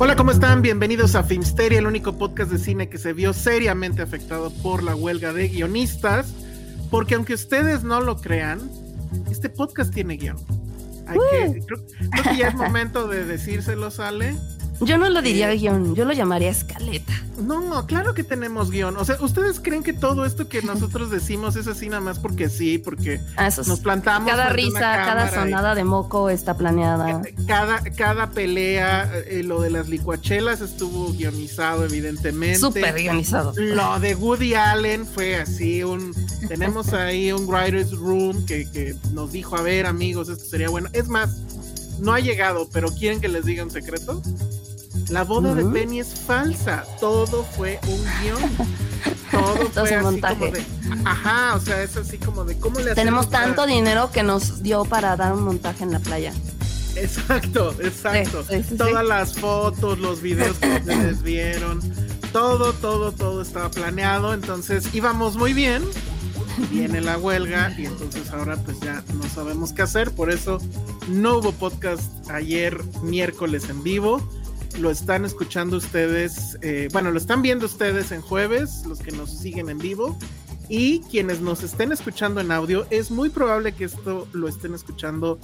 [0.00, 0.62] Hola, ¿cómo están?
[0.62, 4.94] Bienvenidos a Filmsteria, el único podcast de cine que se vio seriamente afectado por la
[4.94, 6.32] huelga de guionistas.
[6.88, 8.70] Porque aunque ustedes no lo crean,
[9.28, 10.36] este podcast tiene guion.
[11.08, 14.36] Hay que, creo, creo que ya es momento de decírselo, Ale.
[14.80, 17.12] Yo no lo diría guion, yo lo llamaría escaleta.
[17.42, 18.96] No, no, claro que tenemos guion.
[18.96, 22.48] O sea, ¿ustedes creen que todo esto que nosotros decimos es así nada más porque
[22.48, 22.78] sí?
[22.78, 24.30] Porque Ah, eso nos plantamos.
[24.30, 27.22] Cada risa, cada y- sonada de moco está planeada.
[27.46, 32.58] Cada, cada pelea, eh, lo de las licuachelas estuvo guionizado, evidentemente.
[32.58, 33.52] Súper guionizado.
[33.56, 36.12] Lo de Woody Allen fue así, un
[36.46, 40.88] tenemos ahí un writer's room que, que nos dijo, a ver amigos, esto sería bueno.
[40.92, 41.36] Es más,
[42.00, 44.22] no ha llegado, pero ¿quieren que les diga un secreto?
[45.10, 45.64] La boda de.
[45.64, 48.50] Penny es falsa, todo fue un guion.
[49.30, 50.34] Todo fue así montaje.
[50.38, 50.64] como de,
[51.04, 54.62] ajá, o sea, es así como de cómo le Tenemos para- tanto dinero que nos
[54.62, 56.32] dio para dar un montaje en la playa.
[56.96, 58.44] Exacto, exacto.
[58.48, 61.80] Sí, sí, sí, Todas las fotos, los videos que ustedes vieron,
[62.32, 64.34] todo, todo, todo estaba planeado.
[64.34, 65.84] Entonces íbamos muy bien.
[66.72, 70.10] Viene la huelga y entonces ahora pues ya no sabemos qué hacer.
[70.10, 70.58] Por eso
[71.08, 74.20] no hubo podcast ayer miércoles en vivo.
[74.78, 79.30] Lo están escuchando ustedes, eh, bueno, lo están viendo ustedes en jueves, los que nos
[79.38, 80.18] siguen en vivo.
[80.68, 85.38] Y quienes nos estén escuchando en audio, es muy probable que esto lo estén escuchando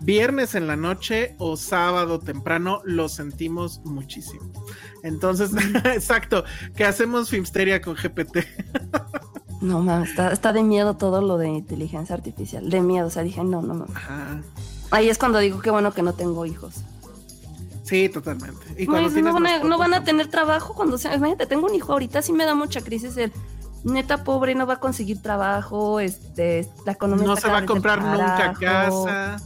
[0.00, 4.50] viernes en la noche o sábado temprano, lo sentimos muchísimo.
[5.02, 5.50] Entonces,
[5.84, 6.44] exacto,
[6.74, 8.38] que hacemos Filmsteria con GPT.
[9.62, 12.68] No mames, está, está de miedo todo lo de inteligencia artificial.
[12.68, 13.86] De miedo, o sea, dije, no, no, no.
[13.94, 14.42] Ajá.
[14.90, 16.82] Ahí es cuando digo, qué bueno que no tengo hijos.
[17.82, 18.60] Sí, totalmente.
[18.78, 21.14] Y No, no van, a, no van a tener trabajo cuando sea.
[21.14, 23.32] Imagínate, tengo un hijo ahorita, sí me da mucha crisis el
[23.84, 28.00] neta pobre, no va a conseguir trabajo, este, la economía No se va a comprar
[28.00, 29.36] nunca casa.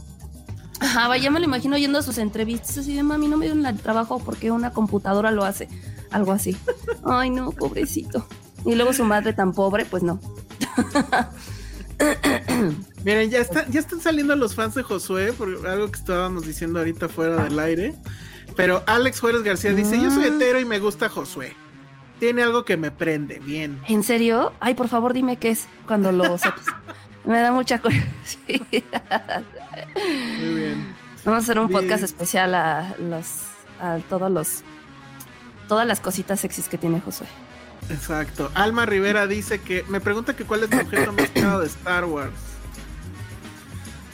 [0.79, 3.65] Ajá, vaya, me lo imagino yendo a sus entrevistas así de mami, no me dieron
[3.65, 5.67] el trabajo porque una computadora lo hace.
[6.11, 6.55] Algo así.
[7.03, 8.25] Ay, no, pobrecito.
[8.65, 10.19] Y luego su madre tan pobre, pues no.
[13.07, 16.79] Miren, ya, está, ya están saliendo los fans de Josué, por algo que estábamos diciendo
[16.79, 17.95] ahorita fuera del aire.
[18.57, 20.27] Pero Alex Juárez García dice: Yo soy Ah.
[20.27, 21.55] hetero y me gusta Josué.
[22.19, 23.79] Tiene algo que me prende, bien.
[23.87, 24.51] ¿En serio?
[24.59, 26.65] Ay, por favor, dime qué es cuando lo sepas.
[27.23, 29.43] me da mucha curiosidad.
[30.39, 30.95] Muy bien.
[31.23, 31.79] Vamos a hacer un Bien.
[31.81, 33.25] podcast especial a los
[33.79, 34.63] a todos los
[35.69, 37.27] todas las cositas sexys que tiene Josué.
[37.89, 38.51] Exacto.
[38.53, 42.03] Alma Rivera dice que me pregunta que cuál es tu objeto más caro de Star
[42.03, 42.33] Wars.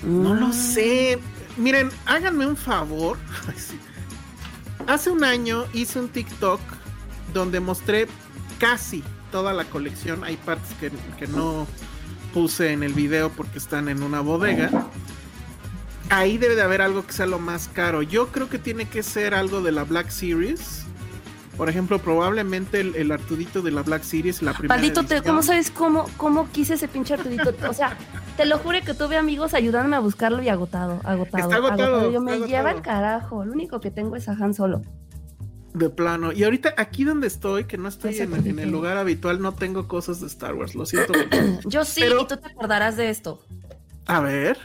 [0.06, 0.54] No lo Mm.
[0.54, 1.20] sé.
[1.58, 3.18] Miren, háganme un favor.
[4.88, 6.60] Hace un año hice un TikTok
[7.34, 8.08] donde mostré
[8.60, 10.24] casi toda la colección.
[10.24, 11.68] Hay partes que, que no
[12.34, 14.88] puse en el video porque están en una bodega.
[16.10, 18.02] Ahí debe de haber algo que sea lo más caro.
[18.02, 20.84] Yo creo que tiene que ser algo de la Black Series.
[21.58, 24.76] Por ejemplo, probablemente el, el Artudito de la Black Series, la primera.
[24.76, 25.04] Maldito.
[25.24, 27.54] ¿cómo sabes cómo, cómo quise ese pinche Arturito?
[27.70, 27.96] O sea,
[28.38, 31.44] te lo juro que tuve amigos ayudándome a buscarlo y agotado, agotado.
[31.44, 32.48] Está agotado, Yo está me agotado.
[32.48, 33.46] lleva el carajo.
[33.46, 34.82] Lo único que tengo es a Han Solo.
[35.74, 36.32] De plano.
[36.32, 39.88] Y ahorita aquí donde estoy, que no estoy en, en el lugar habitual, no tengo
[39.88, 40.76] cosas de Star Wars.
[40.76, 41.14] Lo siento.
[41.66, 43.42] Yo sí, Pero- y tú te acordarás de esto.
[44.06, 44.58] A ver.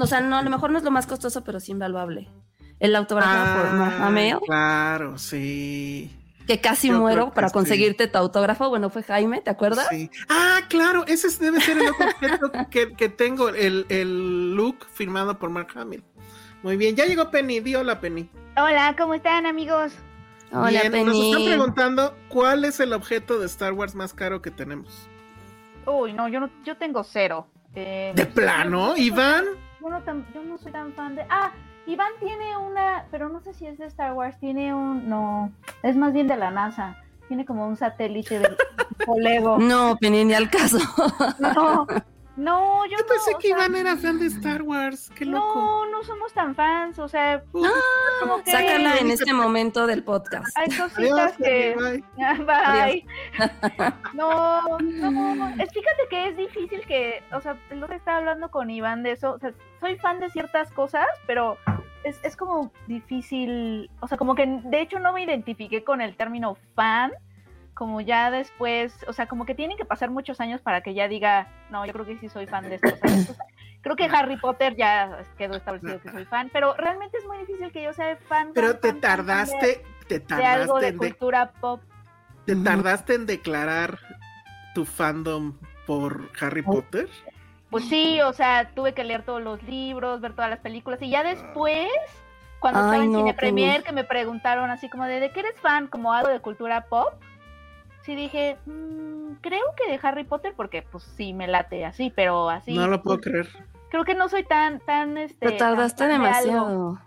[0.00, 2.28] O sea, no, a lo mejor no es lo más costoso, pero sí invaluable.
[2.78, 6.14] El autografado por Mark Ah, Hamill, Claro, sí.
[6.48, 7.54] Que casi yo muero que para sí.
[7.54, 8.68] conseguirte tu autógrafo.
[8.70, 9.86] Bueno, fue Jaime, ¿te acuerdas?
[9.90, 10.10] Sí.
[10.28, 14.86] Ah, claro, ese es- debe ser el otro objeto que, que tengo, el, el look
[14.92, 16.02] firmado por Mark Hamill.
[16.64, 18.28] Muy bien, ya llegó Penny, di hola Penny.
[18.56, 19.92] Hola, ¿cómo están amigos?
[20.50, 21.30] Hola, Bien, nos Penny.
[21.30, 25.08] están preguntando cuál es el objeto de Star Wars más caro que tenemos.
[25.86, 27.46] Uy, no, yo no, yo tengo cero.
[27.74, 29.44] Eh, ¿De plano, Iván?
[29.80, 31.22] Yo no, tan- yo no soy tan fan de.
[31.28, 31.52] Ah,
[31.88, 34.38] Iván tiene una, pero no sé si es de Star Wars.
[34.38, 35.50] Tiene un, no,
[35.82, 36.96] es más bien de la NASA.
[37.28, 38.42] Tiene como un satélite
[38.98, 39.58] tipo Lego.
[39.58, 40.78] No, Penny, ni al caso.
[41.38, 41.86] No,
[42.38, 45.10] no, yo, Yo pensé no, que sea, Iván era fan de Star Wars.
[45.14, 45.54] Qué loco.
[45.56, 46.98] No, no somos tan fans.
[46.98, 47.66] O sea, Uh,
[48.20, 50.46] como que Sácala en este momento del podcast.
[50.56, 51.74] hay adiós, cositas que.
[51.76, 52.04] Bye.
[52.46, 53.06] Bye.
[54.14, 58.50] No, no, es, fíjate que es difícil que, o sea, el otro día estaba hablando
[58.50, 61.56] con Iván de eso, o sea, soy fan de ciertas cosas, pero
[62.04, 66.16] es, es como difícil, o sea, como que de hecho no me identifiqué con el
[66.16, 67.12] término fan,
[67.78, 71.06] como ya después, o sea, como que tienen que pasar muchos años para que ya
[71.06, 72.88] diga, no, yo creo que sí soy fan de esto.
[72.88, 73.46] o sea,
[73.82, 77.70] creo que Harry Potter ya quedó establecido que soy fan, pero realmente es muy difícil
[77.70, 78.50] que yo sea fan.
[78.52, 81.08] Pero fan, te fan, fan, fan de- tardaste, te de algo tardaste, de en de-
[81.10, 81.80] cultura pop.
[82.46, 83.98] te tardaste en declarar
[84.74, 87.08] tu fandom por Harry Potter.
[87.70, 91.10] Pues sí, o sea, tuve que leer todos los libros, ver todas las películas y
[91.10, 91.86] ya después,
[92.58, 93.34] cuando Ay, estaba en no, Cine.
[93.34, 95.86] Premier, que me preguntaron así como de, ¿de qué eres fan?
[95.86, 97.12] Como algo de cultura pop.
[98.08, 102.48] Sí dije, "Mm, creo que de Harry Potter porque pues sí me late así, pero
[102.48, 102.72] así.
[102.74, 103.48] no lo puedo pues, creer.
[103.90, 105.46] Creo que no soy tan, tan, este.
[105.50, 106.98] Te tardaste tan demasiado.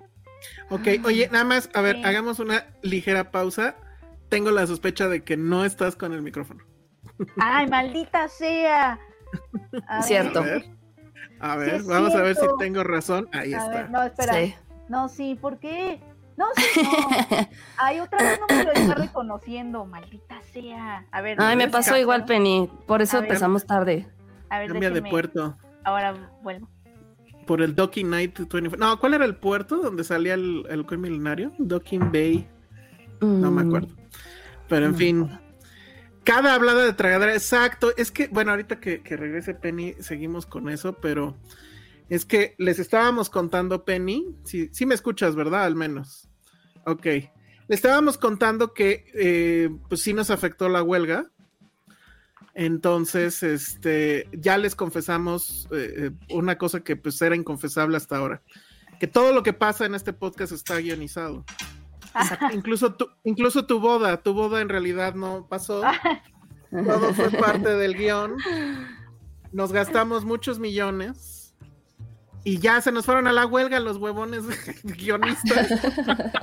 [0.70, 2.04] Ok, oye, nada más, a ver, Sí.
[2.06, 3.76] hagamos una ligera pausa.
[4.30, 6.64] Tengo la sospecha de que no estás con el micrófono.
[7.40, 9.00] Ay, maldita sea.
[9.88, 10.40] A Cierto.
[10.42, 10.66] A ver,
[11.40, 13.28] a ver, es vamos a ver si tengo razón.
[13.34, 13.70] Ahí A está.
[13.72, 14.34] ver, no, espera.
[14.36, 14.56] Sí.
[14.88, 16.00] No, sí, ¿por qué?
[16.38, 17.48] No, sí, no.
[17.78, 21.06] Ay, otra vez no me lo está reconociendo, maldita sea.
[21.12, 21.38] A ver.
[21.40, 22.70] Ay, me pasó igual, Penny.
[22.88, 23.30] Por eso A ver.
[23.30, 24.08] empezamos tarde.
[24.50, 25.58] A ver, Cambia de puerto.
[25.84, 26.68] Ahora vuelvo.
[27.48, 28.78] Por el Docking Night 24.
[28.78, 31.52] No, ¿cuál era el puerto donde salía el, el halcón milenario?
[31.58, 32.48] Docking Bay.
[33.20, 33.96] No me Mm, acuerdo.
[34.68, 35.40] Pero en no fin.
[36.24, 37.92] Cada hablada de tragadera, exacto.
[37.98, 41.36] Es que, bueno, ahorita que, que regrese Penny, seguimos con eso, pero
[42.12, 44.36] es que les estábamos contando, Penny.
[44.44, 45.64] Sí, sí me escuchas, ¿verdad?
[45.64, 46.28] Al menos.
[46.86, 47.06] Ok.
[47.06, 47.30] Le
[47.70, 51.32] estábamos contando que eh, pues sí nos afectó la huelga.
[52.54, 58.42] Entonces, este, ya les confesamos eh, eh, una cosa que pues era inconfesable hasta ahora.
[59.00, 61.46] Que todo lo que pasa en este podcast está guionizado.
[62.54, 65.82] Incluso tu, incluso tu boda, tu boda en realidad no pasó.
[66.72, 68.36] Todo fue parte del guion.
[69.54, 71.41] Nos gastamos muchos millones.
[72.44, 74.44] Y ya se nos fueron a la huelga los huevones
[74.84, 75.70] guionistas.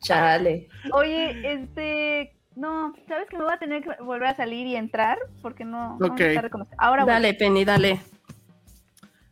[0.00, 0.68] Chale.
[0.92, 2.34] Oye, este.
[2.54, 5.16] No, ¿sabes que me voy a tener que volver a salir y entrar?
[5.42, 5.96] Porque no.
[6.00, 6.54] no me Ok.
[6.76, 7.12] Ahora voy.
[7.12, 8.00] Dale, Penny, dale.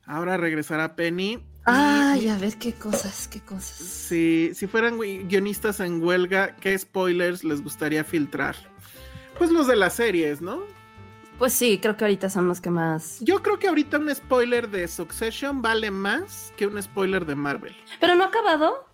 [0.07, 1.43] Ahora regresará Penny.
[1.65, 3.77] Ay, a ver qué cosas, qué cosas.
[3.79, 8.55] Si, si fueran gui- guionistas en huelga, ¿qué spoilers les gustaría filtrar?
[9.37, 10.61] Pues los de las series, ¿no?
[11.39, 13.19] Pues sí, creo que ahorita son los que más.
[13.21, 17.75] Yo creo que ahorita un spoiler de Succession vale más que un spoiler de Marvel.
[18.01, 18.87] Pero no ha acabado.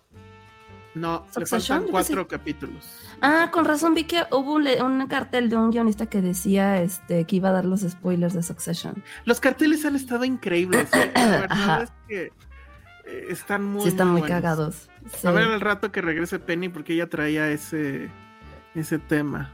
[0.93, 1.77] No, le ¿Succession?
[1.79, 2.99] faltan Yo cuatro capítulos.
[3.21, 6.81] Ah, con razón vi que hubo un, le- un cartel de un guionista que decía
[6.83, 9.01] este que iba a dar los spoilers de Succession.
[9.25, 10.89] Los carteles han estado increíbles.
[10.93, 11.11] ¿eh?
[11.15, 11.83] La verdad Ajá.
[11.83, 12.23] es que
[13.05, 14.89] eh, están muy, sí, están muy cagados.
[15.17, 15.25] Sí.
[15.25, 18.11] A ver al rato que regrese Penny porque ella traía ese,
[18.75, 19.51] ese tema.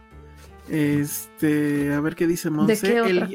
[0.70, 2.80] Este, a ver qué dice Monse.
[2.88, 3.28] qué otra?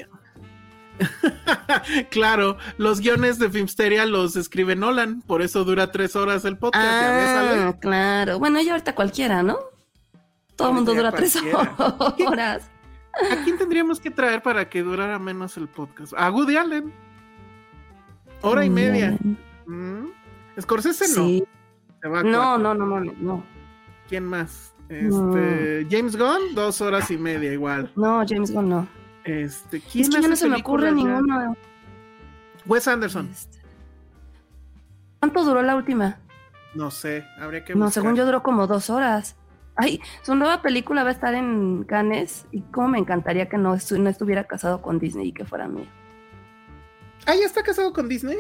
[2.11, 6.85] claro, los guiones de Filmsteria los escribe Nolan, por eso dura tres horas el podcast.
[6.85, 7.69] ya.
[7.69, 8.39] Ah, claro.
[8.39, 9.59] Bueno, y ahorita cualquiera, ¿no?
[10.57, 11.37] Todo el mundo dura tres
[12.27, 12.71] horas.
[13.31, 16.13] ¿A quién tendríamos que traer para que durara menos el podcast?
[16.17, 16.93] A Woody Allen.
[18.43, 19.17] Hora y media.
[19.67, 20.07] Mm.
[20.61, 21.27] Scorsese no.
[21.27, 21.45] Sí.
[22.03, 23.45] Se va a No, no, no, no, no.
[24.09, 24.74] ¿Quién más?
[24.89, 27.91] Este, James Gunn, dos horas y media igual.
[27.97, 28.89] No, James Gunn no.
[29.25, 31.57] Este, ¿quién Es que ya no se me ocurre ninguno.
[32.67, 33.29] Wes Anderson.
[33.33, 33.59] Este.
[35.21, 36.19] ¿Cuánto duró la última?
[36.75, 38.03] No sé, habría que No, buscar.
[38.03, 39.37] según yo duró como dos horas.
[39.77, 43.75] Ay, su nueva película va a estar en Cannes y cómo me encantaría que no,
[43.75, 45.87] estu- no estuviera casado con Disney y que fuera mío.
[47.27, 48.37] Ah, ¿ya está casado con Disney?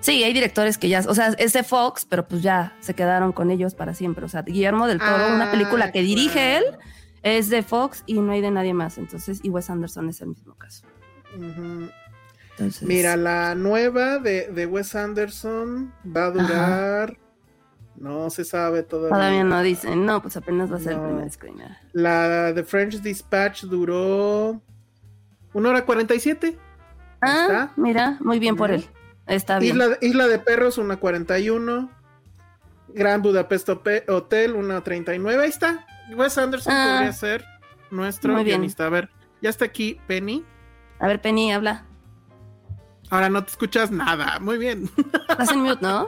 [0.00, 3.32] Sí, hay directores que ya, o sea, es de Fox, pero pues ya se quedaron
[3.32, 4.24] con ellos para siempre.
[4.24, 6.64] O sea, Guillermo del Toro, Ah, una película que dirige él,
[7.22, 8.96] es de Fox y no hay de nadie más.
[8.96, 10.86] Entonces, y Wes Anderson es el mismo caso.
[12.52, 17.16] Entonces, Mira, la nueva de, de Wes Anderson va a durar.
[17.96, 19.10] No se sabe todavía.
[19.14, 21.02] todavía no dicen, no, pues apenas va a ser No.
[21.04, 21.76] el primer screener.
[21.92, 24.62] La de French Dispatch duró.
[25.52, 26.56] Una hora cuarenta y siete.
[27.20, 27.72] Ah, está.
[27.76, 28.86] mira, muy bien por él.
[29.30, 29.76] Está bien.
[29.76, 31.90] Isla, Isla de Perros, una 41.
[32.88, 35.40] Gran Budapest Hotel, 1.39.
[35.40, 35.86] Ahí está.
[36.16, 36.92] Wes Anderson Ah.
[36.96, 37.44] podría ser
[37.90, 38.86] nuestro guionista.
[38.86, 39.08] A ver,
[39.40, 40.44] ya está aquí Penny.
[40.98, 41.84] A ver, Penny, habla.
[43.10, 44.38] Ahora no te escuchas nada.
[44.40, 44.90] Muy bien.
[45.28, 46.06] Estás en mute, ¿no?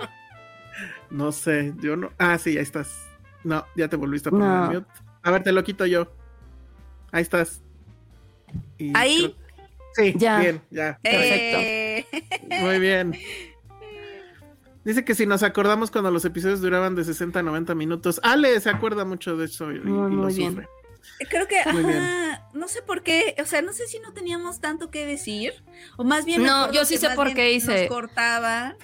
[1.11, 2.11] No sé, yo no.
[2.19, 3.07] Ah, sí, ahí estás.
[3.45, 4.65] No, ya te volviste a poner No.
[4.67, 4.87] en mute.
[5.23, 6.09] A ver, te lo quito yo.
[7.13, 7.63] Ahí estás.
[8.79, 9.37] Y Ahí.
[9.95, 10.39] Sí, Ya.
[10.39, 10.99] bien, ya.
[11.03, 11.59] Perfecto.
[11.61, 12.07] Eh,
[12.61, 13.15] Muy bien.
[14.85, 18.21] Dice que si nos acordamos cuando los episodios duraban de 60 a 90 minutos.
[18.25, 20.67] Ale se acuerda mucho de eso y, lo muy bien.
[21.31, 24.91] Creo que, ajá, no sé por qué, o sea, no sé si no teníamos tanto
[24.91, 25.53] que decir,
[25.97, 26.45] o más bien.
[26.45, 27.83] No, yo sí sé por qué hice.
[27.83, 28.77] Nos cortaba.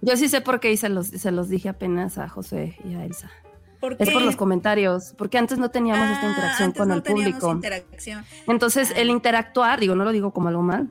[0.00, 2.94] Yo sí sé por qué y se los, se los dije apenas a José y
[2.94, 3.30] a Elsa.
[3.90, 6.94] ¿Por Es por los comentarios, porque antes no teníamos esta Ah, interacción antes con no
[6.94, 7.52] el público.
[7.52, 8.24] interacción.
[8.46, 9.00] Entonces, Ah.
[9.00, 10.88] el interactuar, digo, no lo digo como algo mal.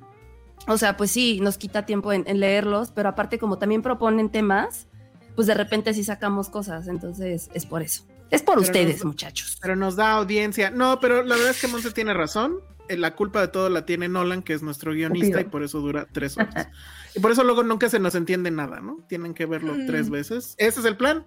[0.67, 4.29] O sea, pues sí, nos quita tiempo en, en leerlos, pero aparte, como también proponen
[4.29, 4.87] temas,
[5.35, 6.87] pues de repente sí sacamos cosas.
[6.87, 8.05] Entonces, es por eso.
[8.29, 9.57] Es por Pero ustedes, nos- muchachos.
[9.61, 10.69] Pero nos da audiencia.
[10.71, 12.59] No, pero la verdad es que Monse tiene razón.
[12.89, 15.79] Eh, La culpa de todo la tiene Nolan, que es nuestro guionista, y por eso
[15.79, 16.67] dura tres horas.
[17.15, 18.97] y por eso luego nunca se nos entiende nada, ¿no?
[19.07, 19.85] Tienen que verlo Mm.
[19.87, 20.55] tres veces.
[20.57, 21.25] Ese es el plan.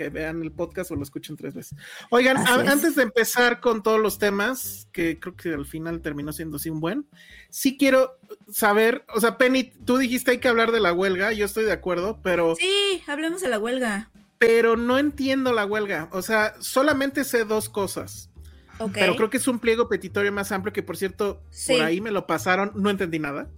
[0.00, 1.76] Que vean el podcast o lo escuchen tres veces.
[2.08, 6.32] Oigan, a- antes de empezar con todos los temas, que creo que al final terminó
[6.32, 7.06] siendo así un buen,
[7.50, 8.18] sí quiero
[8.50, 11.72] saber, o sea, Penny, tú dijiste hay que hablar de la huelga, yo estoy de
[11.72, 14.10] acuerdo, pero Sí, hablemos de la huelga.
[14.38, 16.08] pero no entiendo la huelga.
[16.12, 18.30] O sea, solamente sé dos cosas.
[18.78, 18.92] Ok.
[18.94, 21.74] Pero creo que es un pliego petitorio más amplio que, por cierto, Sí.
[21.74, 23.50] por ahí me lo pasaron, no entendí nada.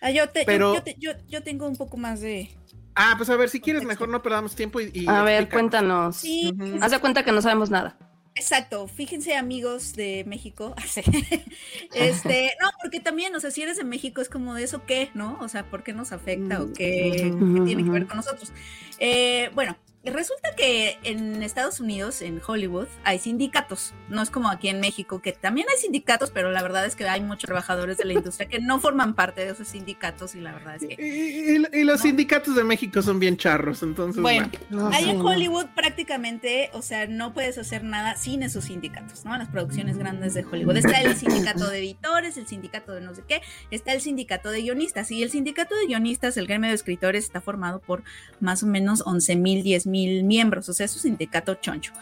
[0.00, 2.56] Ah, yo, te- yo- pero- yo, te- yo- yo tengo un poco más de.
[3.02, 4.90] Ah, pues a ver, si quieres, mejor no perdamos tiempo y.
[4.92, 6.16] y A ver, cuéntanos.
[6.16, 6.78] Sí, Ujú.
[6.82, 7.96] Haz de cuenta que no sabemos nada.
[8.34, 10.74] Exacto, fíjense amigos de México,
[11.94, 15.10] este, no, porque también, o sea, si eres de México es como de eso qué,
[15.14, 15.36] ¿no?
[15.40, 17.54] O sea, ¿por qué nos afecta o qué, Ujú.
[17.54, 18.52] qué tiene que ver con nosotros?
[18.98, 24.68] Eh, bueno, resulta que en Estados Unidos, en Hollywood, hay sindicatos, no es como aquí
[24.68, 28.06] en México, que también hay sindicatos, pero la verdad es que hay muchos trabajadores de
[28.06, 30.94] la industria que no forman parte de esos sindicatos y la verdad es que...
[30.98, 32.02] y- y los ¿No?
[32.02, 34.22] sindicatos de México son bien charros, entonces.
[34.22, 35.20] Bueno, No Ahí en.
[35.20, 39.36] Hollywood prácticamente, o sea, no puedes hacer nada sin esos sindicatos, ¿no?
[39.36, 40.78] Las producciones grandes de Hollywood.
[40.78, 44.62] Está el sindicato de editores, el sindicato de no sé qué, está el sindicato de
[44.62, 45.10] guionistas.
[45.10, 48.02] Y el sindicato de guionistas, el gremio de escritores, está formado por
[48.40, 51.92] más o menos 11 mil, 10 mil miembros, o sea, es un sindicato choncho.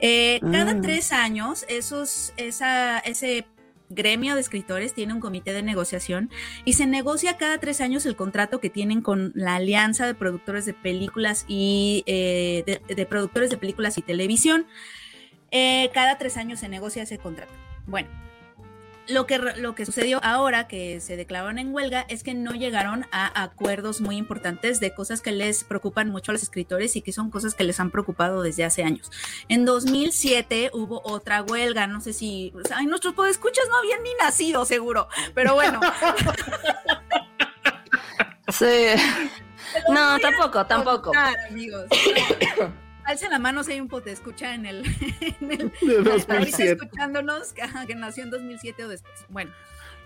[0.00, 0.80] Eh, cada Ah.
[0.80, 3.46] tres años, esos, esa, ese
[3.88, 6.28] gremio de escritores tiene un comité de negociación
[6.64, 10.66] y se negocia cada tres años el contrato que tienen con la Alianza de Productores
[10.66, 14.66] de Películas y eh, de, de productores de películas y televisión.
[15.52, 17.52] Eh, cada tres años se negocia ese contrato.
[17.86, 18.08] Bueno,
[19.08, 23.06] lo que, lo que sucedió ahora que se declararon en huelga es que no llegaron
[23.12, 27.12] a acuerdos muy importantes de cosas que les preocupan mucho a los escritores y que
[27.12, 29.10] son cosas que les han preocupado desde hace años.
[29.48, 34.02] En 2007 hubo otra huelga, no sé si, o sea, ay, nuestros podescuchas no habían
[34.02, 35.80] ni nacido seguro, pero bueno.
[38.48, 38.86] Sí.
[39.90, 41.02] No, tampoco, tampoco.
[41.10, 41.86] contar, amigos.
[43.06, 44.84] Alcen la mano si hay un pote escucha en el,
[45.40, 46.72] en el De ahorita 2007.
[46.72, 49.24] escuchándonos que nació en 2007 o después.
[49.28, 49.52] Bueno,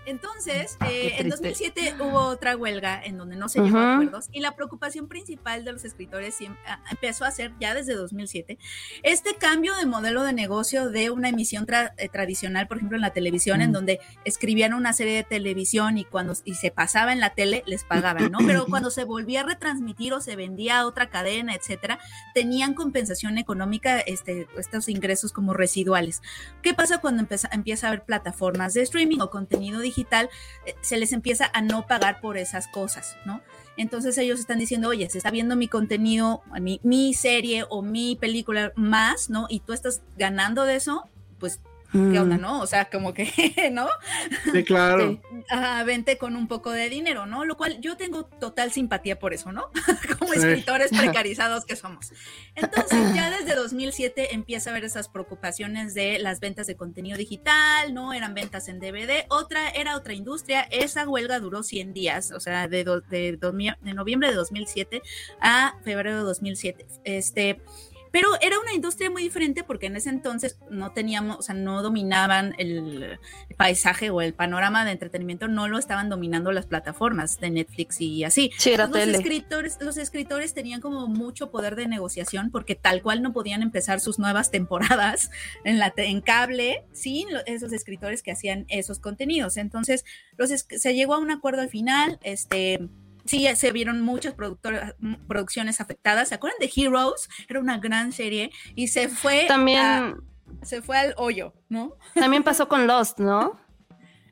[0.07, 1.31] entonces eh, Qué en triste.
[1.31, 3.93] 2007 hubo otra huelga en donde no se llegó a Ujú.
[4.03, 8.59] acuerdos y la preocupación principal de los escritores ah, empezó a ser ya desde 2007
[9.03, 13.03] este cambio de modelo de negocio de una emisión tra- eh, tradicional, por ejemplo en
[13.03, 13.73] la televisión, en Mm.
[13.73, 17.85] donde escribían una serie de televisión y cuando y se pasaba en la tele les
[17.85, 18.39] pagaban, ¿no?
[18.47, 21.99] Pero cuando se volvía a retransmitir o se vendía a otra cadena, etcétera,
[22.35, 26.23] tenían compensación económica, este, estos ingresos como residuales.
[26.63, 29.90] ¿Qué pasa cuando empieza, empieza a haber plataformas de streaming o contenido digital?
[29.99, 33.41] Eh, se les empieza a no pagar por esas cosas, ¿no?
[33.77, 38.17] Entonces ellos están diciendo, oye, se está viendo mi contenido, mi, mi serie o mi
[38.17, 39.47] película más, ¿no?
[39.49, 41.61] Y tú estás ganando de eso, pues,
[41.93, 42.41] ¿qué onda, Mm.
[42.41, 42.61] no?
[42.61, 43.25] O sea, como que,
[43.73, 43.89] ¿no?
[44.53, 45.11] Sí, claro.
[45.11, 45.21] Sí.
[45.49, 47.45] Ajá, vente con un poco de dinero, ¿no?
[47.45, 49.71] Lo cual yo tengo total simpatía por eso, ¿no?
[50.19, 50.39] Como Sí.
[50.41, 52.13] escritores precarizados que somos.
[52.55, 57.93] Entonces, ya desde 2007 empieza a haber esas preocupaciones de las ventas de contenido digital,
[57.95, 58.13] ¿no?
[58.13, 60.63] Eran ventas en DVD, otra era otra industria.
[60.71, 65.03] Esa huelga duró 100 días, o sea, de, do- de, domi- de noviembre de 2007
[65.41, 66.87] a febrero de 2007.
[67.05, 67.61] Este.
[68.11, 71.83] Pero era una industria muy diferente porque en ese entonces no teníamos, o sea, no
[71.83, 73.19] dominaban el,
[73.57, 78.25] paisaje o el panorama de entretenimiento no lo estaban dominando las plataformas de Netflix y
[78.25, 78.51] así.
[78.59, 79.19] Sí, era los tele.
[79.19, 84.01] escritores, los escritores tenían como mucho poder de negociación porque tal cual no podían empezar
[84.01, 85.31] sus nuevas temporadas
[85.65, 89.57] en la en cable sin esos escritores que hacían esos contenidos.
[89.57, 90.05] Entonces,
[90.37, 92.89] los es- se llegó a un acuerdo al final, este
[93.31, 96.29] sí se vieron muchas producciones afectadas.
[96.31, 97.29] ¿Se acuerdan de Heroes?
[97.49, 99.45] Era una gran serie y se fue.
[99.47, 100.17] También.
[100.63, 101.97] se fue al hoyo, ¿no?
[102.15, 103.59] También pasó con Lost, ¿no?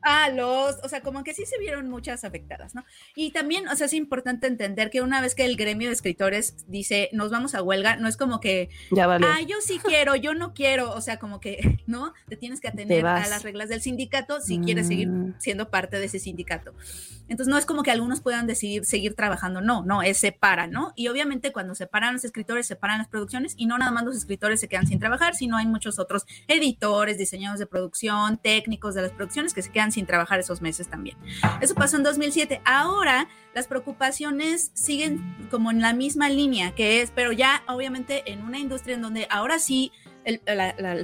[0.01, 2.85] Ah, los, o sea, como que sí se vieron muchas afectadas, ¿no?
[3.15, 6.65] Y también, o sea, es importante entender que una vez que el gremio de escritores
[6.67, 9.25] dice, nos vamos a huelga, no es como que, ya vale.
[9.27, 12.13] ah, yo sí quiero, yo no quiero, o sea, como que, ¿no?
[12.27, 15.35] Te tienes que atener a las reglas del sindicato si quieres seguir mm.
[15.39, 16.73] siendo parte de ese sindicato.
[17.27, 20.93] Entonces, no es como que algunos puedan decidir seguir trabajando, no, no, es separa, ¿no?
[20.95, 24.59] Y obviamente cuando separan los escritores, separan las producciones y no nada más los escritores
[24.59, 29.11] se quedan sin trabajar, sino hay muchos otros editores, diseñadores de producción, técnicos de las
[29.11, 31.17] producciones que se quedan sin trabajar esos meses también.
[31.61, 32.61] Eso pasó en 2007.
[32.65, 38.43] Ahora las preocupaciones siguen como en la misma línea, que es, pero ya obviamente en
[38.43, 39.91] una industria en donde ahora sí
[40.23, 40.39] el,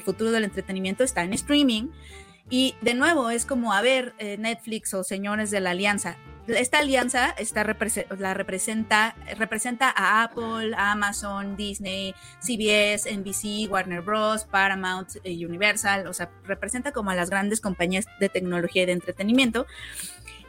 [0.01, 1.89] futuro del entretenimiento está en streaming.
[2.49, 6.79] Y de nuevo, es como, a ver, eh, Netflix o señores de la alianza, esta
[6.79, 7.63] alianza está
[8.17, 16.13] la representa, representa a Apple, Amazon, Disney, CBS, NBC, Warner Bros., Paramount, eh, Universal, o
[16.13, 19.65] sea, representa como a las grandes compañías de tecnología y de entretenimiento.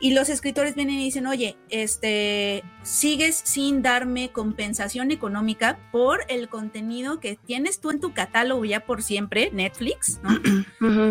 [0.00, 6.49] Y los escritores vienen y dicen, oye, este, sigues sin darme compensación económica por el
[6.49, 10.31] contenido que tienes tú en tu catálogo ya por siempre, Netflix, ¿no?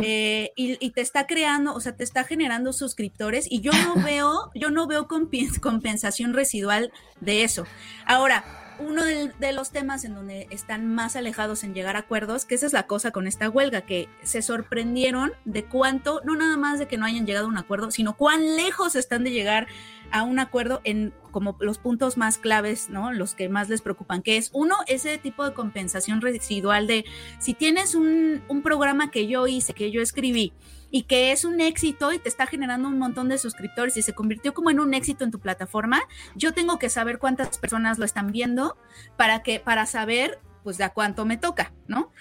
[0.08, 4.52] Eh, y, te está creando, o sea, te está generando suscriptores y yo no veo,
[4.54, 7.66] yo no veo compensación residual de eso.
[8.06, 12.56] Ahora, uno de, los temas en donde están más alejados en llegar a acuerdos, que
[12.56, 16.80] esa es la cosa con esta huelga, que se sorprendieron de cuánto, no nada más
[16.80, 19.68] de que no hayan llegado a un acuerdo, sino cuán lejos están de llegar
[20.12, 23.12] a un acuerdo en como los puntos más claves, ¿no?
[23.12, 27.06] Los que más les preocupan, que es uno, ese tipo de compensación residual de
[27.40, 30.54] si tienes un, un programa que yo hice, que yo escribí,
[30.92, 34.14] y que es un éxito y te está generando un montón de suscriptores y se
[34.14, 36.02] convirtió como en un éxito en tu plataforma,
[36.36, 38.78] yo tengo que saber cuántas personas lo están viendo
[39.18, 42.12] para que para saber pues de a cuánto me toca, ¿no?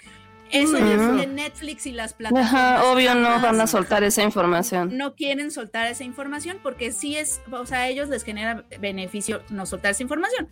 [0.51, 2.53] Eso en Netflix y las plataformas.
[2.53, 4.95] Ajá, obvio no van a soltar esa información.
[4.95, 9.41] No quieren soltar esa información porque sí es, o sea, a ellos les genera beneficio
[9.49, 10.49] no soltar esa información.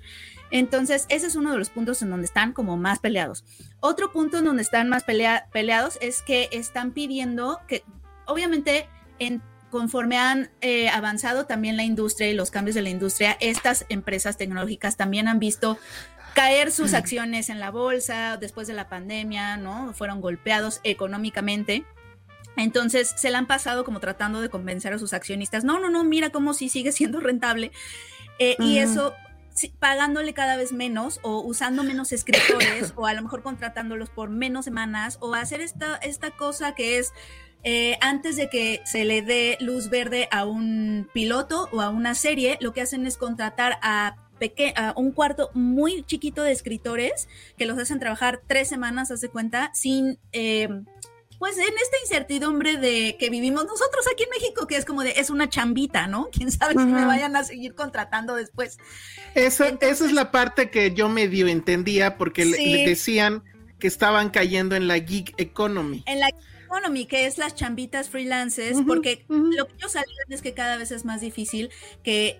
[0.49, 3.45] Entonces, ese es uno de los puntos en donde están como más peleados.
[3.79, 7.83] Otro punto en donde están más peleados es que están pidiendo que
[8.25, 8.87] obviamente
[9.19, 9.41] en
[9.73, 14.37] conforme han eh, avanzado también la industria y los cambios de la industria, estas empresas
[14.37, 15.79] tecnológicas también han visto
[16.35, 19.91] caer sus acciones en la bolsa después de la pandemia, ¿no?
[19.93, 21.85] Fueron golpeados económicamente.
[22.55, 26.03] Entonces se la han pasado como tratando de convencer a sus accionistas, no, no, no,
[26.03, 27.71] mira cómo sí sigue siendo rentable.
[28.37, 29.15] Eh, y eso
[29.79, 34.65] pagándole cada vez menos o usando menos escritores o a lo mejor contratándolos por menos
[34.65, 37.13] semanas o hacer esta, esta cosa que es
[37.63, 42.15] eh, antes de que se le dé luz verde a un piloto o a una
[42.15, 44.17] serie, lo que hacen es contratar a,
[44.75, 49.71] a un cuarto muy chiquito de escritores que los hacen trabajar tres semanas, hace cuenta,
[49.73, 50.19] sin...
[50.31, 50.67] Eh,
[51.39, 55.11] pues en esta incertidumbre de que vivimos nosotros aquí en México, que es como de,
[55.17, 56.29] es una chambita, ¿no?
[56.31, 58.77] Quién sabe si me vayan a seguir contratando después.
[59.35, 63.43] Esa, esa es la parte que yo medio entendía porque le, decían
[63.77, 66.03] que estaban cayendo en la gig economy.
[66.05, 66.29] En la
[66.73, 70.91] economy, que es las chambitas freelances, porque lo que ellos alegan es que cada vez
[70.91, 71.69] es más difícil
[72.03, 72.39] que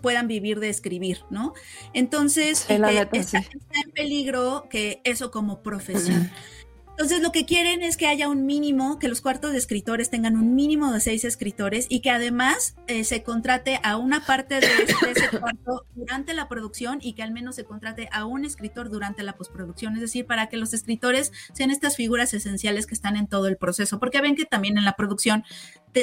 [0.00, 1.54] puedan vivir de escribir, ¿no?
[1.92, 2.80] Entonces, eh,
[3.12, 6.30] está, en peligro que eso como profesión.
[6.96, 10.36] Entonces, lo que quieren es que haya un mínimo, que los cuartos de escritores tengan
[10.36, 14.68] un mínimo de seis escritores y que además eh, se contrate a una parte de,
[15.10, 19.24] ese cuarto durante la producción y que al menos se contrate a un escritor durante
[19.24, 19.94] la postproducción.
[19.94, 23.56] Es decir, para que los escritores sean estas figuras esenciales que están en todo el
[23.56, 23.98] proceso.
[23.98, 25.42] Porque ven que también en la producción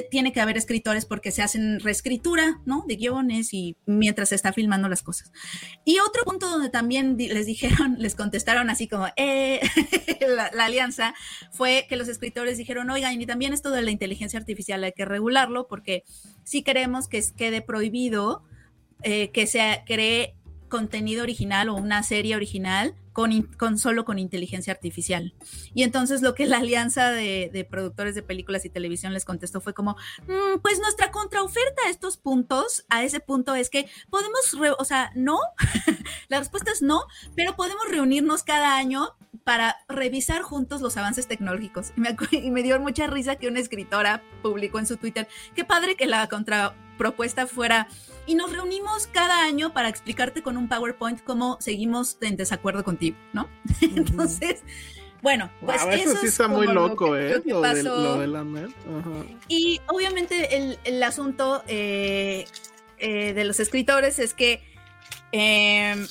[0.09, 2.83] tiene que haber escritores porque se hacen reescritura, ¿no?
[2.87, 5.31] De guiones y mientras se está filmando las cosas.
[5.83, 9.59] Y otro punto donde también les dijeron, les contestaron así como, eh,
[10.27, 11.13] la, alianza,
[11.51, 15.05] fue que los escritores dijeron, oigan, y también esto de la inteligencia artificial hay que
[15.05, 16.03] regularlo porque
[16.43, 18.43] si queremos que quede prohibido
[19.03, 20.35] eh, que se cree
[20.69, 25.33] contenido original o una serie original con, solo con inteligencia artificial.
[25.73, 29.73] Y entonces lo que la alianza de, productores de películas y televisión les contestó fue
[29.73, 29.95] como,
[30.27, 35.11] mm, pues nuestra contraoferta a estos puntos, a ese punto es que podemos, o sea,
[35.15, 35.39] no,
[36.29, 37.03] la respuesta es no,
[37.35, 41.91] pero podemos reunirnos cada año para revisar juntos los avances tecnológicos.
[41.97, 45.65] Y me, y me dio mucha risa que una escritora publicó en su Twitter, qué
[45.65, 47.87] padre que la contrapropuesta fuera
[48.27, 53.00] y nos reunimos cada año para explicarte con un PowerPoint cómo seguimos en desacuerdo contigo,
[53.33, 53.49] ¿no?
[53.81, 54.63] Entonces,
[55.21, 57.41] bueno, pues eso, sí está muy loco, ¿eh?
[57.45, 57.83] Lo, de,
[58.27, 58.45] la
[59.47, 62.45] Y obviamente el, asunto, eh,
[62.97, 64.63] eh, de los escritores es que
[65.31, 66.07] em,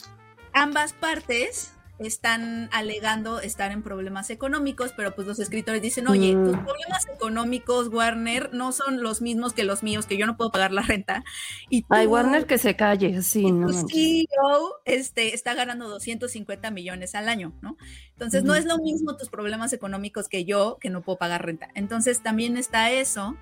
[0.53, 6.57] ambas partes están alegando estar en problemas económicos, pero pues los escritores dicen, oye, tus
[6.57, 6.65] Mm.
[6.65, 10.73] problemas económicos, Warner, no son los mismos que los míos, que yo no puedo pagar
[10.73, 11.23] la renta.
[11.69, 13.89] Y Ay, tú- Warner que se calle, sí, y no tu.
[13.89, 17.77] CEO este, está ganando 250 millones al año, ¿no?
[18.13, 21.69] Entonces, no es lo mismo tus problemas económicos que yo, que no puedo pagar renta.
[21.75, 23.37] Entonces, también está eso.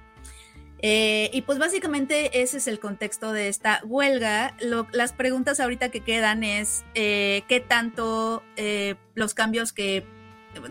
[0.80, 4.56] Eh, y pues básicamente ese es el contexto de esta huelga.
[4.92, 10.06] Las preguntas ahorita que quedan es eh, qué tanto eh, los cambios que,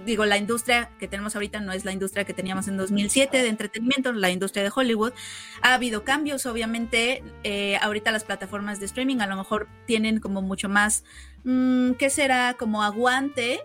[0.05, 3.49] digo, la industria que tenemos ahorita no es la industria que teníamos en 2007 de
[3.49, 5.13] entretenimiento, la industria de Hollywood.
[5.61, 7.23] Ha habido cambios, obviamente.
[7.43, 11.03] eh, ahorita las plataformas de streaming a lo mejor tienen como mucho más,
[11.43, 12.53] mm, ¿qué será?
[12.53, 13.59] Como aguante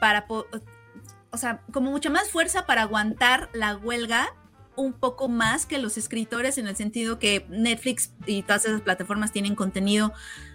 [0.00, 4.34] para, o sea, como mucha más fuerza para aguantar la huelga
[4.80, 9.32] un poco más que los escritores en el sentido que Netflix y todas esas plataformas
[9.32, 10.12] tienen contenido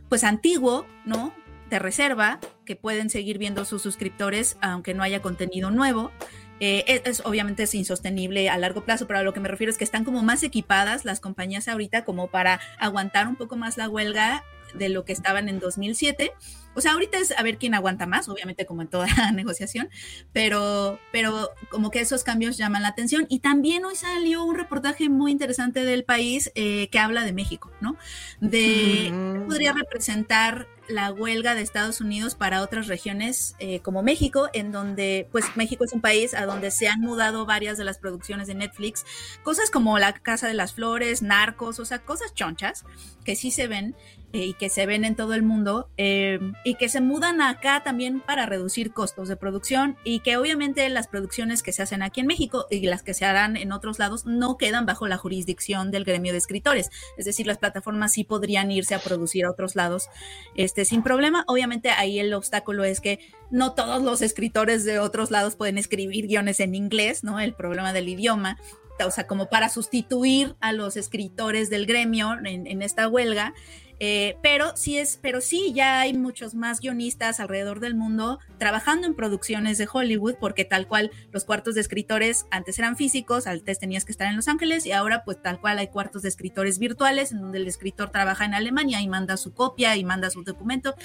[0.10, 1.34] pues antiguo, ¿no?
[1.70, 6.12] De reserva, que pueden seguir viendo sus suscriptores aunque no haya contenido nuevo.
[6.60, 9.72] Eh, es, es- obviamente es insostenible a largo plazo, pero a lo que me refiero
[9.72, 13.78] es que están como más equipadas las compañías ahorita como para aguantar un poco más
[13.78, 14.44] la huelga
[14.78, 16.32] de lo que estaban en 2007.
[16.76, 19.90] O sea, ahorita es a ver quién aguanta más, obviamente como en toda negociación,
[20.34, 23.26] pero, pero como que esos cambios llaman la atención.
[23.30, 27.72] Y también hoy salió un reportaje muy interesante del país eh, que habla de México,
[27.82, 27.96] ¿no?
[28.42, 29.34] De Mm.
[29.34, 34.72] qué podría representar la huelga de Estados Unidos para otras regiones eh, como México, en
[34.72, 38.48] donde, pues México es un país a donde se han mudado varias de las producciones
[38.48, 39.04] de Netflix,
[39.44, 42.86] cosas como La Casa de las Flores, Narcos, o sea, cosas chonchas
[43.24, 43.96] que sí se ven
[44.44, 48.20] y que se ven en todo el mundo eh, y que se mudan acá también
[48.20, 52.28] para reducir costos de producción y que obviamente las producciones que se hacen aquí en
[52.28, 56.04] México y las que se harán en otros lados no quedan bajo la jurisdicción del
[56.04, 56.90] gremio de escritores.
[57.18, 60.10] Es decir, las plataformas sí podrían irse a producir a otros lados
[60.56, 61.44] este, sin problema.
[61.48, 63.20] Obviamente ahí el obstáculo es que
[63.52, 67.40] no todos los escritores de otros lados pueden escribir guiones en inglés, ¿no?
[67.40, 68.58] El problema del idioma.
[69.06, 73.54] O sea, como para sustituir a los escritores del gremio en, en esta huelga.
[74.00, 79.08] Eh, pero sí es, pero sí ya hay muchos más guionistas alrededor del mundo trabajando
[79.08, 83.80] en producciones de Hollywood, porque tal cual los cuartos de escritores antes eran físicos, antes
[83.80, 86.80] tenías que estar en Los Ángeles y ahora pues tal cual hay cuartos de escritores
[86.80, 90.44] virtuales en donde el escritor trabaja en Alemania y manda su copia y manda su
[90.44, 90.96] documento.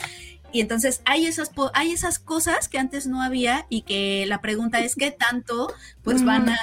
[0.52, 4.80] Y entonces hay esas, hay esas cosas que antes no había y que la pregunta
[4.80, 5.72] es qué tanto
[6.02, 6.58] pues van a,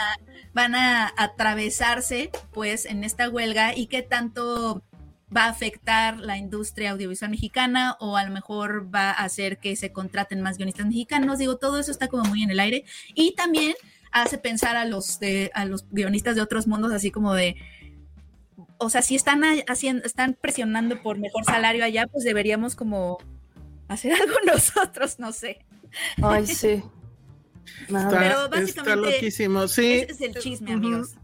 [0.53, 4.83] van a atravesarse pues en esta huelga y qué tanto
[5.35, 9.75] va a afectar la industria audiovisual mexicana o a lo mejor va a hacer que
[9.75, 11.37] se contraten más guionistas mexicanos.
[11.39, 13.73] Digo, todo eso está como muy en el aire y también
[14.11, 17.57] hace pensar a los de a los guionistas de otros mundos así como de
[18.79, 23.17] o sea, si están a- haciendo están presionando por mejor salario allá, pues deberíamos como
[23.87, 25.65] hacer algo nosotros, no sé.
[26.21, 26.81] Ay, sí.
[27.89, 28.07] Nada.
[28.07, 28.47] Está, Pero está
[28.83, 29.67] básicamente loquísimo.
[29.67, 31.15] Sí, Ese es el chisme, amigos.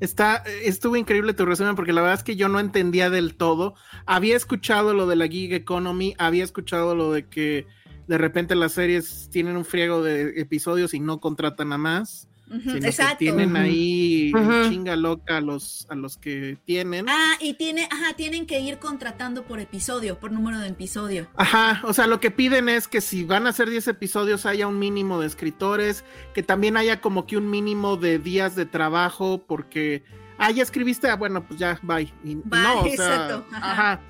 [0.00, 3.74] Está, estuvo increíble tu resumen porque la verdad es que yo no entendía del todo.
[4.06, 7.66] Había escuchado lo de la gig economy, había escuchado lo de que
[8.06, 12.60] de repente las series tienen un friego de episodios y no contratan a más, Ujú,
[12.60, 13.18] sino que Exacto.
[13.18, 14.32] tienen ahí
[14.68, 17.06] chinga loca a los a los que tienen.
[17.08, 21.28] Ah, y tiene, ajá, tienen que ir contratando por episodio, por número de episodio.
[21.36, 24.66] Ajá, o sea, lo que piden es que si van a hacer 10 episodios haya
[24.66, 29.44] un mínimo de escritores, que también haya como que un mínimo de días de trabajo,
[29.46, 30.02] porque,
[30.38, 32.12] ah, ya escribiste, ah, bueno, pues ya, bye.
[32.24, 33.72] Y, Bye, no, o sea, exacto, ajá.
[33.72, 34.00] ajá.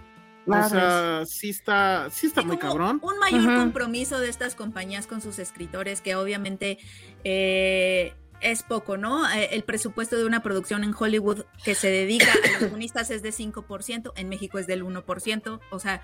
[0.51, 3.01] O sea, sí está, sí está Sí, muy cabrón.
[3.03, 6.79] Un mayor compromiso de estas compañías con sus escritores, que obviamente
[7.23, 9.29] eh, es poco, ¿no?
[9.31, 13.23] Eh, el presupuesto de una producción en Hollywood que se dedica a los guionistas es
[13.23, 16.03] de 5%, en México es del 1%, o sea,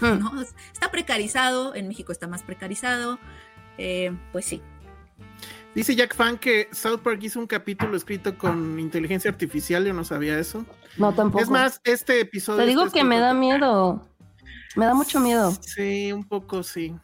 [0.00, 0.18] Hmm.
[0.18, 0.42] ¿no?
[0.72, 3.18] Está precarizado, en México está más precarizado,
[3.78, 4.62] eh, pues sí.
[5.74, 10.04] Dice Jack Fan que South Park hizo un capítulo escrito con inteligencia artificial, yo no
[10.04, 10.64] sabía eso.
[10.96, 11.42] No, tampoco.
[11.42, 12.60] Es más, este episodio...
[12.60, 14.08] Te digo que me da miedo.
[14.76, 15.52] Me da mucho miedo.
[15.60, 16.94] Sí, un poco sí.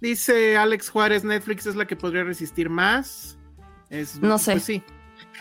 [0.00, 3.35] Dice Alex Juárez, Netflix es la que podría resistir más.
[3.90, 4.52] Es, No sé.
[4.52, 4.82] Pues sí.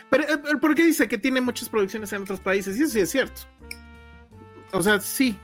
[0.10, 2.78] Pero, eh, pero ¿por qué dice que tiene muchas producciones en otros países?
[2.78, 3.42] Y eso sí es cierto.
[4.72, 5.38] O sea, sí.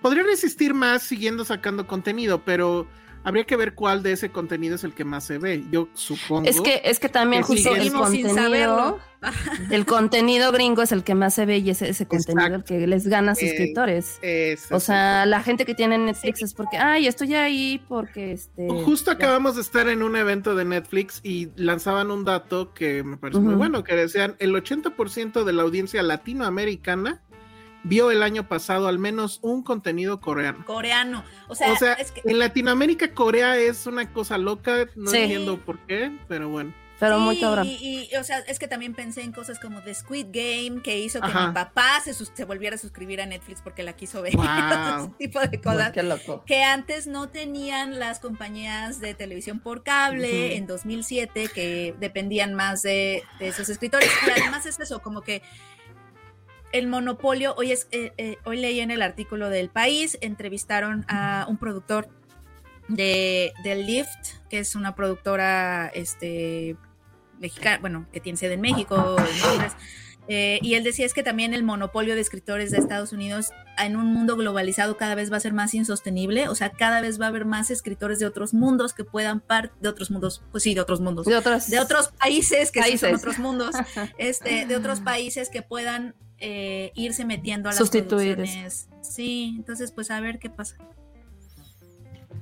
[0.00, 2.88] Podría resistir más siguiendo sacando contenido, pero
[3.24, 5.64] habría que ver cuál de ese contenido es el que más se ve.
[5.70, 6.48] Yo supongo.
[6.48, 8.98] Es que, es que también Que justo el contenido, saberlo.
[9.70, 12.74] el contenido gringo es el que más se ve y es ese contenido el Exacto.
[12.74, 14.18] que les gana Eh, suscriptores.
[14.20, 18.68] es- O sea, la gente que tiene Netflix es porque, ay, estoy ahí porque este.
[18.84, 19.16] Justo ya".
[19.16, 23.38] acabamos de estar en un evento de Netflix y lanzaban un dato que me parece
[23.40, 27.22] muy bueno, que decían el 80% de la audiencia latinoamericana
[27.84, 30.64] vio el año pasado al menos un contenido coreano.
[30.66, 31.24] Coreano.
[31.48, 35.18] O sea, O sea, es que en Latinoamérica Corea es una cosa loca, no Sí.
[35.18, 36.74] entiendo por qué, pero bueno.
[37.00, 37.66] Pero Sí, muy cabrón.
[37.66, 41.00] Y, y, o sea, es que también pensé en cosas como The Squid Game, que
[41.00, 41.48] hizo que Ajá.
[41.48, 44.32] mi papá se, sus- se volviera a suscribir a Netflix porque la quiso ver.
[44.36, 44.46] Wow.
[44.46, 45.90] Ese tipo de cosas.
[45.90, 46.44] Qué loco.
[46.46, 50.56] Que antes no tenían las compañías de televisión por cable Ujú.
[50.58, 54.08] en 2007, que dependían más de, de esos escritores.
[54.24, 55.42] Y además es eso, como que
[56.72, 61.46] el monopolio, hoy, es, eh, eh, hoy leí en el artículo del país, entrevistaron a
[61.48, 62.08] un productor
[62.88, 66.76] de, de Lyft, que es una productora este,
[67.38, 69.72] mexicana, bueno, que tiene sede en México, en Londres.
[70.28, 73.96] Eh, y él decía es que también el monopolio de escritores de Estados Unidos en
[73.96, 77.26] un mundo globalizado cada vez va a ser más insostenible, o sea, cada vez va
[77.26, 80.74] a haber más escritores de otros mundos que puedan par de otros mundos, pues sí,
[80.74, 83.18] de otros mundos, De otros, de otros países que sí son Países.
[83.18, 83.74] otros mundos,
[84.18, 88.88] este, de otros países que puedan eh, irse metiendo a las Sustituir producciones.
[89.00, 90.76] Sí, entonces pues a ver qué pasa.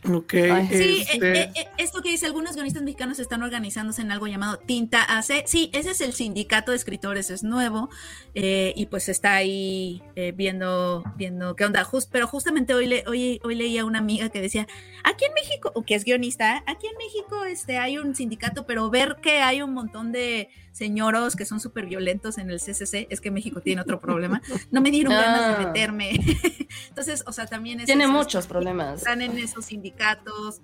[0.09, 0.35] Ok.
[0.35, 0.69] Ay.
[0.71, 4.27] Sí, este, eh, eh, eh, esto que dice, algunos guionistas mexicanos están organizándose en algo
[4.27, 5.45] llamado Tinta AC.
[5.47, 7.91] Sí, ese es el sindicato de escritores, es nuevo
[8.35, 11.85] eh, y pues está ahí eh, viendo, viendo qué onda.
[11.85, 14.67] Just, pero justamente hoy, le, hoy, hoy leía una amiga que decía,
[15.05, 18.89] aquí en México, o que es guionista, aquí en México este, hay un sindicato, pero
[18.89, 23.21] ver que hay un montón de señoros que son súper violentos en el CCC, es
[23.21, 25.67] que México tiene otro problema, no me dieron ganas de Ah.
[25.67, 26.11] meterme.
[26.89, 28.99] Entonces, o sea, también es Tiene muchos problemas.
[28.99, 30.61] están en esos sindicatos.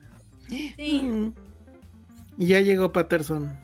[0.49, 1.33] Sí.
[2.39, 3.59] Y ya llegó Patterson.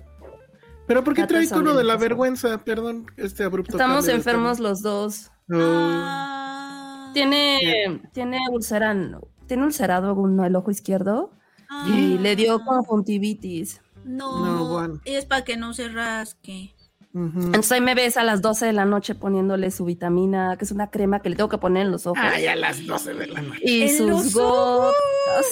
[0.86, 2.56] Pero ¿por qué trae uno de la vergüenza?
[2.64, 3.72] Perdón, este abrupto.
[3.72, 5.30] Estamos enfermos los dos.
[5.46, 5.58] No.
[5.60, 7.10] Ah.
[7.12, 11.32] Tiene, tiene ulceran, tiene ulcerado uno el ojo izquierdo
[11.68, 11.84] Ah.
[11.88, 13.82] y le dio conjuntivitis.
[14.04, 15.00] No, No, bueno.
[15.04, 16.74] es para que no se rasque.
[17.14, 20.72] Entonces ahí me ves a las 12 de la noche poniéndole su vitamina, que es
[20.72, 22.18] una crema que le tengo que poner en los ojos.
[22.22, 23.60] Ay, a las 12 de la noche.
[23.62, 24.96] y ¿En sus los gotas.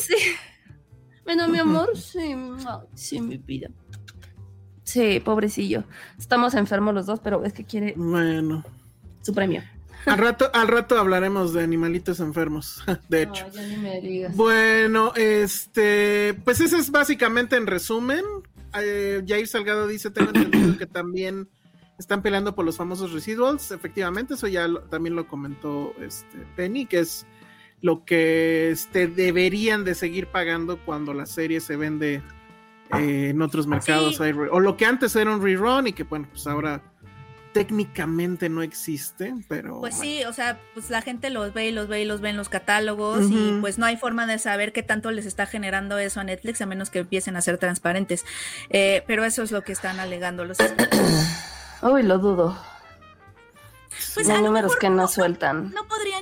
[0.01, 0.15] Sí.
[1.25, 2.35] Bueno, mi amor, sí,
[2.95, 3.69] sí, mi vida.
[4.85, 5.85] Sí, pobrecillo.
[6.19, 8.65] Estamos enfermos los dos, pero es que quiere Bueno.
[9.23, 9.63] su premio.
[10.07, 13.47] Al rato, al rato hablaremos de animalitos enfermos, de hecho.
[13.53, 14.35] Ya ni me digas.
[14.37, 18.25] Bueno, este, pues ese es básicamente en resumen.
[18.81, 21.49] Eh, Jair Salgado dice, tengo entendido que también
[21.99, 23.71] están peleando por los famosos residuals.
[23.73, 27.27] Efectivamente, eso ya lo- también lo comentó este Penny, que es
[27.83, 32.23] lo que este, deberían de seguir pagando cuando la serie se vende
[32.99, 34.17] eh, en otros mercados.
[34.17, 34.23] Sí.
[34.23, 36.83] Hay re- O lo que antes era un rerun y que bueno, pues ahora
[37.53, 39.81] técnicamente no existe, pero...
[39.81, 40.13] Pues bueno.
[40.13, 42.37] sí, o sea, pues la gente los ve y los ve y los ve en
[42.37, 46.21] los catálogos y pues no hay forma de saber qué tanto les está generando eso
[46.21, 48.25] a Netflix a menos que empiecen a ser transparentes.
[48.71, 50.59] Eh, pero eso es lo que están alegando los
[51.83, 52.57] Uy, lo dudo.
[54.15, 55.71] Pues números mejor que no sueltan.
[55.73, 56.20] No podrían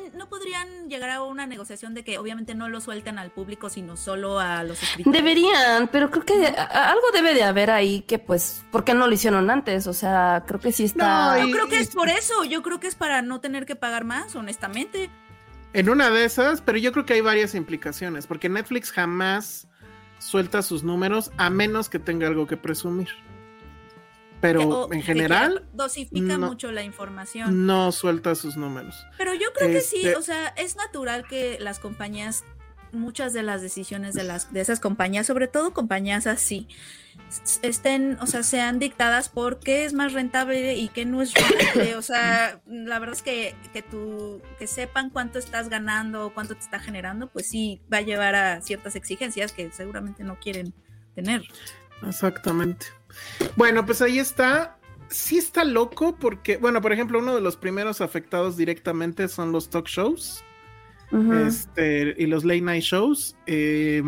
[0.89, 4.63] llegar a una negociación de que obviamente no lo sueltan al público, sino solo a
[4.65, 5.23] los escritores.
[5.23, 9.13] Deberían, pero creo que algo debe de haber ahí que pues, ¿por qué no lo
[9.13, 9.87] hicieron antes?
[9.87, 11.37] O sea, creo que sí está...
[11.37, 13.77] No, Yo creo que es por eso, yo creo que es para no tener que
[13.77, 15.11] pagar más, honestamente.
[15.73, 19.69] En una de esas, pero yo creo que hay varias implicaciones, porque Netflix jamás
[20.19, 23.09] suelta sus números a menos que tenga algo que presumir.
[24.41, 26.47] Pero o en general dosifica no.
[26.49, 27.67] mucho la información.
[27.67, 28.95] no suelta sus números.
[29.17, 32.45] Pero yo creo que sí, Este- o sea, es natural que las compañías,
[32.93, 36.69] muchas de las decisiones de las de esas compañías, sobre todo compañías así,
[37.63, 41.97] estén, o sea, sean dictadas por qué es más rentable y qué no es rentable.
[41.97, 46.55] O sea, la verdad es que, que tú, que sepan cuánto estás ganando o cuánto
[46.55, 50.73] te está generando, pues sí va a llevar a ciertas exigencias que seguramente no quieren
[51.15, 51.43] tener.
[52.07, 52.87] Exactamente.
[53.57, 54.79] Bueno, pues ahí está.
[55.11, 59.71] Sí está loco porque, bueno, por ejemplo, uno de los primeros afectados directamente son los
[59.71, 60.45] talk shows.
[61.47, 63.37] Este, y los late night shows.
[63.47, 64.03] eh,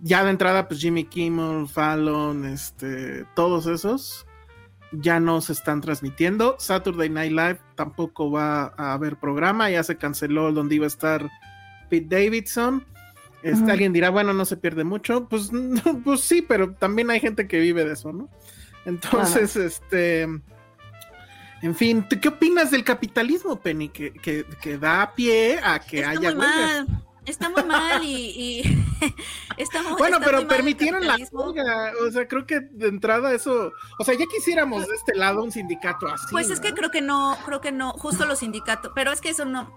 [0.00, 4.26] ya de entrada, pues Jimmy Kimmel, Fallon, este, todos esos
[4.92, 6.56] ya no se están transmitiendo.
[6.58, 11.28] Saturday Night Live tampoco va a haber programa, ya se canceló donde iba a estar
[11.90, 12.84] Pete Davidson.
[13.46, 13.70] Este.
[13.70, 15.28] Alguien dirá, bueno, no se pierde mucho.
[15.28, 18.28] Pues, no, pues sí, pero también hay gente que vive de eso, ¿no?
[18.84, 20.22] Entonces, este.
[21.62, 23.88] En fin, ¿tú ¿qué opinas del capitalismo, Penny?
[23.88, 26.88] Que, que, que da pie a que está haya muy huelgas.
[26.88, 27.02] mal.
[27.24, 28.14] Está muy mal y,
[28.62, 28.84] y
[29.56, 31.92] está muy- Bueno, está pero permitieron la huelga.
[32.06, 33.72] O sea, creo que de entrada eso.
[33.98, 36.26] O sea, ya quisiéramos de este lado un sindicato así.
[36.30, 39.30] Pues es que creo que no, creo que no, justo los sindicatos, pero es que
[39.30, 39.76] eso no,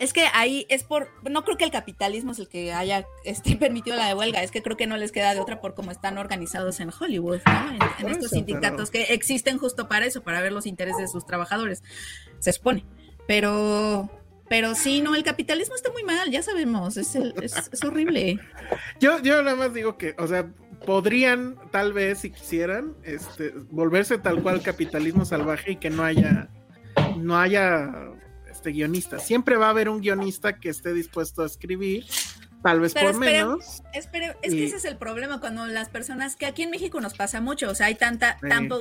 [0.00, 3.54] es que ahí es por, no creo que el capitalismo es el que haya este,
[3.60, 5.90] permitido la de huelga, es que creo que no les queda de otra por cómo
[5.92, 7.86] están organizados en Hollywood, ¿no?
[7.98, 11.84] en, estos sindicatos que existen justo para eso, para ver los intereses de sus trabajadores,
[12.38, 12.86] se supone.
[13.28, 14.08] pero,
[14.48, 18.40] pero sí, no, el capitalismo está muy mal, ya sabemos, es, es, horrible.
[19.00, 20.50] Yo, yo nada más digo que, o sea,
[20.86, 26.48] podrían, tal vez, si quisieran, este, volverse tal cual capitalismo salvaje y que no haya,
[27.16, 28.12] no haya
[28.60, 29.18] este guionista.
[29.18, 32.04] Siempre va a haber un guionista que esté dispuesto a escribir
[32.62, 33.82] tal vez por menos.
[33.94, 37.40] es que ese es el problema cuando las personas, que aquí en México nos pasa
[37.40, 38.36] mucho, o sea, hay tanta,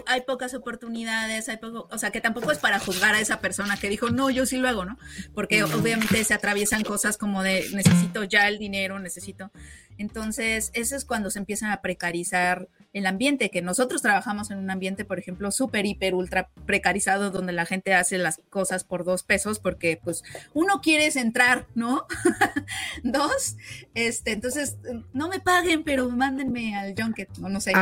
[0.05, 3.77] hay pocas oportunidades, hay poco, o sea, que tampoco es para juzgar a esa persona
[3.77, 4.97] que dijo, no, yo sí lo hago, ¿no?
[5.33, 9.49] Porque obviamente se atraviesan cosas como de necesito ya el dinero, necesito.
[9.97, 12.67] Entonces, eso es cuando se empiezan a precarizar
[12.99, 17.53] el ambiente, que nosotros trabajamos en un ambiente, por ejemplo, súper, hiper, ultra precarizado, donde
[17.53, 22.05] la gente hace las cosas por dos pesos, porque pues uno quiere entrar, ¿no?
[23.03, 23.57] dos,
[23.93, 24.77] este, entonces,
[25.13, 27.73] no me paguen, pero mándenme al junket, no, no sé,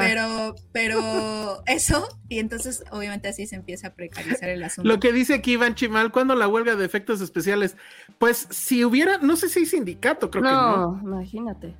[0.00, 4.88] pero, pero eso, y entonces obviamente así se empieza a precarizar el asunto.
[4.88, 7.76] Lo que dice aquí Iván Chimal, cuando la huelga de efectos especiales,
[8.18, 11.00] pues si hubiera, no sé si hay sindicato, creo que no.
[11.02, 11.74] imagínate.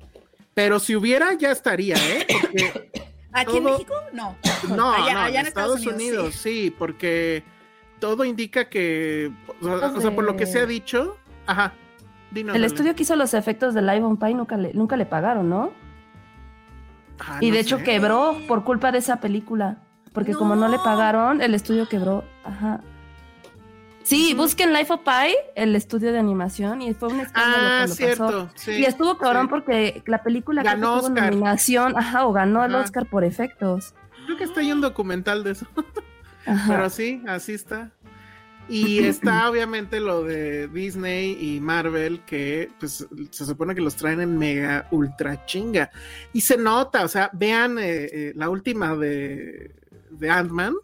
[0.57, 2.25] Pero si hubiera, ya estaría, ¿eh?
[3.31, 3.93] ¿Aquí en México?
[4.11, 4.35] No.
[4.75, 6.73] No, allá, en Estados, Unidos, sí.
[6.75, 7.43] porque
[7.99, 11.15] todo indica que, o sea, por lo que se ha dicho,
[11.45, 11.73] ajá.
[12.33, 15.47] el estudio que hizo los efectos de Live on Pie nunca le, nunca le pagaron,
[15.47, 15.71] ¿no?
[17.19, 19.77] Ah, y de hecho quebró por culpa de esa película.
[20.11, 22.23] Porque como no le pagaron, el estudio quebró.
[22.43, 22.81] Ajá.
[24.07, 27.95] Sí, busquen Life of Pi, el estudio de animación, y fue un escándalo ah, cuando
[27.95, 28.71] cierto, pasó.
[28.71, 33.25] y estuvo cabrón porque la película ganó tuvo nominación, ajá, o ganó el Oscar por
[33.25, 33.93] efectos.
[34.23, 35.67] Creo que está ahí un documental de eso.
[36.69, 37.91] Pero sí, así está.
[38.69, 44.21] Y está obviamente lo de Disney y Marvel, que pues se supone que los traen
[44.21, 45.91] en mega ultra chinga.
[46.31, 49.75] Y se nota, o sea, vean eh, eh, la última de,
[50.11, 50.75] de Ant-Man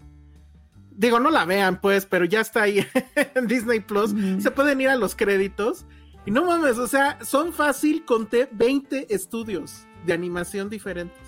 [0.96, 2.86] digo, no la vean, pues, pero ya está ahí
[3.36, 4.14] en Disney Plus.
[4.40, 5.86] Se pueden ir a los créditos.
[6.26, 11.20] Y no mames, o sea, son fácil, conté 20 estudios de animación diferentes.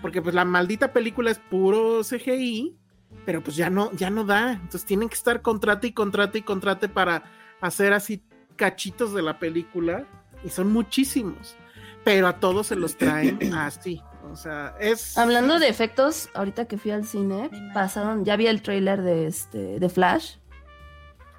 [0.00, 2.76] Porque pues la maldita película es puro CGI,
[3.24, 4.52] pero pues ya no, ya no da.
[4.52, 7.24] Entonces tienen que estar contrate y contrate y contrate para
[7.60, 8.22] hacer así
[8.54, 10.06] cachitos de la película.
[10.44, 11.56] Y son muchísimos.
[12.04, 14.00] Pero a todos se los traen así.
[14.34, 15.16] O sea, es.
[15.16, 19.78] Hablando de efectos, ahorita que fui al cine, pasaron, ya vi el trailer de este,
[19.78, 20.38] de Flash.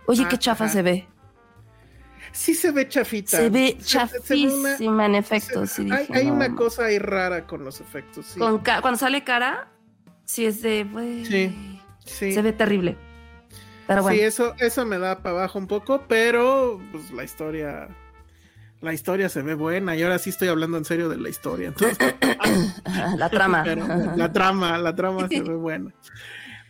[0.07, 1.05] Oye, ah, qué chafa se ve.
[2.31, 3.35] Sí se ve chafita.
[3.35, 5.77] Se ve chafísima en efectos.
[5.77, 8.33] hay, una cosa ahí rara con los efectos.
[8.37, 9.67] cuando sale cara,
[10.23, 10.87] sí es de.
[11.27, 12.31] sí, sí.
[12.31, 12.97] Se ve terrible.
[13.87, 14.17] Pero bueno.
[14.17, 17.89] Sí, eso, eso me da para abajo un poco, pero pues la historia
[18.85, 21.73] la historia se ve buena y ahora sí estoy hablando en serio de la historia.
[23.17, 23.65] la trama.
[24.15, 25.91] la trama, la trama se ve buena.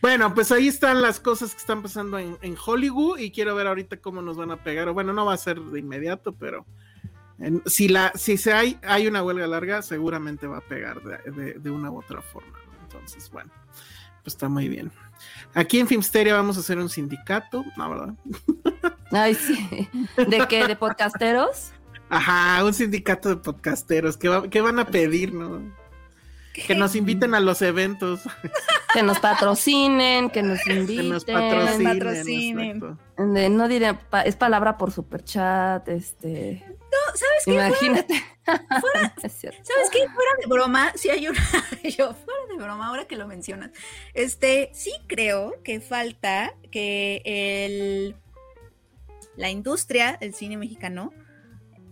[0.00, 3.98] Bueno, pues ahí están las cosas que están pasando en, Hollywood y quiero ver ahorita
[3.98, 4.90] cómo nos van a pegar.
[4.92, 6.64] Bueno, no va a ser de inmediato, pero
[7.66, 11.90] si la, si se hay, hay una huelga larga, seguramente va a pegar de, una
[11.90, 12.58] u otra forma.
[12.82, 13.50] Entonces, bueno,
[14.22, 14.90] pues está muy bien.
[15.52, 18.14] Aquí en Filmsteria vamos a hacer un sindicato, ¿no, verdad?
[19.12, 19.88] Ay, sí.
[20.16, 20.66] ¿De qué?
[20.66, 21.72] ¿De podcasteros?
[22.08, 24.16] Ajá, un sindicato de podcasteros.
[24.16, 25.74] ¿Qué, van a pedir, no?
[26.54, 28.20] Que nos inviten a los eventos.
[28.94, 31.04] Que nos patrocinen, que nos inviten.
[31.04, 32.98] Que nos patrocinen.
[33.18, 36.64] no diré, es palabra por superchat, este.
[36.66, 37.54] No, ¿sabes qué?
[37.54, 38.24] Imagínate.
[39.16, 40.08] ¿Sabes qué?
[40.08, 41.40] Fuera de broma, si hay una.
[41.82, 43.70] Yo, fuera de broma, ahora que lo mencionas.
[44.14, 48.16] Este, sí creo que falta que el.
[49.36, 51.12] La industria del cine mexicano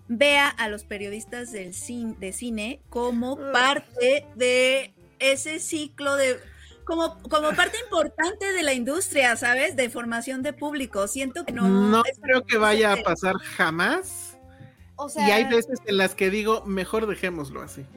[0.08, 3.52] vea a los periodistas del cine, de cine como ah.
[3.52, 6.38] parte de ese ciclo de
[6.84, 9.74] como, como parte importante de la industria, ¿sabes?
[9.74, 11.08] De formación de público.
[11.08, 11.66] Siento que no.
[11.66, 14.36] No creo que vaya a pasar jamás.
[15.16, 17.86] y hay veces en las que digo, mejor dejémoslo así.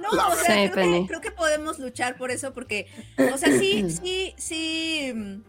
[0.00, 2.88] No, o sea, creo, que, podemos luchar por eso, porque,
[3.32, 5.42] o sea, sí, sí, sí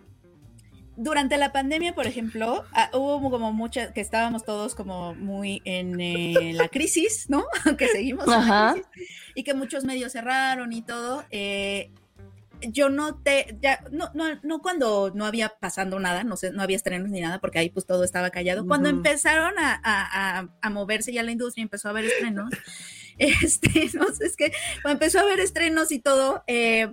[0.97, 6.01] durante la pandemia, por ejemplo, ah, hubo como mucha, que estábamos todos como muy en
[6.01, 7.45] eh, la crisis, ¿no?
[7.77, 8.89] que seguimos en la crisis,
[9.35, 11.23] y que muchos medios cerraron y todo.
[11.29, 11.91] Eh,
[12.61, 16.63] yo no te, ya, no, no, no cuando no había pasando nada, no sé, no
[16.63, 18.65] había estrenos ni nada, porque ahí pues todo estaba callado.
[18.65, 22.49] Cuando empezaron a, moverse ya la industria, empezó a haber estrenos,
[23.19, 26.91] este, no sé, es que cuando empezó a haber estrenos y todo, eh,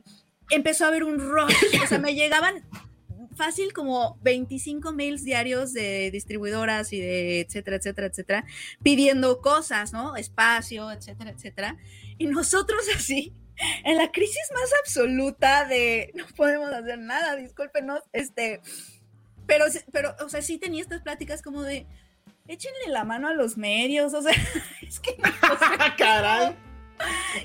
[0.50, 2.62] empezó a haber un rush, o sea, me llegaban
[3.34, 8.44] fácil como 25 mails diarios de distribuidoras y de etcétera, etcétera, etcétera,
[8.82, 10.16] pidiendo cosas, ¿no?
[10.16, 11.76] Espacio, etcétera, etcétera.
[12.18, 13.32] Y nosotros así,
[13.84, 18.60] en la crisis más absoluta de no podemos hacer nada, discúlpenos, este,
[19.46, 21.86] pero, pero, o sea, sí tenía estas pláticas como de,
[22.46, 24.32] échenle la mano a los medios, o sea,
[24.82, 25.16] es que...
[25.98, 26.56] Caray.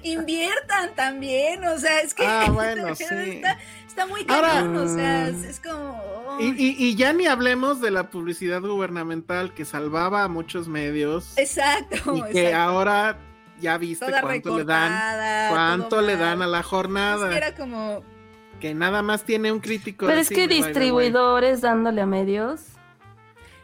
[0.04, 3.42] Inviertan también, o sea, es que ah, bueno, sí.
[3.90, 6.38] Está, muy caro, o sea, es, como...
[6.40, 11.38] Y, ya ni hablemos de la publicidad gubernamental que salvaba a muchos medios.
[11.38, 12.16] Exacto.
[12.16, 13.18] Y que ahora
[13.60, 17.36] ya viste cuánto le dan, cuánto le dan a la jornada.
[17.36, 18.04] era como...
[18.60, 20.06] Que nada más tiene un crítico.
[20.06, 22.62] Pero es que distribuidores dándole a medios.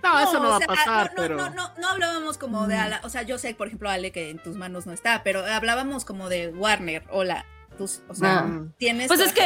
[0.02, 1.36] No, eso no va a pasar, no, pero.
[1.36, 2.78] No, no, no, hablábamos como de.
[3.04, 6.06] o sea, yo sé, por ejemplo, Ale, que en tus manos no está, pero hablábamos
[6.06, 7.04] como de Warner.
[7.10, 7.46] Hola.
[7.76, 9.08] Tus, o sea, tienes.
[9.08, 9.44] Pues es que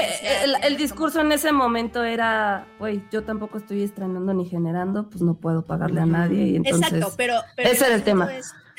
[0.63, 5.35] el, discurso en ese momento era, güey, yo tampoco estoy estrenando ni generando, pues no
[5.35, 6.47] puedo pagarle a nadie.
[6.47, 7.35] Y entonces, Exacto, pero.
[7.57, 8.29] ese era el tema.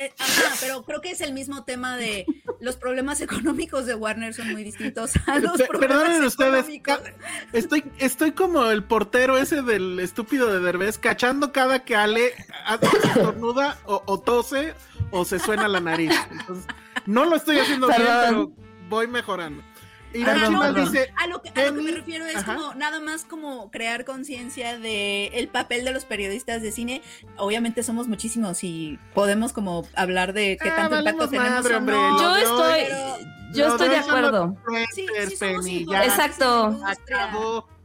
[0.01, 0.15] Eh,
[0.63, 2.25] pero creo que es el mismo tema de
[2.59, 6.67] los problemas económicos de Warner son muy distintos a los problemas Perdonen ustedes,
[7.53, 12.33] estoy, estoy como el portero ese del estúpido de Derbez, cachando cada que Ale
[13.05, 14.75] estornuda o, o, tose
[15.11, 16.15] o se suena la nariz.
[16.31, 16.67] Entonces,
[17.05, 18.53] no lo estoy haciendo bien, pero
[18.91, 19.63] voy mejorando.
[20.13, 24.77] Y ah, dice, a, lo que, me refiero es como nada más como crear conciencia
[24.77, 27.01] de el papel de los periodistas de cine.
[27.37, 31.65] Obviamente somos muchísimos y podemos como hablar de qué ah, tanto impacto tenemos.
[31.65, 32.81] Yo estoy,
[33.55, 34.57] yo estoy de acuerdo.
[34.93, 35.07] Sí,
[35.63, 36.77] sí Exacto.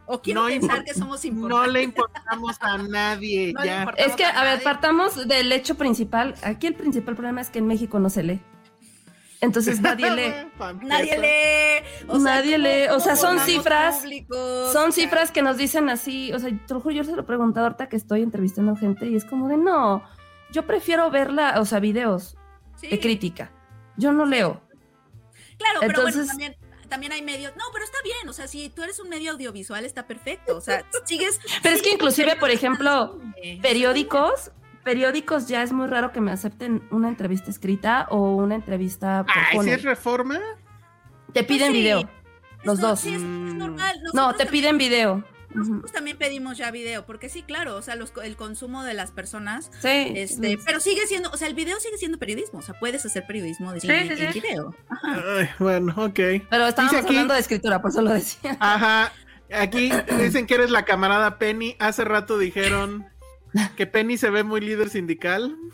[0.08, 1.68] O quiero pensar que somos importantes.
[1.68, 3.54] No le importamos a nadie.
[3.98, 6.34] Es que, a, ver, partamos del hecho principal.
[6.42, 8.42] Aquí el principal problema es que en México no se lee.
[9.42, 10.34] Entonces nadie lee.
[10.84, 12.08] nadie lee.
[12.08, 12.88] O nadie lee.
[12.92, 14.04] O sea, son cifras.
[14.72, 16.32] son cifras que nos dicen así.
[16.34, 19.58] O sea, yo se lo he ahorita que estoy entrevistando gente y es como de
[19.58, 20.04] no.
[20.52, 22.38] Yo prefiero verla, o sea, videos
[22.82, 23.52] de crítica.
[23.98, 24.62] Yo no leo.
[25.58, 26.56] Claro, pero bueno, también,
[26.90, 27.54] también hay medios.
[27.56, 28.28] No, pero está bien.
[28.28, 30.58] O sea, si tú eres un medio audiovisual, está perfecto.
[30.58, 31.40] O sea, sigues.
[31.64, 33.20] Pero es que inclusive, por ejemplo,
[33.62, 34.52] periódicos
[34.86, 39.66] periódicos ya es muy raro que me acepten una entrevista escrita o una entrevista por
[39.66, 40.40] ¿si es reforma?
[41.34, 42.10] Te piden pues video.
[42.64, 43.02] Los dos.
[43.02, 44.00] Sí, es, normal.
[44.14, 45.24] no, te piden video.
[45.54, 49.72] Nosotros también pedimos ya video, porque sí, claro, o sea, el consumo de las personas.
[49.80, 50.12] Sí.
[50.16, 53.26] Este, pero sigue siendo, o sea, el video sigue siendo periodismo, o sea, puedes hacer
[53.26, 54.76] periodismo de cine en video.
[55.60, 56.20] bueno, ok.
[56.50, 58.58] Pero estamos hablando de escritura, por eso lo decía.
[58.60, 59.14] Ajá.
[59.54, 61.76] Aquí dicen que eres la camarada Penny.
[61.80, 63.06] Hace rato dijeron
[63.76, 65.56] que Penny se ve muy líder sindical.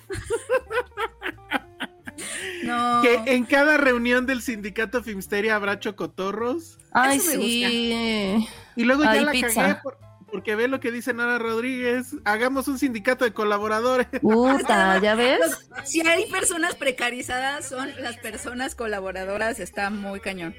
[2.63, 3.01] No.
[3.01, 6.77] Que en cada reunión del sindicato Filmsteria habrá chocotorros.
[6.91, 8.47] Ay, sí.
[8.75, 9.77] Y luego ya la cagué
[10.31, 12.15] porque ve lo que dice Nara Rodríguez.
[12.23, 14.07] Hagamos un sindicato de colaboradores.
[14.21, 15.39] Puta, ¿ya ves?
[15.83, 19.59] Si hay personas precarizadas, son las personas colaboradoras.
[19.59, 20.55] Está muy cañón.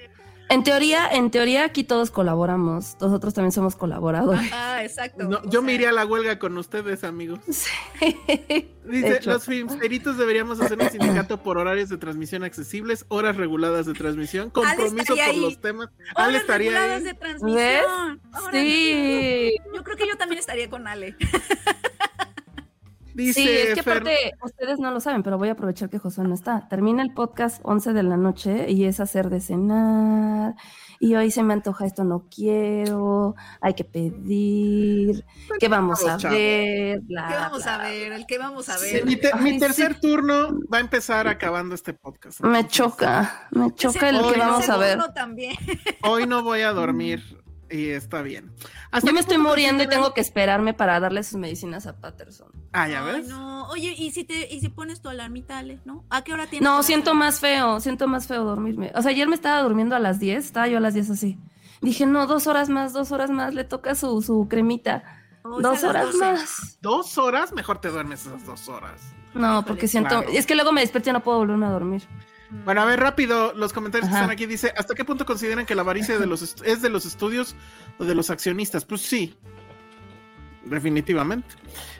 [0.48, 4.50] En teoría, en teoría aquí todos colaboramos, nosotros también somos colaboradores.
[4.52, 5.42] Ah, exacto.
[5.48, 7.40] yo me iría a la huelga con ustedes, amigos.
[8.84, 13.94] Dice, los filmsteritos deberíamos hacer un sindicato por horarios de transmisión accesibles, horas reguladas de
[13.94, 15.88] transmisión, compromiso por los temas.
[16.14, 18.20] Ale estaría reguladas de transmisión.
[18.52, 19.56] Sí.
[19.74, 21.16] Yo creo que yo también estaría con Ale.
[23.16, 26.34] sí, es que aparte, ustedes no lo saben, pero voy a aprovechar que José no
[26.34, 26.68] está.
[26.68, 30.54] Termina el podcast 11 de la noche y es hacer de cenar.
[31.00, 35.24] Y hoy se me antoja esto, no quiero, hay que pedir,
[35.58, 37.00] ¿qué vamos a ver?
[37.08, 38.12] ¿Qué vamos a ver?
[38.12, 39.04] ¿El qué vamos a ver?
[39.04, 42.40] mi, tercer turno va a empezar acabando este podcast.
[42.42, 44.98] Me choca, me choca el que vamos a ver.
[45.12, 45.56] También.
[46.04, 47.20] Hoy no voy a dormir
[47.72, 48.52] y está bien.
[49.02, 52.50] Yo me estoy muriendo y tengo que esperarme para darle sus medicinas a Patterson.
[52.72, 53.26] Ah, ya ves.
[53.28, 56.04] no, oye, ¿y si te y si pones tu alarmita, Ale, ¿no?
[56.10, 56.68] ¿A qué hora tienes?
[56.68, 58.92] No, siento más feo, siento más feo dormirme.
[58.94, 61.38] O sea, ayer me estaba durmiendo a las 10, estaba yo a las 10 así.
[61.80, 65.02] Dije, no, dos horas más, dos horas más, le toca su, su cremita.
[65.42, 66.78] dos horas más.
[66.80, 67.52] ¿Dos horas?
[67.52, 69.00] Mejor te duermes esas dos horas.
[69.34, 72.02] No, porque siento, es que luego me despierto y no puedo volver a dormir.
[72.64, 74.46] Bueno, a ver, rápido, los comentarios que están aquí.
[74.46, 77.56] Dice, ¿hasta qué punto consideran que la avaricia de los es de los estudios
[77.98, 78.84] o de los accionistas?
[78.84, 79.34] Pues sí,
[80.64, 81.48] definitivamente.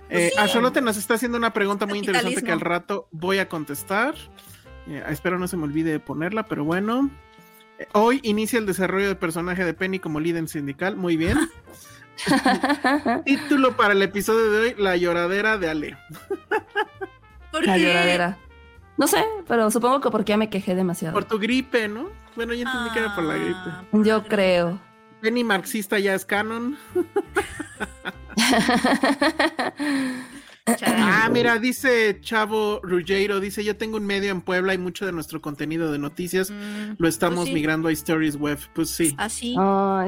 [0.08, 4.14] Pues eh, nos está haciendo una pregunta muy interesante que al rato voy a contestar.
[4.86, 7.10] Eh, espero no se me olvide ponerla, pero bueno.
[7.78, 10.96] Eh, hoy inicia el desarrollo de personaje de Penny como líder sindical.
[10.96, 11.38] Muy bien.
[13.24, 15.98] Título para el episodio de hoy: La lloradera de Ale.
[17.52, 18.38] la lloradera.
[19.02, 21.12] No sé, pero supongo que porque ya me quejé demasiado.
[21.12, 22.10] Por tu gripe, ¿no?
[22.36, 23.58] Bueno, yo entendí que era por la gripe.
[23.66, 24.78] Ah, yo creo.
[25.20, 26.78] Penny marxista ya es canon.
[30.86, 35.10] Ah, mira, dice Chavo Ruggiero, dice, yo tengo un medio en Puebla y mucho de
[35.10, 38.58] nuestro contenido de noticias mm, lo estamos pues migrando a Stories Web.
[38.72, 39.12] Pues sí.
[39.18, 39.56] Así.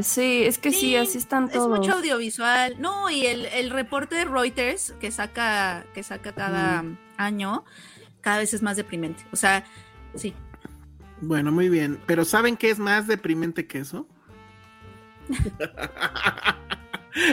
[0.02, 1.72] sí, es que sí, así están todos.
[1.72, 2.80] Es mucho audiovisual.
[2.80, 6.84] No, y el, reporte de Reuters que saca, que saca cada
[7.16, 7.64] año,
[8.24, 9.24] cada vez es más deprimente.
[9.30, 9.64] O sea,
[10.14, 10.34] sí.
[11.20, 12.00] Bueno, muy bien.
[12.06, 14.08] Pero ¿saben qué es más deprimente que eso?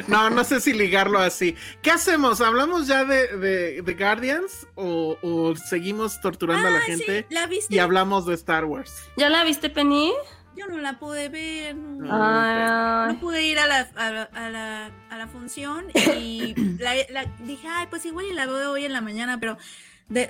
[0.07, 1.55] No, no sé si ligarlo así.
[1.81, 2.39] ¿Qué hacemos?
[2.39, 7.25] ¿Hablamos ya de, de, Guardians o, seguimos torturando a la ah, gente
[7.67, 8.93] y hablamos de Star Wars?
[9.17, 10.13] ¿Ya la viste, Penny?
[10.55, 11.75] Yo no la pude ver.
[11.75, 15.85] No, pude ir a la, a la, a la, función
[16.15, 16.53] y
[17.39, 19.57] dije, ay, pues igual y la veo hoy en la mañana, pero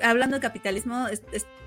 [0.04, 1.08] hablando de capitalismo,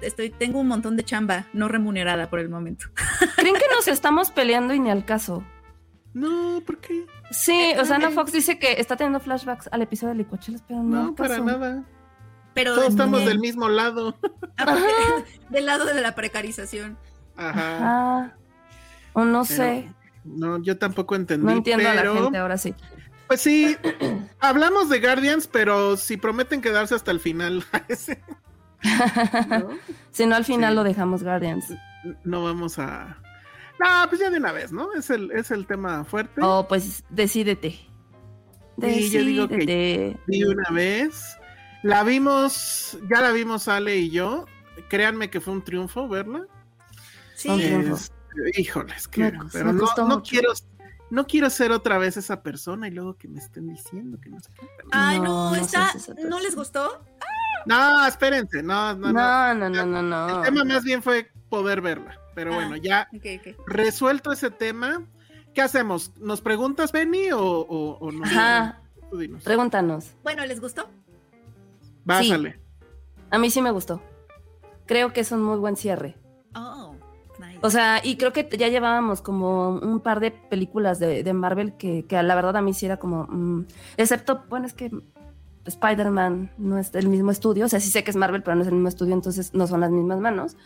[0.01, 2.87] estoy, tengo un montón de chamba no remunerada por el momento.
[3.37, 5.45] ¿Creen que nos estamos peleando y ni al caso?
[6.13, 7.07] No, ¿por qué?
[7.31, 10.83] Sí, o sea, Ana Fox dice que está teniendo flashbacks al episodio de Licuachelas, pero
[10.83, 11.07] no.
[11.07, 11.85] No, para nada.
[12.55, 14.17] Pero Todos estamos del mismo lado.
[15.51, 16.97] del lado de la precarización.
[17.37, 18.37] Ajá.
[19.13, 19.93] O no sé.
[20.25, 21.47] No, yo tampoco entendí.
[21.47, 22.75] No entiendo a la gente ahora sí.
[23.27, 23.77] Pues sí,
[24.39, 27.65] hablamos de Guardians, pero si prometen quedarse hasta el final.
[30.11, 31.73] Si no, al final lo dejamos Guardians.
[32.23, 33.17] No vamos a,
[33.79, 34.93] no, pues ya de una vez, ¿no?
[34.95, 36.41] Es el, es el tema fuerte.
[36.43, 37.79] Oh, pues decídete.
[38.81, 41.39] Sí, yo digo que de una vez.
[41.83, 44.47] La vimos, ya la vimos Ale y yo.
[44.89, 46.47] Créanme que fue un triunfo verla.
[47.35, 47.49] Sí.
[47.49, 48.13] Un triunfo.
[48.57, 50.53] híjoles, que, pero no, quiero
[51.11, 54.41] no quiero ser otra vez esa persona y luego que me estén diciendo que no
[54.41, 54.51] sé
[54.91, 55.93] Ay, no, está,
[56.29, 57.05] ¿no les gustó?
[57.67, 59.55] No, espérense, no, no, no.
[59.55, 60.39] No, no, no, no.
[60.39, 62.19] El tema más bien fue poder verla.
[62.35, 63.09] Pero ah, bueno, ya
[63.67, 65.07] resuelto ese tema,
[65.55, 66.13] ¿qué hacemos?
[66.19, 68.25] ¿Nos preguntas, Benny, o, o, no?
[68.25, 68.81] Ajá.
[69.45, 70.13] Pregúntanos.
[70.25, 70.91] Bueno, ¿les gustó?
[72.05, 72.61] Básale.
[73.31, 74.03] A mí sí me gustó.
[74.87, 76.17] Creo que es un muy buen cierre.
[76.55, 76.84] Oh.
[77.65, 82.05] O sea, y creo que ya llevábamos como un par de películas de, Marvel que,
[82.07, 83.27] que, la verdad a mí sí era como.
[83.29, 84.91] Mm, excepto, bueno, es que
[85.65, 87.65] Spider-Man no es el mismo estudio.
[87.65, 89.67] O sea, sí sé que es Marvel, pero no es el mismo estudio, entonces no
[89.67, 90.57] son las mismas manos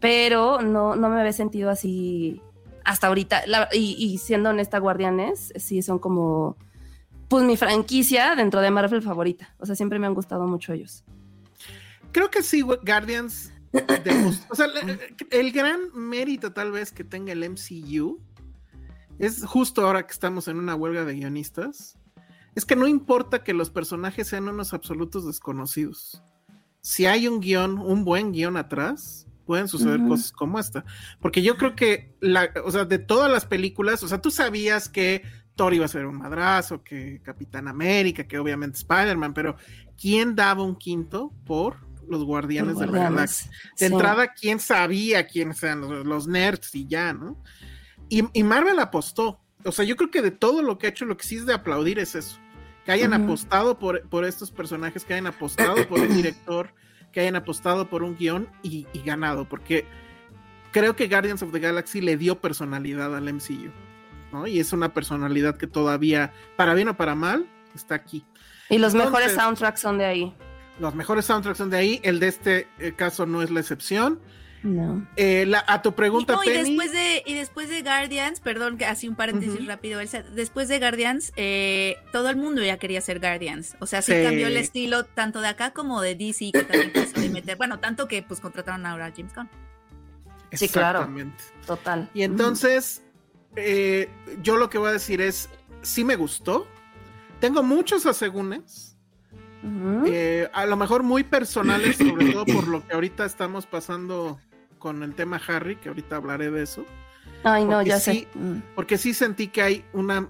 [0.00, 2.40] pero no, no me había sentido así
[2.84, 3.44] hasta ahorita.
[3.72, 6.56] y, siendo honesta, Guardianes, sí son como,
[7.28, 9.54] pues mi franquicia dentro de Marvel favorita.
[9.58, 11.04] O sea, siempre me han gustado mucho ellos.
[12.12, 13.52] Creo que sí, Guardians.
[14.48, 14.66] O sea,
[15.30, 18.20] el gran mérito tal vez que tenga el MCU
[19.18, 21.98] es justo ahora que estamos en una huelga de guionistas.
[22.54, 26.22] Es que no importa que los personajes sean unos absolutos desconocidos.
[26.80, 30.84] Si hay un guion, un buen guion atrás, pueden suceder cosas como esta.
[31.20, 34.88] Porque yo creo que, la, o sea, de todas las películas, o sea, tú sabías
[34.88, 35.22] que
[35.54, 39.56] Thor iba a ser un madrazo, que Capitán América, que obviamente Spider-Man, pero
[39.98, 43.50] ¿quién daba un quinto por los Guardianes, de la Galaxia?
[43.78, 47.42] De entrada, ¿quién sabía quiénes eran los, nerds y ya, ¿no?
[48.08, 49.40] Y, Marvel apostó.
[49.64, 51.46] O sea, yo creo que de todo lo que ha hecho, lo que sí es
[51.46, 52.38] de aplaudir es eso.
[52.84, 56.72] Que hayan apostado por, por estos personajes, que hayan apostado por el director
[57.16, 59.86] que hayan apostado por un guion y, ganado, porque
[60.70, 63.72] creo que Guardians of the Galaxy le dio personalidad al MCU,
[64.32, 64.46] ¿no?
[64.46, 68.22] Y es una personalidad que todavía, para bien o para mal, está aquí.
[68.68, 70.36] Y los mejores soundtracks son de ahí.
[70.78, 74.20] Los mejores soundtracks son de ahí, el de este eh, caso no es la excepción.
[74.62, 75.06] No.
[75.16, 79.14] Eh, a tu pregunta, y, después de y después de Guardians, perdón, que así un
[79.14, 80.00] paréntesis rápido,
[80.32, 83.76] después de Guardians, eh, todo el mundo ya quería ser Guardians.
[83.78, 87.28] O sea, sí, cambió el estilo tanto de acá como de DC, que también de
[87.28, 89.48] meter, bueno, tanto que pues contrataron ahora a James Gunn.
[90.52, 91.08] Sí, claro.
[91.66, 92.08] Total.
[92.14, 93.02] Y entonces,
[93.56, 94.08] eh,
[94.42, 95.48] yo lo que voy a decir es,
[95.82, 96.66] sí me gustó.
[97.40, 98.95] Tengo muchos asegúnes.
[100.52, 104.38] A lo mejor muy personales, sobre todo por lo que ahorita estamos pasando
[104.78, 106.84] con el tema Harry, que ahorita hablaré de eso.
[107.42, 108.26] Ay, no, ya sé.
[108.34, 108.58] Mm.
[108.74, 110.28] Porque sí sentí que hay una.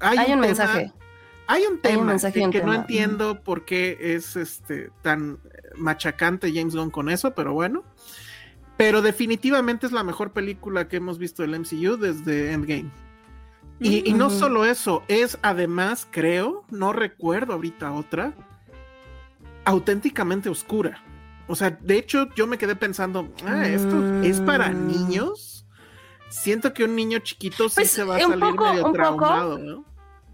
[0.00, 0.92] Hay, un, mensaje.
[1.46, 5.38] Hay un tema que, no entiendo por qué es este tan
[5.76, 7.84] machacante James Gunn con eso, pero bueno.
[8.76, 12.90] Pero definitivamente es la mejor película que hemos visto del MCU desde Endgame.
[13.80, 18.34] Y, y no solo eso, es además, creo, no recuerdo ahorita otra,
[19.68, 21.02] auténticamente oscura.
[21.46, 24.86] O sea, de hecho, yo me quedé pensando, ah, esto es para mm.
[24.86, 25.66] niños.
[26.30, 29.84] Siento que un niño chiquito sí pues, se va a salir medio traumado, ¿no?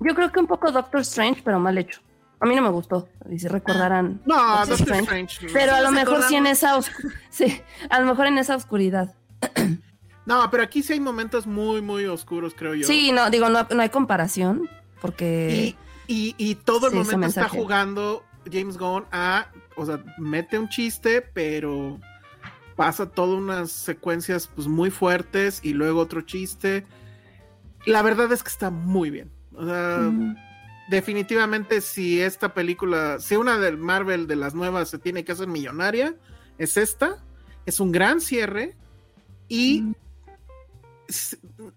[0.01, 2.01] Yo creo que un poco Doctor Strange, pero mal hecho.
[2.39, 3.09] A mí no me gustó.
[3.29, 4.21] Y si recordarán.
[4.27, 5.49] No, Doctor, Strange.
[5.53, 6.81] Pero a lo mejor sí en esa
[7.31, 7.61] sí,
[7.91, 9.15] a lo mejor en esa oscuridad.
[10.27, 12.87] No, pero aquí sí hay momentos muy, muy oscuros, creo yo.
[12.87, 14.71] Sí, no, digo, no, hay comparación,
[15.03, 15.77] porque.
[16.09, 21.23] Y, y, todo el momento está jugando James Gunn a, o sea, mete un chiste,
[21.23, 22.01] pero
[22.77, 26.87] pasa todas unas secuencias pues muy fuertes y luego otro chiste.
[27.87, 29.31] La verdad es que está muy bien.
[29.55, 30.11] O sea,
[30.89, 35.47] definitivamente si esta película, si una del Marvel de las nuevas se tiene que hacer
[35.47, 36.17] millonaria,
[36.59, 37.23] es esta.
[37.67, 38.77] Es un gran cierre
[39.49, 39.95] y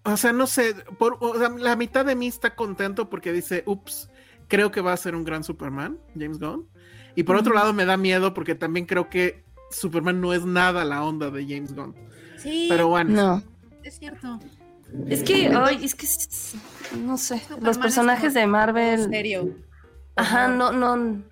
[0.04, 1.18] o sea, no sé, por,
[1.60, 4.08] la mitad de mí está contento porque dice, ups,
[4.48, 6.66] creo que va a ser un gran Superman, James Gunn.
[7.14, 10.84] Y por otro lado me da miedo porque también creo que Superman no es nada
[10.84, 11.94] la onda de James Gunn.
[12.36, 12.66] Sí.
[12.68, 13.10] Pero bueno.
[13.10, 13.42] No.
[13.82, 14.38] Es cierto.
[15.08, 16.06] Es que, ay, es que,
[16.98, 19.00] no sé, los personajes de Marvel.
[19.00, 19.54] En serio.
[20.16, 21.22] Ajá, no, no.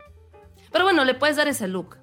[0.70, 1.96] Pero bueno, le puedes dar ese look.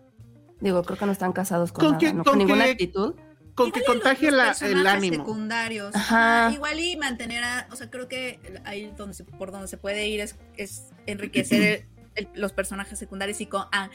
[0.61, 3.14] Digo, creo que no están casados con, ¿Con nada, con con ninguna qué- actitud.
[3.56, 5.26] Con que Igual contagie los la- el personajes ánimo.
[5.26, 5.95] secundarios.
[5.95, 6.51] Ajá.
[6.54, 10.08] Igual y mantener a, o sea, creo que ahí donde se- por donde se puede
[10.08, 11.86] ir es, es enriquecer
[12.16, 13.89] el- el- los personajes secundarios y con a-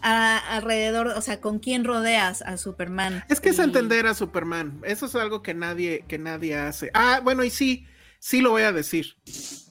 [0.00, 3.24] a- alrededor, o sea, con quién rodeas a Superman.
[3.28, 4.80] Es que es entender a Superman.
[4.84, 6.90] Eso es algo que nadie, que nadie hace.
[6.94, 7.86] Ah, bueno, y sí,
[8.18, 9.16] sí lo voy a decir.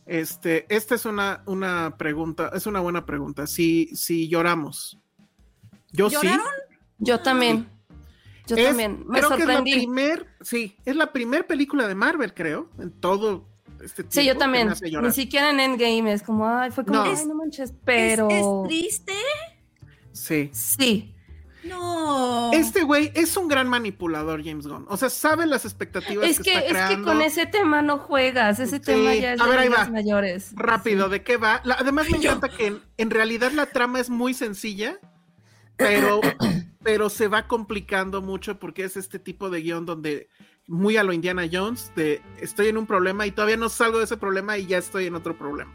[0.05, 3.47] Este, esta es una, una pregunta, es una buena pregunta.
[3.47, 4.99] Si, si lloramos.
[5.91, 6.39] Yo ¿Lloraron?
[6.69, 6.75] sí.
[6.99, 7.69] Yo también.
[8.47, 9.03] Yo Es- también.
[9.07, 12.91] Me creo que es la primer, sí, es la primer película de Marvel, creo, en
[12.91, 13.47] todo
[13.83, 14.11] este tiempo.
[14.11, 14.69] Sí, yo también.
[15.01, 17.11] Ni siquiera en Endgame es como, ay, fue como, No.
[17.11, 18.29] ay, no manches, pero.
[18.29, 19.13] ¿Es, es triste?
[20.11, 20.49] Sí.
[20.53, 21.11] Sí.
[21.63, 22.51] No.
[22.53, 24.85] Este güey es un gran manipulador, James Gunn.
[24.87, 27.97] O sea, sabe las expectativas Es que, que, está es que con ese tema no
[27.97, 28.59] juegas.
[28.59, 28.83] Ese Sí.
[28.83, 29.91] tema ya es A de ver, ahí ligas va.
[29.91, 30.51] mayores.
[30.53, 31.61] Rápido, ¿de qué va?
[31.63, 34.99] La- además me encanta que en, en realidad la trama es muy sencilla,
[35.75, 36.21] pero,
[36.85, 40.29] pero se va complicando mucho porque es este tipo de guion donde
[40.67, 44.03] muy a lo Indiana Jones, de estoy en un problema y todavía no salgo de
[44.03, 45.73] ese problema y ya estoy en otro problema.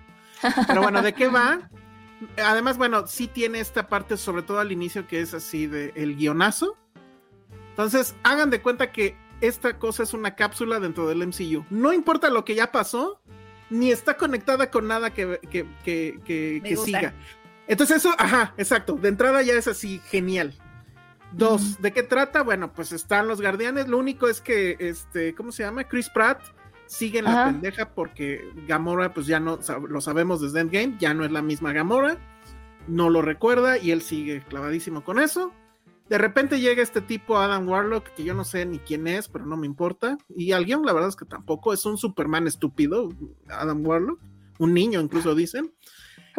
[0.68, 1.68] Pero bueno, ¿de qué va?
[2.36, 6.14] Además, bueno, sí tiene esta parte, sobre todo al inicio, que es así de el
[6.14, 6.76] guionazo.
[7.70, 11.64] Entonces, hagan de cuenta que esta cosa es una cápsula dentro del MCU.
[11.70, 13.20] No importa lo que ya pasó,
[13.68, 16.20] ni está conectada con nada que, que, que,
[16.62, 17.14] que- siga.
[17.66, 18.94] Entonces, eso, ajá, exacto.
[18.94, 20.54] De entrada ya es así, genial.
[21.32, 22.42] Dos, ¿de qué trata?
[22.42, 23.88] Bueno, pues están los guardianes.
[23.88, 25.84] Lo único es que, este, ¿cómo se llama?
[25.84, 26.42] Chris Pratt
[26.86, 27.52] sigue en la Ajá.
[27.52, 31.72] pendeja porque Gamora, pues ya no lo sabemos desde Endgame, ya no es la misma
[31.72, 32.18] Gamora.
[32.88, 35.52] No lo recuerda y él sigue clavadísimo con eso.
[36.08, 39.46] De repente llega este tipo Adam Warlock, que yo no sé ni quién es, pero
[39.46, 40.18] no me importa.
[40.34, 43.10] Y al guion, la verdad es que tampoco, es un Superman estúpido,
[43.48, 44.18] Adam Warlock,
[44.58, 45.72] un niño incluso dicen.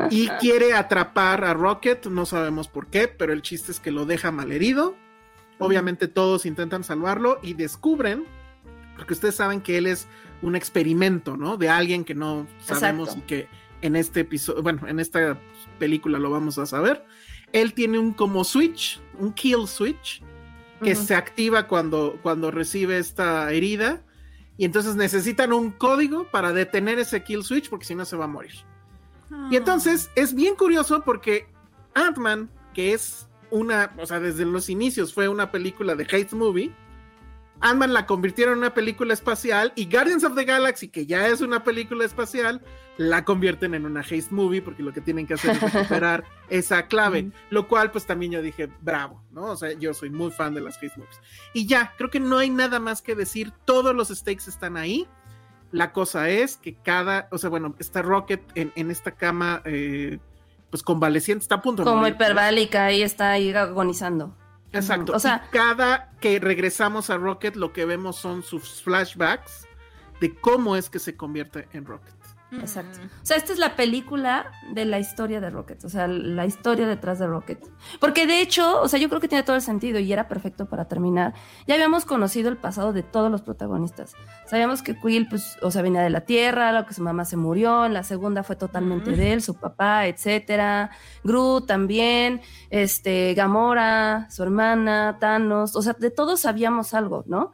[0.10, 4.06] Y quiere atrapar a Rocket, no sabemos por qué, pero el chiste es que lo
[4.06, 4.96] deja malherido.
[5.60, 8.26] Obviamente todos intentan salvarlo y descubren,
[8.96, 10.08] porque ustedes saben que él es
[10.42, 11.58] un experimento, ¿no?
[11.58, 13.26] De alguien que no sabemos Exacto.
[13.26, 13.48] y que
[13.82, 15.40] en este episodio, bueno, en esta
[15.78, 17.06] película lo vamos a saber.
[17.54, 20.24] Él tiene un como switch, un kill switch,
[20.84, 24.02] que se activa cuando, cuando recibe esta herida.
[24.58, 28.26] Y entonces necesitan un código para detener ese kill switch, porque si no se va
[28.26, 28.54] a morir.
[29.50, 31.48] Y entonces es bien curioso porque
[31.94, 36.74] Ant-Man, que es una, o sea, desde los inicios fue una película de hate movie,
[37.62, 41.42] Ant-Man la convirtieron en una película espacial y Guardians of the Galaxy, que ya es
[41.42, 42.62] una película espacial,
[42.98, 46.88] la convierten en una hate movie porque lo que tienen que hacer es recuperar esa
[46.88, 49.44] clave, lo cual pues también yo dije, bravo, ¿no?
[49.44, 51.20] O sea, yo soy muy fan de las hate movies.
[51.54, 55.08] Y ya, creo que no hay nada más que decir, todos los stakes están ahí.
[55.72, 60.20] La cosa es que cada, o sea, bueno, está Rocket en, en esta cama, eh,
[60.70, 62.16] pues convaleciente, está a punto de Como morir.
[62.16, 64.36] hiperbálica, ahí está ahí agonizando.
[64.74, 65.14] Exacto.
[65.14, 69.68] O sea- y cada que regresamos a Rocket, lo que vemos son sus flashbacks
[70.20, 72.14] de cómo es que se convierte en Rocket.
[72.60, 73.00] Exacto.
[73.22, 76.86] O sea, esta es la película de la historia de Rocket, o sea, la historia
[76.86, 77.60] detrás de Rocket.
[78.00, 80.66] Porque de hecho, o sea, yo creo que tiene todo el sentido y era perfecto
[80.66, 81.34] para terminar.
[81.66, 84.16] Ya habíamos conocido el pasado de todos los protagonistas.
[84.48, 87.38] Sabíamos que Quill, pues, o sea, venía de la Tierra, lo que su mamá se
[87.38, 90.92] murió, en la segunda fue totalmente de él, su papá, etcétera.
[91.24, 97.54] Groot también, este, Gamora, su hermana, Thanos, o sea, de todos sabíamos algo, ¿no?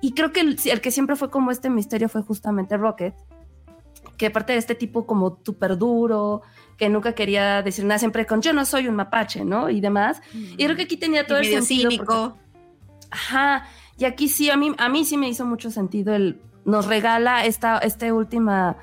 [0.00, 3.14] Y creo que el, el que siempre fue como este misterio fue justamente Rocket
[4.16, 6.42] que aparte de este tipo como súper duro,
[6.76, 9.70] que nunca quería decir nada, siempre con yo no soy un mapache, ¿no?
[9.70, 10.20] Y demás.
[10.34, 11.90] Y creo que aquí tenía todo Y el medio sentido.
[11.90, 12.04] cínico.
[12.06, 12.42] porque-
[13.10, 13.66] Ajá.
[13.98, 16.40] Y aquí sí, a mí, a mí sí me hizo mucho sentido el.
[16.64, 18.76] Nos regala esta, esta última.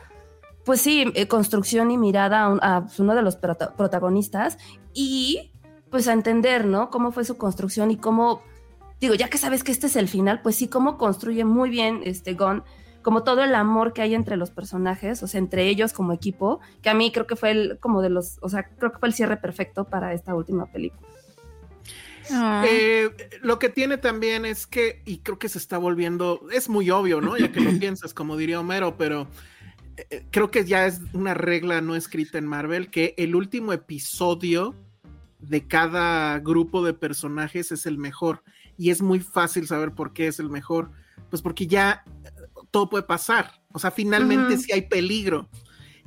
[0.66, 4.58] Pues sí, eh, construcción y mirada a, un- a uno de los prota- protagonistas
[4.94, 5.52] y
[5.90, 6.90] pues a entender, ¿no?
[6.92, 8.42] Cómo fue su construcción y cómo,
[9.02, 12.02] digo, ya que sabes que este es el final, pues sí, cómo construye muy bien
[12.04, 12.64] este Gon
[13.02, 16.60] como todo el amor que hay entre los personajes, o sea, entre ellos como equipo,
[16.82, 19.08] que a mí creo que fue el, como de los, o sea, creo que fue
[19.08, 21.08] el cierre perfecto para esta última película.
[22.32, 22.64] Ah.
[22.68, 23.10] Eh,
[23.42, 27.22] lo que tiene también es que, y creo que se está volviendo, es muy obvio,
[27.22, 27.38] ¿no?
[27.38, 29.28] Ya que lo piensas, como diría Homero, pero
[29.98, 33.74] eh, eh, creo que ya es una regla no escrita en Marvel que el último
[33.74, 34.76] episodio
[35.40, 38.44] de cada grupo de personajes es el mejor.
[38.78, 40.92] Y es muy fácil saber por qué es el mejor.
[41.30, 42.04] Pues porque ya
[42.72, 43.62] todo puede pasar.
[43.72, 45.50] O sea, finalmente si hay peligro.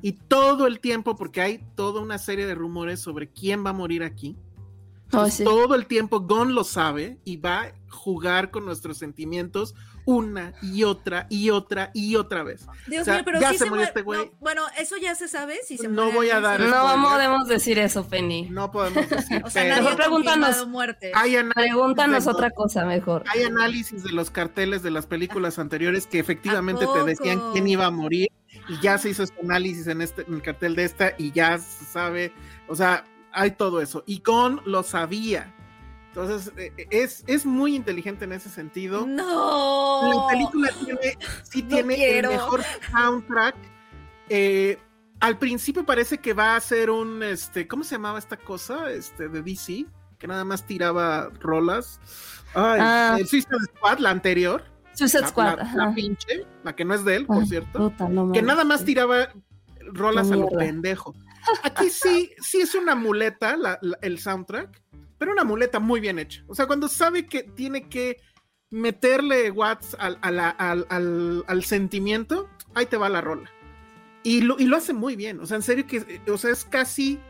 [0.00, 3.74] Y todo el tiempo, porque hay toda una serie de rumores sobre quién va a
[3.74, 4.36] morir aquí.
[5.12, 9.74] Oh, todo el tiempo Gon lo sabe y va a jugar con nuestros sentimientos
[10.04, 12.66] una y otra y otra y otra vez.
[12.86, 14.30] Dios mío, pero ya se, murió este güey.
[14.40, 15.58] bueno, eso ya se sabe.
[15.64, 16.60] Si se no voy a dar.
[16.60, 18.48] No podemos decir eso, Penny.
[18.50, 19.42] No podemos decir.
[19.44, 20.66] o sea, mejor pregúntanos.
[21.54, 23.24] pregúntanos otra cosa mejor.
[23.28, 27.86] Hay análisis de los carteles de las películas anteriores que efectivamente te decían quién iba
[27.86, 28.28] a morir
[28.68, 31.58] y ya se hizo este análisis en este en el cartel de esta y ya
[31.58, 32.32] se sabe.
[32.68, 34.04] O sea, hay todo eso.
[34.06, 35.54] Y con lo sabía.
[36.14, 39.06] Entonces, eh, eh, es, es muy inteligente en ese sentido.
[39.06, 40.28] No.
[40.28, 43.56] La película tiene, sí tiene el mejor soundtrack.
[44.28, 44.78] Eh,
[45.20, 48.90] al principio parece que va a ser un, este, ¿cómo se llamaba esta cosa?
[48.90, 49.86] Este, de DC,
[50.18, 51.98] que nada más tiraba rolas.
[52.52, 53.16] Ay, ah.
[53.18, 54.64] el Suicide Squad, la anterior.
[54.92, 55.60] Suicide Squad.
[55.74, 57.90] La, pinche, la que no es de él, por cierto.
[58.34, 59.30] que nada más tiraba
[59.94, 61.14] rolas a lo pendejo.
[61.62, 63.56] Aquí sí, sí es una muleta
[64.02, 64.81] el soundtrack,
[65.22, 66.42] pero una muleta muy bien hecha.
[66.48, 68.16] O sea, cuando sabe que tiene que
[68.70, 73.48] meterle watts al, al, sentimiento, ahí te va la rola.
[74.24, 75.38] Y lo, y lo, hace muy bien.
[75.38, 77.20] O sea, en serio que, o sea, es casi,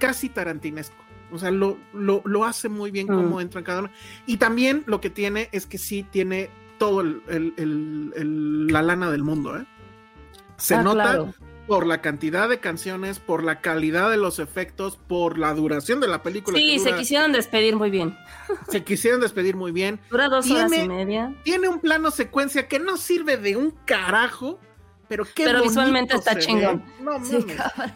[0.00, 0.96] casi tarantinesco.
[1.30, 3.40] O sea, lo, lo, hace muy bien como mm.
[3.42, 3.90] entra en cada uno.
[4.26, 9.64] Y también lo que tiene es que sí tiene todo la lana del mundo, ¿eh?
[10.56, 11.32] Se ah, nota
[11.70, 16.08] por la cantidad de canciones, por la calidad de los efectos, por la duración de
[16.08, 16.58] la película.
[16.58, 18.18] Sí, se quisieron despedir muy bien.
[18.70, 20.00] Se quisieron despedir muy bien.
[20.10, 21.32] Dura dos horas y media.
[21.44, 24.58] Tiene un plano secuencia que no sirve de un carajo,
[25.06, 26.82] pero qué Pero visualmente está chingón.
[27.00, 27.22] No,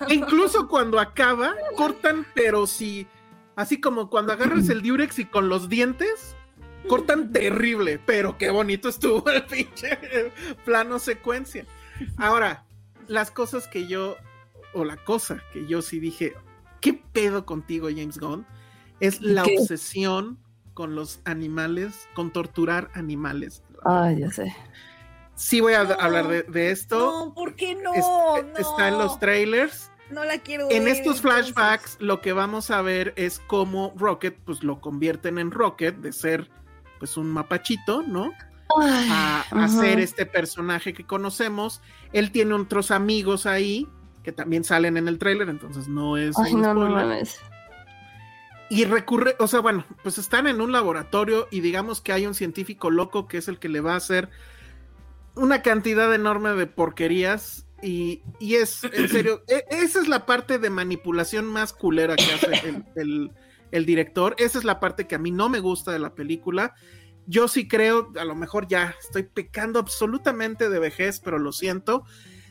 [0.09, 3.09] Incluso cuando acaba, cortan, pero si,
[3.57, 6.37] así como cuando agarras el Durex y con los dientes,
[6.87, 9.99] cortan terrible, pero qué bonito estuvo el pinche
[10.65, 11.67] plano secuencia.
[12.17, 12.65] Ahora,
[13.09, 14.17] las cosas que yo,
[14.73, 16.35] o la cosa que yo sí dije,
[16.81, 18.47] ¿qué pedo contigo, James Gunn?
[19.01, 20.39] Es la obsesión
[20.75, 23.63] con los animales, con torturar animales.
[23.85, 24.55] Ay, ya sé.
[25.37, 27.27] Sí voy a hablar de, esto.
[27.27, 27.93] No, ¿por qué no?
[27.95, 29.91] Está en los trailers.
[30.11, 34.63] No la quiero En estos flashbacks lo que vamos a ver es cómo Rocket pues
[34.63, 36.51] lo convierten en Rocket de ser
[36.99, 38.33] pues un mapachito, ¿no?
[38.81, 41.81] A, hacer este personaje que conocemos.
[42.13, 43.89] Él tiene otros amigos ahí
[44.23, 46.35] que también salen en el tráiler, entonces no es.
[48.71, 52.35] y recurre, o sea, bueno, pues están en un laboratorio y digamos que hay un
[52.35, 54.31] científico loco que es el que le va a hacer
[55.37, 60.71] una cantidad enorme de porquerías y, es, en serio, e, esa es la parte de
[60.71, 63.31] manipulación más culera que hace el,
[63.71, 66.75] el, director, esa es la parte que a mí no me gusta de la película
[67.27, 72.05] yo sí creo, a lo mejor ya estoy pecando absolutamente de vejez, pero lo siento,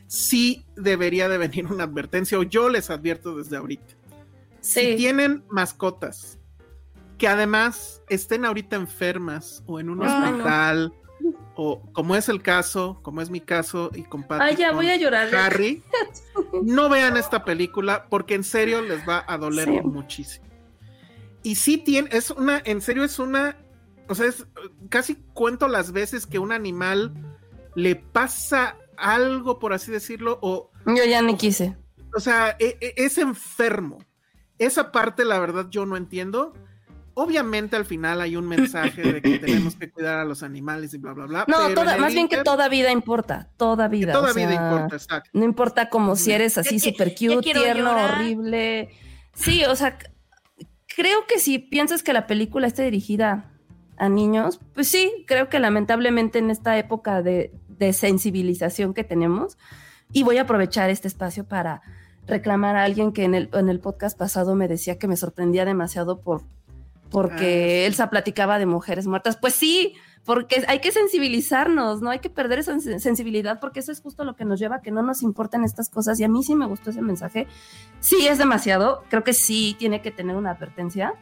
[0.07, 3.95] sí debería de venir una advertencia, o yo les advierto desde ahorita.
[4.61, 6.39] Si tienen mascotas
[7.17, 10.93] que además estén ahorita enfermas o en un hospital,
[11.55, 14.97] o como es el caso, como es mi caso, y con Ay, ya voy a
[14.97, 15.33] llorar.
[15.35, 15.83] Harry,
[16.63, 20.45] no vean esta película porque en serio les va a doler muchísimo.
[21.43, 23.57] Y sí tiene, es una, en serio es una
[24.07, 24.45] o sea, es,
[24.89, 27.13] casi cuento las veces que un animal
[27.75, 30.71] le pasa algo, por así decirlo, o...
[30.85, 31.77] Yo ya me quise.
[32.15, 33.99] O sea, e, e, es enfermo.
[34.57, 36.53] Esa parte, la verdad, yo no entiendo.
[37.15, 40.97] Obviamente al final hay un mensaje de que tenemos que cuidar a los animales y
[40.97, 41.45] bla, bla, bla.
[41.47, 44.13] No, más bien que toda vida importa, toda vida.
[44.13, 45.29] Toda vida importa, exacto.
[45.33, 48.89] No importa como si eres así súper cute, tierno, horrible.
[49.35, 49.97] Sí, o sea,
[50.95, 53.52] creo que si piensas que la película está dirigida
[53.97, 57.51] a niños, pues sí, creo que lamentablemente en esta época de,
[57.91, 59.57] sensibilización que tenemos,
[60.13, 61.81] y voy a aprovechar este espacio para
[62.27, 65.65] reclamar a alguien que en el, en el podcast pasado me decía que me sorprendía
[65.65, 66.43] demasiado por
[67.13, 69.37] porque ah, Elsa platicaba de mujeres muertas.
[69.37, 69.93] Pues sí,
[70.25, 74.35] porque hay que sensibilizarnos, no hay que perder esa sensibilidad, porque eso es justo lo
[74.35, 76.19] que nos lleva a que no nos importen estas cosas.
[76.19, 77.47] Y a mí sí me gustó ese mensaje.
[77.99, 81.13] Sí es demasiado, creo que sí tiene que tener una advertencia,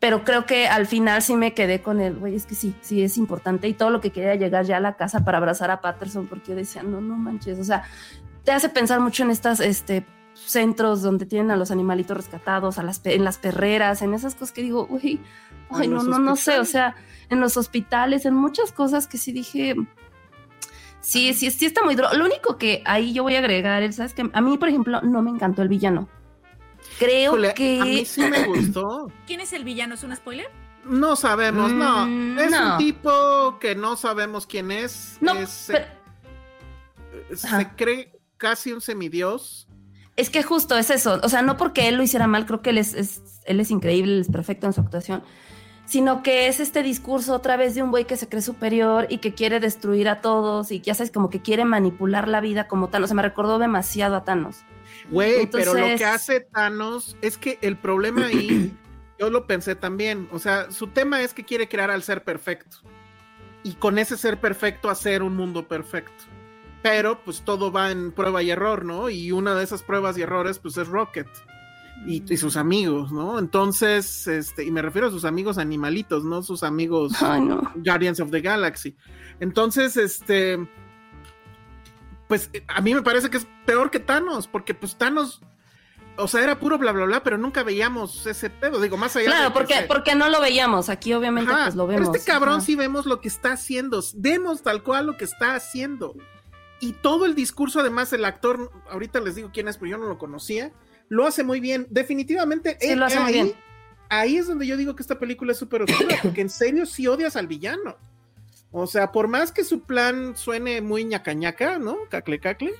[0.00, 3.02] pero creo que al final sí me quedé con el, güey, es que sí, sí
[3.02, 5.80] es importante y todo lo que quería llegar ya a la casa para abrazar a
[5.80, 7.84] Patterson, porque yo decía, no, no manches, o sea,
[8.42, 12.82] te hace pensar mucho en estas, este, centros donde tienen a los animalitos rescatados, a
[12.82, 15.20] las, en las perreras, en esas cosas que digo, uy,
[15.70, 16.96] ay, no, no, no sé, o sea,
[17.28, 19.74] en los hospitales, en muchas cosas que sí dije,
[21.00, 22.08] sí, sí, sí está muy duro.
[22.14, 24.14] Lo único que ahí yo voy a agregar, ¿sabes?
[24.14, 26.08] Que a mí, por ejemplo, no me encantó el villano.
[27.00, 27.80] Creo que...
[27.80, 29.10] A mí sí me gustó.
[29.26, 29.94] ¿Quién es el villano?
[29.94, 30.48] ¿Es un spoiler?
[30.84, 32.06] No sabemos, no.
[32.06, 35.16] Mm, es un tipo que no sabemos quién es.
[35.20, 35.86] No, se
[37.76, 39.66] cree casi un semidios.
[40.16, 42.70] Es que justo es eso, o sea, no porque él lo hiciera mal, creo que
[42.70, 45.22] él es, él es increíble, él es perfecto en su actuación,
[45.86, 49.18] sino que es este discurso otra vez de un güey que se cree superior y
[49.18, 52.88] que quiere destruir a todos y ya sabes, como que quiere manipular la vida como
[52.88, 53.06] Thanos.
[53.06, 54.58] O sea, me recordó demasiado a Thanos.
[55.10, 58.72] Güey, pero lo que hace Thanos es que el problema ahí,
[59.18, 62.78] yo lo pensé también, o sea, su tema es que quiere crear al ser perfecto
[63.62, 66.24] y con ese ser perfecto hacer un mundo perfecto
[66.82, 69.10] pero pues todo va en prueba y error, ¿no?
[69.10, 71.28] Y una de esas pruebas y errores pues es Rocket
[72.06, 73.38] y, sus amigos, ¿no?
[73.38, 77.12] Entonces, este, y me refiero a sus amigos animalitos, no sus amigos
[77.76, 78.96] Guardians of the Galaxy.
[79.38, 80.58] Entonces, este,
[82.30, 85.40] pues a mí me parece que es peor que Thanos, porque pues Thanos
[86.14, 89.26] o sea, era puro bla bla bla, pero nunca veíamos ese pedo, digo, más allá
[89.26, 92.08] Claro, porque, porque no lo veíamos, aquí obviamente pues lo vemos.
[92.08, 95.56] Pero este cabrón sí vemos lo que está haciendo, vemos tal cual lo que está
[95.56, 96.14] haciendo.
[96.78, 100.06] Y todo el discurso, además, el actor, ahorita les digo quién es, pero yo no
[100.06, 100.70] lo conocía,
[101.08, 101.88] lo hace muy bien.
[101.90, 103.54] Definitivamente, sí, lo hace ahí, muy bien.
[104.08, 107.08] ahí es donde yo digo que esta película es súper oscura, porque en serio sí
[107.08, 107.96] odias al villano.
[108.72, 111.98] O sea, por más que su plan suene muy ñacañaca, ¿no?
[112.08, 112.74] Cacle, cacle.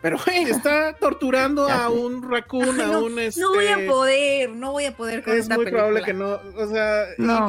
[0.00, 3.18] Pero, hey, está torturando a un raccoon, a un.
[3.18, 3.40] Este...
[3.40, 6.40] No voy a este, poder, no voy a poder con Es muy probable que no.
[6.56, 7.48] O sea, no,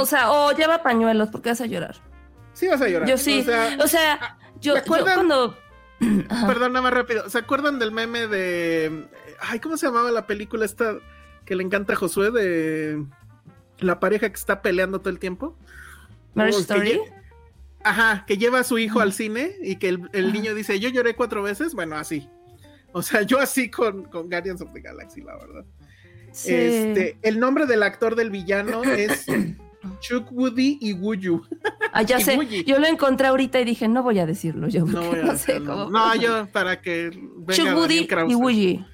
[0.00, 1.96] o sea, o lleva pañuelos porque vas a llorar.
[2.52, 3.08] Sí, vas a llorar.
[3.08, 3.46] Yo sí.
[3.80, 5.56] O sea yo, cuando.
[6.46, 7.28] Perdón, nada más rápido.
[7.28, 9.06] ¿Se acuerdan del meme de.
[9.40, 10.96] Ay, ¿cómo se llamaba la película esta
[11.44, 13.04] que le encanta a Josué de
[13.78, 15.56] la pareja que está peleando todo el tiempo?
[16.36, 17.00] Marriage Story.
[17.82, 21.14] Ajá, que lleva a su hijo al cine y que el, niño dice, yo lloré
[21.14, 21.74] cuatro veces.
[21.74, 22.28] Bueno, así.
[22.92, 25.64] O sea, yo así con, con Guardians of the Galaxy, la verdad.
[26.28, 29.26] Este, el nombre del actor del villano es
[30.00, 31.42] Chuck Woody y Wuyu.
[31.92, 32.64] Ah, ya sé.
[32.64, 34.84] Yo lo encontré ahorita y dije, no voy a decirlo yo.
[34.84, 35.90] No, voy a no, sé cómo.
[35.90, 38.84] no, yo para que venga Chuck Woody y Wuyu.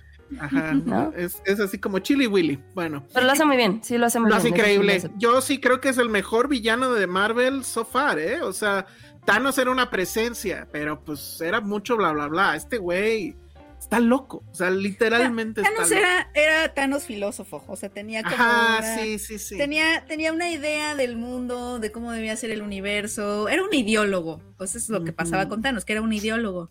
[0.40, 1.12] Ajá, ¿no?
[1.16, 2.58] es, es, así como Chili Willy.
[2.74, 3.04] Bueno.
[3.12, 4.30] Pero lo hace muy bien, sí, lo hace muy bien.
[4.30, 5.10] Lo hace increíble.
[5.16, 8.40] Yo sí creo que es el mejor villano de Marvel so far, ¿eh?
[8.42, 8.86] O sea,
[9.24, 12.56] Thanos era una presencia, pero pues era mucho bla, bla, bla.
[12.56, 13.36] Este güey
[13.82, 18.96] está loco, o sea, literalmente Thanos Era, era Thanos filósofo, o sea, tenía como Ajá,
[18.96, 19.56] sí, sí, sí.
[19.58, 24.40] Tenía, tenía una idea del mundo, de cómo debía ser el universo, era un ideólogo,
[24.56, 26.70] pues eso es lo que pasaba con Thanos, que era un ideólogo,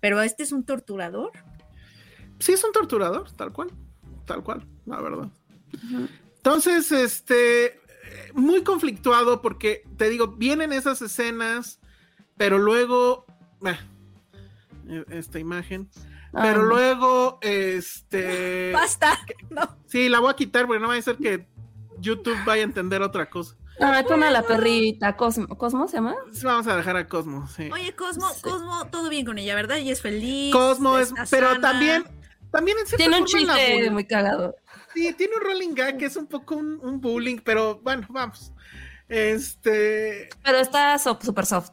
[0.00, 1.32] pero este es un torturador.
[2.38, 3.70] Sí, es un torturador, tal cual,
[4.24, 5.28] tal cual, la verdad.
[6.36, 7.80] Entonces, este,
[8.34, 11.80] muy conflictuado porque, te digo, vienen esas escenas,
[12.36, 13.26] pero luego,
[13.66, 15.90] eh, esta imagen,
[16.32, 18.70] pero luego, este.
[18.74, 19.18] Basta.
[19.50, 19.76] No.
[19.86, 21.48] Sí, la voy a quitar porque no va a ser que
[21.98, 23.56] YouTube vaya a entender otra cosa.
[23.80, 25.46] Ah, toma a la perrita, Cosmo.
[25.56, 26.16] ¿Cosmo se llama?
[26.42, 27.70] vamos a dejar a Cosmo, sí.
[27.72, 29.78] Oye, Cosmo, Cosmo, todo bien con ella, ¿verdad?
[29.78, 30.52] Ella es feliz.
[30.52, 32.04] Cosmo es, pero también,
[32.50, 34.56] también en Tiene un chiste muy cagado.
[34.94, 38.52] Sí, tiene un rolling gag que es un poco un, bullying, pero bueno, vamos.
[39.08, 40.28] Este.
[40.42, 41.72] Pero está super soft.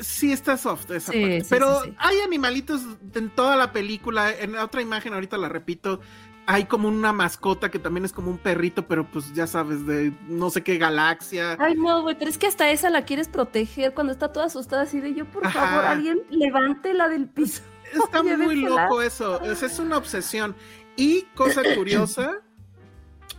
[0.00, 1.46] Sí, está soft esa parte.
[1.48, 2.82] Pero hay animalitos
[3.14, 4.32] en toda la película.
[4.32, 6.00] En otra imagen, ahorita la repito,
[6.46, 10.12] hay como una mascota que también es como un perrito, pero pues ya sabes, de
[10.28, 11.56] no sé qué galaxia.
[11.58, 14.82] Ay, no, güey, pero es que hasta esa la quieres proteger cuando está toda asustada
[14.82, 17.62] así de yo, por favor, alguien levante la del piso.
[17.92, 20.54] Está muy loco eso, es, es una obsesión.
[20.96, 22.40] Y cosa curiosa,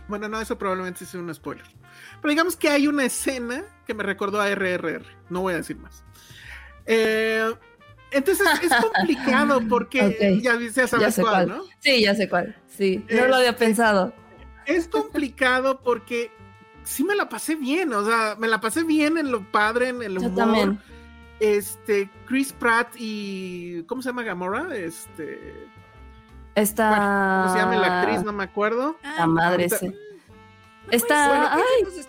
[0.08, 1.66] bueno, no, eso probablemente sea un spoiler.
[2.20, 5.76] Pero digamos que hay una escena que me recordó a RRR, no voy a decir
[5.76, 6.04] más.
[6.86, 7.52] Eh,
[8.10, 11.64] entonces es complicado porque ya, ya, sabes cuál, ¿no?
[11.80, 12.56] Sí, ya sé cuál.
[12.68, 14.12] Sí, no lo había pensado.
[14.64, 16.30] Es complicado porque
[16.84, 20.02] sí me la pasé bien, o sea, me la pasé bien en lo padre, en
[20.02, 20.30] el humor.
[20.30, 20.80] Yo también.
[21.40, 24.74] Este, Chris Pratt y ¿cómo se llama Gamora?
[24.74, 25.68] Este
[26.54, 28.24] Esta ¿Cómo se llama la actriz?
[28.24, 28.96] No me acuerdo.
[29.02, 29.94] La madre, sí.
[30.90, 31.62] Está, ay,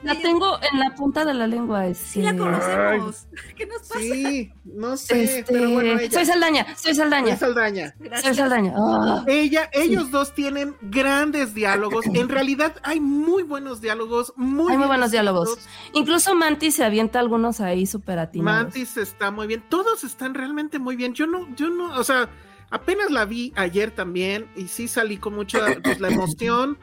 [0.04, 1.94] la tengo en la punta de la lengua.
[1.94, 3.28] Sí, la conocemos.
[3.56, 4.00] ¿Qué nos pasa?
[4.00, 7.38] Sí, no sé, este, pero bueno, Soy Saldaña, soy Saldaña.
[7.38, 7.96] Soy Saldaña.
[8.22, 8.74] Soy Saldaña.
[8.78, 9.24] Ah.
[9.28, 12.06] Ella, ellos dos tienen grandes diálogos.
[12.18, 15.60] En realidad hay muy buenos diálogos, muy Hay muy buenos diálogos.
[15.94, 18.64] Incluso Mantis se avienta algunos ahí súper atinados.
[18.64, 19.64] Mantis está muy bien.
[19.70, 21.14] Todos están realmente muy bien.
[21.14, 22.30] Yo no, yo no, o sea,
[22.70, 26.78] apenas la vi ayer también y sí salí con mucha pues, la emoción,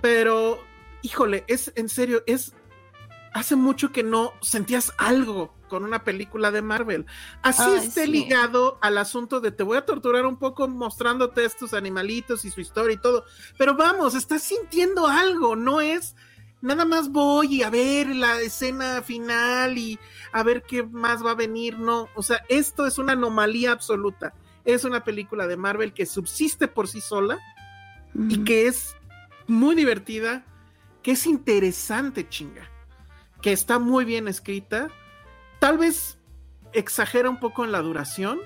[0.00, 0.58] pero
[1.02, 2.54] híjole, es en serio, es
[3.32, 7.06] hace mucho que no sentías algo con una película de Marvel.
[7.42, 12.44] Así esté ligado al asunto de te voy a torturar un poco mostrándote estos animalitos
[12.44, 13.24] y su historia y todo,
[13.56, 16.14] pero vamos, estás sintiendo algo, no es
[16.62, 19.98] nada más voy y a ver la escena final y
[20.32, 24.32] a ver qué más va a venir, no, o sea, esto es una anomalía absoluta.
[24.64, 27.38] Es una película de Marvel que subsiste por sí sola
[28.28, 28.94] y que es
[29.48, 30.44] muy divertida,
[31.02, 32.68] que es interesante, chinga,
[33.40, 34.88] que está muy bien escrita,
[35.58, 36.18] tal vez
[36.72, 38.40] exagera un poco en la duración,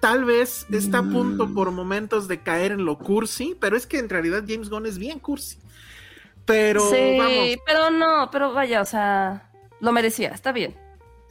[0.00, 1.54] tal vez está a punto mm.
[1.54, 4.98] por momentos de caer en lo cursi, pero es que en realidad James Gunn es
[4.98, 5.58] bien cursi.
[6.44, 9.50] Pero sí, pero no, pero vaya, o sea,
[9.80, 10.74] lo merecía, está bien.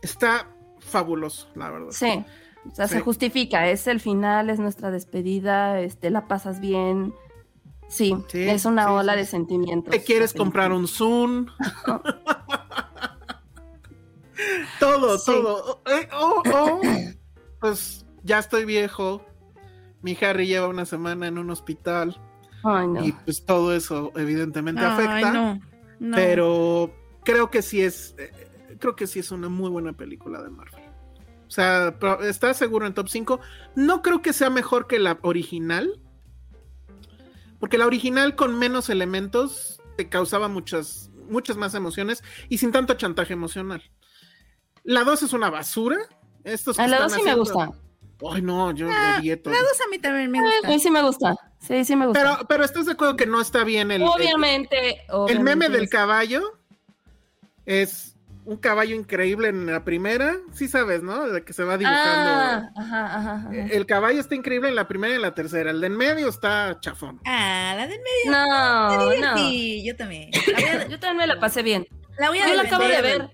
[0.01, 0.47] Está
[0.79, 1.91] fabuloso, la verdad.
[1.91, 2.23] Sí.
[2.69, 7.13] O sea, se justifica, es el final, es nuestra despedida, este, la pasas bien,
[7.91, 9.91] Sí, es una ola de sentimientos.
[9.91, 11.47] ¿Te quieres comprar un Zoom?
[14.79, 15.81] todo, todo.
[15.85, 16.81] Eh, oh, oh.
[17.59, 19.25] Pues ya estoy viejo.
[20.01, 22.17] Mi Harry lleva una semana en un hospital.
[23.03, 25.59] Y pues todo eso evidentemente afecta.
[25.99, 28.15] Pero creo que sí es.
[28.17, 30.85] Eh, creo que sí es una muy buena película de Marvel.
[31.45, 33.41] O sea, está seguro en top 5.
[33.75, 35.99] No creo que sea mejor que la original
[37.61, 42.95] porque la original con menos elementos te causaba muchas, muchas más emociones y sin tanto
[42.95, 43.83] chantaje emocional.
[44.83, 45.97] La 2 es una basura.
[46.43, 47.71] Estos a la 2 sí me gusta.
[48.33, 50.67] Ay, no, yo ah, La 2 a mí también me gusta.
[50.69, 51.35] Sí, sí me gusta.
[51.59, 52.19] Sí, sí me gusta.
[52.19, 54.01] Pero, pero estás de acuerdo que no está bien el.
[54.01, 55.05] Obviamente.
[55.27, 56.59] El, el meme del caballo
[57.67, 58.10] es
[58.45, 61.27] un caballo increíble en la primera, sí sabes, ¿no?
[61.27, 62.69] De que se va dibujando.
[62.75, 65.71] Ah, el caballo está increíble en la primera y en la tercera.
[65.71, 67.19] El de en medio está chafón.
[67.25, 68.31] Ah, la de en medio.
[68.31, 69.37] No, no.
[69.37, 70.31] Sí, yo también.
[70.89, 71.87] yo también me la pasé bien.
[72.17, 73.29] La voy a yo la acabo de ver.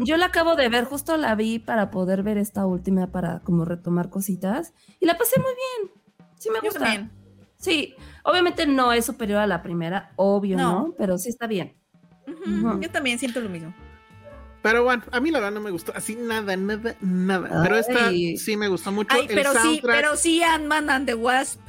[0.00, 3.64] Yo la acabo de ver, justo la vi para poder ver esta última para como
[3.64, 5.92] retomar cositas y la pasé muy bien.
[6.38, 7.08] Sí me gusta.
[7.56, 7.94] Sí,
[8.24, 10.94] obviamente no es superior a la primera, obvio, ¿no?
[10.98, 11.76] Pero sí está bien.
[12.80, 13.72] Yo también siento lo mismo.
[14.62, 17.62] Pero bueno, a mí la verdad no me gustó así nada, nada, nada.
[17.64, 19.14] Pero esta sí me gustó mucho.
[19.14, 21.60] Ay, pero sí, pero sí Ant-Man and the Wasp.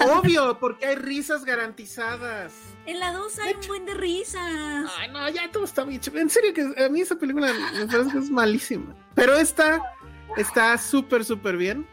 [0.00, 2.52] Obvio, porque hay risas garantizadas.
[2.84, 4.90] En la 2 hay un buen de risas.
[4.98, 6.02] Ay, no, ya todo está bien.
[6.14, 8.94] En serio que a mí esa película me parece que es malísima.
[9.14, 9.80] Pero esta
[10.36, 11.86] está súper, súper bien.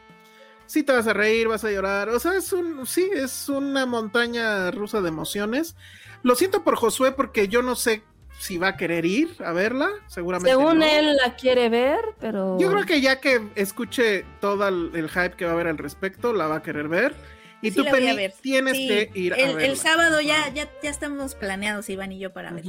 [0.65, 2.09] Sí te vas a reír, vas a llorar.
[2.09, 5.75] O sea, es un, sí, es una montaña rusa de emociones.
[6.23, 8.03] Lo siento por Josué porque yo no sé
[8.39, 10.49] si va a querer ir a verla, seguramente.
[10.51, 12.59] Según él la quiere ver, pero.
[12.59, 16.33] Yo creo que ya que escuche todo el, hype que va a haber al respecto,
[16.33, 17.15] la va a querer ver.
[17.61, 19.65] Y tú, Penny, tienes que ir a verla.
[19.65, 22.63] El sábado ya, ya, ya estamos planeados, Iván y yo, para ver.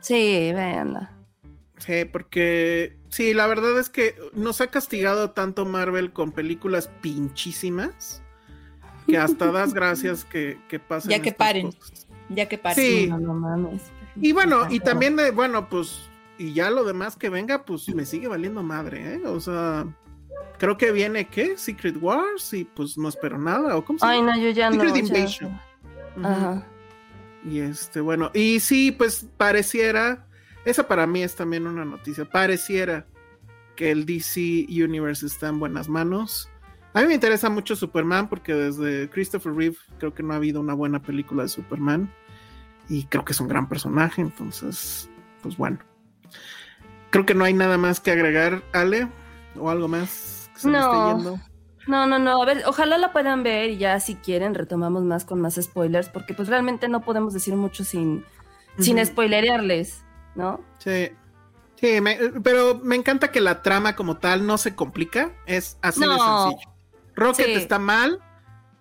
[0.00, 1.12] Sí, véanla.
[1.78, 8.22] Sí, porque sí, la verdad es que nos ha castigado tanto Marvel con películas pinchísimas
[9.06, 11.10] que hasta das gracias que, que pasen.
[11.10, 11.74] Ya que paren.
[12.30, 12.84] Ya que paren.
[12.84, 13.06] Sí.
[13.08, 13.82] No, mames.
[14.16, 16.08] Y bueno, y también, de, bueno, pues,
[16.38, 19.22] y ya lo demás que venga, pues me sigue valiendo madre, ¿eh?
[19.26, 19.86] O sea,
[20.58, 21.56] creo que viene, ¿qué?
[21.56, 24.32] Secret Wars, y pues no espero nada, ¿o cómo se llama?
[24.32, 25.60] Ay, no, yo ya Secret Invasion.
[26.22, 26.66] Ajá.
[27.44, 30.26] Y este, bueno, y sí, pues pareciera,
[30.64, 33.06] esa para mí es también una noticia, pareciera
[33.76, 36.48] que el DC Universe está en buenas manos.
[36.94, 40.60] A mí me interesa mucho Superman porque desde Christopher Reeve creo que no ha habido
[40.60, 42.10] una buena película de Superman
[42.88, 45.08] y creo que es un gran personaje, entonces,
[45.42, 45.78] pues bueno.
[47.10, 49.08] Creo que no hay nada más que agregar, Ale,
[49.56, 50.78] o algo más que se no.
[50.78, 51.40] esté yendo.
[51.86, 55.24] No, no, no, a ver, ojalá la puedan ver y ya si quieren retomamos más
[55.24, 58.24] con más spoilers, porque pues realmente no podemos decir mucho sin,
[58.78, 60.02] sin spoilerearles,
[60.34, 60.60] ¿no?
[60.78, 61.10] Sí.
[61.76, 61.98] Sí,
[62.42, 66.72] pero me encanta que la trama como tal no se complica, es así de sencillo.
[67.14, 68.20] Rocket está mal,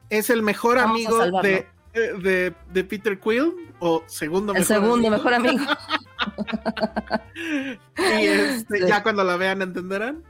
[0.10, 5.12] es el mejor amigo de, de, de, Peter Quill, o segundo mejor El segundo amigo.
[5.12, 5.66] mejor amigo.
[8.20, 10.24] y este, ya cuando la vean entenderán.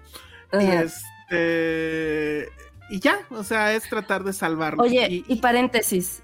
[0.53, 2.49] Y este
[2.89, 4.84] y ya, o sea, es tratar de salvarlo.
[4.84, 6.22] Oye, y, paréntesis,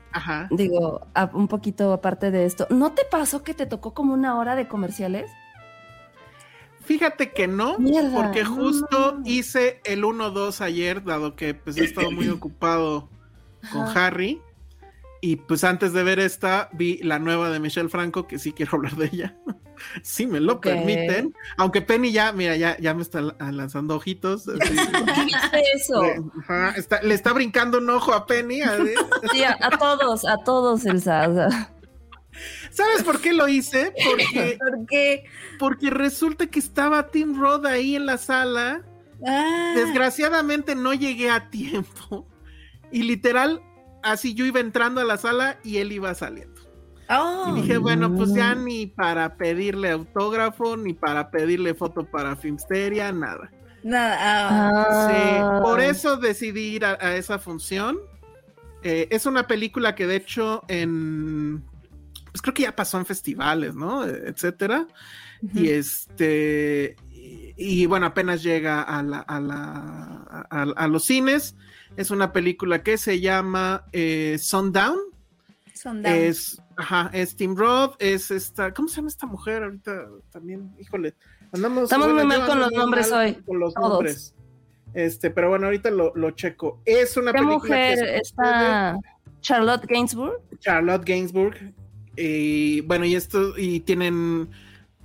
[0.52, 4.56] digo, un poquito aparte de esto, ¿no te pasó que te tocó como una hora
[4.56, 5.32] de comerciales?
[6.84, 7.78] Fíjate que no,
[8.14, 13.10] porque justo hice el 1-2 ayer, dado que pues he estado muy ocupado
[13.72, 14.42] con Harry.
[15.22, 18.78] Y pues antes de ver esta, vi la nueva de Michelle Franco, que sí quiero
[18.78, 19.36] hablar de ella.
[20.04, 21.34] si me lo permiten.
[21.58, 24.46] Aunque Penny ya, mira, ya, ya me está lanzando ojitos.
[25.52, 26.02] ¿Qué eso?
[27.04, 28.62] Le, está, brincando un ojo a Penny.
[29.32, 31.72] Sí, a, todos, a todos, Elsa.
[32.70, 33.94] ¿Sabes por qué lo hice?
[34.06, 35.24] Porque, ¿Por qué?
[35.58, 38.84] Porque resulta que estaba Tim Roth ahí en la sala.
[39.26, 39.74] Ah.
[39.76, 42.28] Desgraciadamente no llegué a tiempo.
[42.92, 43.62] Y literal,
[44.04, 46.62] así yo iba entrando a la sala y él iba saliendo.
[47.48, 53.12] y dije, bueno, pues ya ni para pedirle autógrafo, ni para pedirle foto para Filmsteria,
[53.12, 53.52] nada.
[53.84, 54.18] Nada.
[54.22, 55.10] Ah.
[55.10, 57.98] Sí, por eso decidí ir a, esa función.
[58.84, 61.64] Eh, es una película que de hecho en
[62.32, 64.06] pues creo que ya pasó en festivales, ¿no?
[64.06, 64.88] Etcétera.
[65.54, 71.56] Y este, y, bueno, apenas llega a, la, a, la, a, los cines.
[71.98, 74.98] Es una película que se llama eh, Sundown.
[75.74, 76.16] Sundown.
[76.16, 80.72] Es, ajá, es Tim Roth, es esta, ¿cómo se llama esta mujer ahorita también?
[80.80, 81.16] Híjole,
[81.52, 81.84] andamos.
[81.84, 83.36] Estamos muy mal con los nombres hoy.
[83.46, 84.36] Con los nombres.
[84.94, 86.82] Este, pero bueno, ahorita lo, lo checo.
[86.86, 88.98] Es una ¿Qué película mujer está
[89.42, 90.42] Charlotte Gainsbourg?
[90.60, 91.74] Charlotte Gainsbourg.
[92.16, 94.50] Y bueno, y esto, y tienen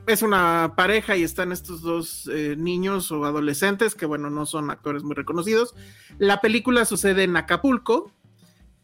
[0.06, 4.70] es una pareja y están estos dos eh, niños o adolescentes que, bueno, no son
[4.70, 5.74] actores muy reconocidos.
[6.18, 8.10] La película sucede en Acapulco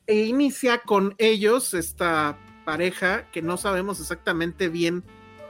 [0.07, 5.05] e inicia con ellos, esta pareja que no sabemos exactamente bien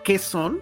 [0.04, 0.60] qué son,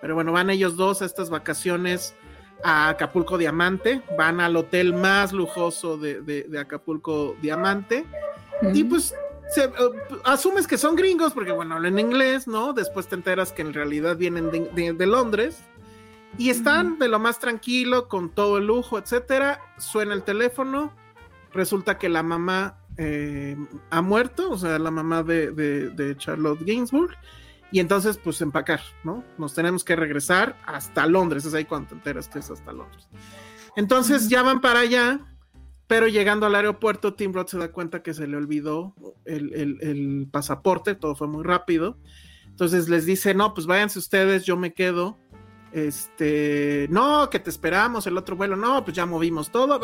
[0.00, 2.14] pero bueno, van ellos dos a estas vacaciones
[2.62, 8.04] a Acapulco Diamante, van al hotel más lujoso de, Acapulco Diamante
[8.74, 9.14] y pues
[9.56, 9.70] eh,
[10.24, 12.72] asumes que son gringos porque, bueno, hablan inglés, ¿no?
[12.72, 15.58] Después te enteras que en realidad vienen de, Londres
[16.38, 19.60] y están de lo más tranquilo, con todo el lujo, etcétera.
[19.78, 20.92] Suena el teléfono,
[21.52, 23.56] resulta que la mamá eh,
[23.90, 27.16] ha muerto, o sea, la mamá de, Charlotte Gainsbourg,
[27.72, 29.24] y entonces, pues empacar, ¿no?
[29.38, 33.08] Nos tenemos que regresar hasta Londres, es ahí cuando te enteras que es hasta Londres.
[33.76, 35.20] Entonces ya van para allá,
[35.90, 40.94] pero llegando al aeropuerto, Tim Roth se da cuenta que se le olvidó el, pasaporte,
[40.94, 41.98] todo fue muy rápido.
[42.46, 45.18] Entonces les dice, no, pues váyanse ustedes, yo me quedo.
[45.72, 49.80] Este, no, que te esperamos, el otro vuelo, no, pues ya movimos todo.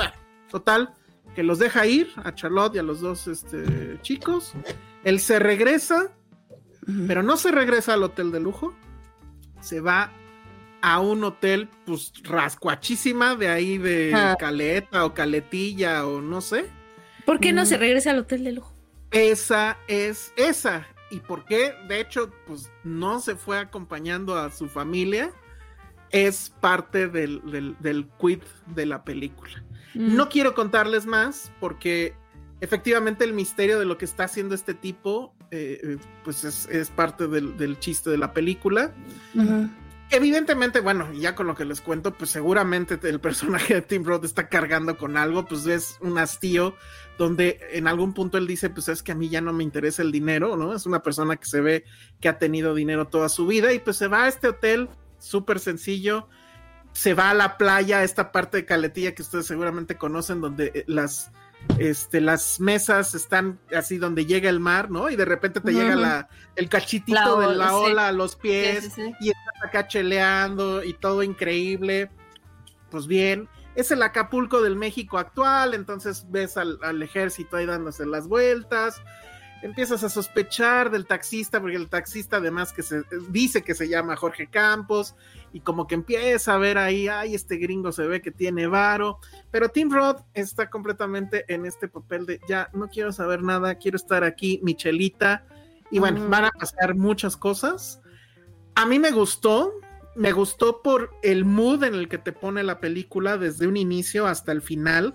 [0.48, 0.94] total,
[1.34, 4.52] que los deja ir a Charlotte y a los dos este, chicos.
[5.02, 6.12] Él se regresa,
[7.08, 8.76] pero no se regresa al hotel de lujo,
[9.60, 10.12] se va
[10.86, 16.66] a un hotel, pues rascuachísima de ahí de Caleta o Caletilla o no sé.
[17.24, 17.66] ¿Por qué no mm.
[17.66, 18.72] se regresa al hotel de lujo?
[19.10, 20.86] Esa es esa.
[21.10, 21.74] ¿Y por qué?
[21.88, 25.32] De hecho, pues no se fue acompañando a su familia.
[26.10, 27.42] Es parte del,
[27.80, 29.64] del, quid de la película.
[29.94, 30.14] Mm.
[30.14, 32.14] No quiero contarles más porque
[32.60, 37.26] efectivamente el misterio de lo que está haciendo este tipo, eh, eh, pues es, parte
[37.26, 38.94] del, chiste de la película.
[40.10, 44.24] Evidentemente, bueno, ya con lo que les cuento, pues seguramente el personaje de Tim Roth
[44.24, 46.76] está cargando con algo, pues es un hastío
[47.18, 50.02] donde en algún punto él dice, pues es que a mí ya no me interesa
[50.02, 50.74] el dinero, ¿no?
[50.74, 51.84] Es una persona que se ve
[52.20, 54.88] que ha tenido dinero toda su vida y pues se va a este hotel
[55.18, 56.28] súper sencillo,
[56.92, 60.84] se va a la playa, esta parte de Caletilla que ustedes seguramente conocen, donde eh,
[60.86, 61.32] las
[61.78, 65.10] este, las mesas están así donde llega el mar, ¿no?
[65.10, 69.28] Y de repente te llega la, el cachitito de la ola a los pies y
[69.28, 72.10] estás acá cheleando y todo increíble.
[72.90, 78.06] Pues bien, es el Acapulco del México actual, entonces ves al, al ejército ahí dándose
[78.06, 79.02] las vueltas,
[79.62, 84.16] empiezas a sospechar del taxista, porque el taxista además que se dice que se llama
[84.16, 85.14] Jorge Campos,
[85.52, 89.18] y como que empieza a ver ahí, ay, este gringo se ve que tiene varo,
[89.50, 93.96] pero Tim Roth está completamente en este papel de ya no quiero saber nada, quiero
[93.96, 95.46] estar aquí, Michelita,
[95.90, 98.00] y bueno, van a pasar muchas cosas.
[98.74, 99.72] A mí me gustó,
[100.14, 104.26] me gustó por el mood en el que te pone la película desde un inicio
[104.26, 105.14] hasta el final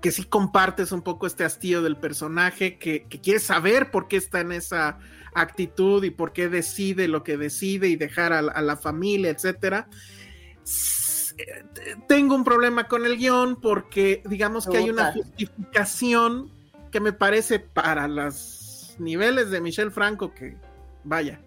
[0.00, 4.16] que sí compartes un poco este hastío del personaje, que, que quieres saber por qué
[4.16, 4.98] está en esa
[5.34, 9.88] actitud y por qué decide lo que decide y dejar a, la familia, etcétera.
[12.08, 16.50] Tengo un problema con el guion porque digamos que hay una justificación
[16.90, 20.56] que me parece para los niveles de Michelle Franco que,
[21.04, 21.40] vaya,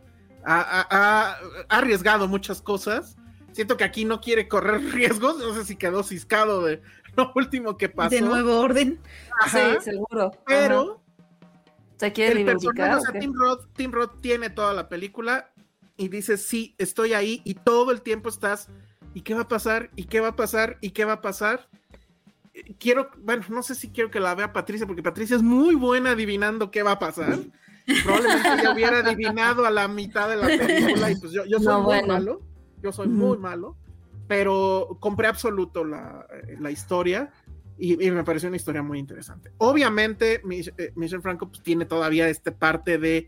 [0.45, 1.37] ha,
[1.69, 3.17] arriesgado muchas cosas.
[3.51, 6.81] Siento que aquí no quiere correr riesgos, no sé si quedó ciscado de
[7.17, 8.09] lo último que pasó.
[8.09, 8.99] De nuevo orden.
[9.51, 10.31] sí, seguro.
[10.45, 11.03] Pero
[11.97, 15.51] Se quiere el personaje, o sea, Tim Roth, Tim Roth tiene toda la película
[15.95, 18.67] y dice, sí, estoy ahí y todo el tiempo estás,
[19.13, 19.91] ¿y qué va a pasar?
[19.95, 20.77] ¿Y qué va a pasar?
[20.81, 21.69] ¿Y qué va a pasar?
[22.79, 26.11] Quiero, bueno, no sé si quiero que la vea Patricia, porque Patricia es muy buena
[26.11, 27.39] adivinando qué va a pasar.
[28.03, 31.67] Probablemente ya hubiera adivinado a la mitad de la película y pues yo, yo soy
[31.67, 32.07] No, muy bueno.
[32.07, 32.41] malo,
[32.81, 33.75] yo soy muy malo,
[34.33, 37.31] pero compré absoluto la, eh, la historia
[37.77, 39.51] y, y me pareció una historia muy interesante.
[39.59, 43.27] Obviamente, eh, Michel Franco pues, tiene todavía esta parte de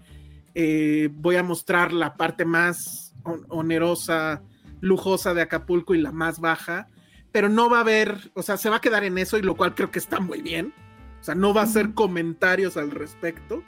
[0.55, 4.41] eh, voy a mostrar la parte más on- onerosa,
[4.81, 6.87] lujosa de Acapulco y la más baja,
[7.31, 9.55] pero no va a haber, o sea, se va a quedar en eso y lo
[9.55, 10.73] cual creo que está muy bien.
[11.21, 13.61] O sea, no va a hacer comentarios al respecto.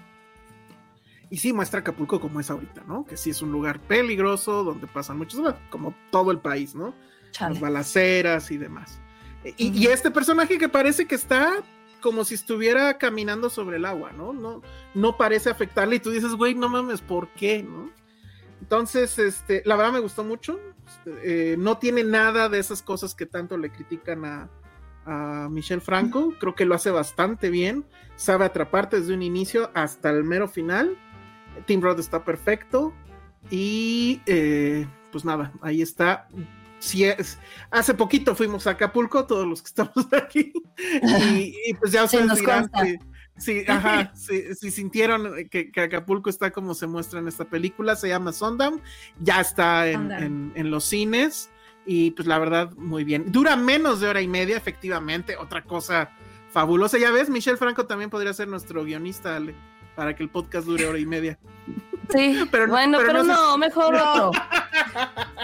[1.29, 3.05] Y sí muestra Acapulco como es ahorita, ¿no?
[3.05, 6.95] Que sí es un lugar peligroso donde pasan muchas cosas, como todo el país, ¿no?
[7.31, 7.53] Chale.
[7.53, 8.99] las balaceras y demás.
[9.57, 11.63] Y, y este personaje que parece que está
[12.01, 14.33] como si estuviera caminando sobre el agua, ¿no?
[14.33, 14.61] No,
[14.93, 17.63] no parece afectarle y tú dices, güey, no mames, ¿por qué?
[17.63, 17.91] ¿no?
[18.61, 20.59] Entonces, este, la verdad me gustó mucho.
[20.87, 24.49] Este, eh, no tiene nada de esas cosas que tanto le critican a,
[25.05, 26.33] a Michel Franco.
[26.39, 27.85] Creo que lo hace bastante bien.
[28.15, 30.97] Sabe atraparte desde un inicio hasta el mero final.
[31.65, 32.93] Tim Roth está perfecto.
[33.49, 36.27] Y eh, pues nada, ahí está.
[36.79, 37.37] Si es,
[37.71, 40.53] hace poquito fuimos a Acapulco, todos los que estamos aquí,
[41.03, 42.99] y, y pues ya Sí, ustedes nos dirán si,
[43.63, 47.95] si, ajá, si, si sintieron que, que Acapulco está como se muestra en esta película,
[47.95, 48.81] se llama Sundown,
[49.19, 51.49] ya está en- en los cines,
[51.85, 53.31] y pues la verdad, muy bien.
[53.31, 56.11] Dura menos de hora y media, efectivamente, otra cosa
[56.51, 56.97] fabulosa.
[56.97, 59.55] Ya ves, Michelle Franco también podría ser nuestro guionista, Ale,
[59.95, 61.39] para que el podcast dure hora y media.
[62.09, 64.31] Sí, Pero no- bueno, pero pero, no no, mejor otro.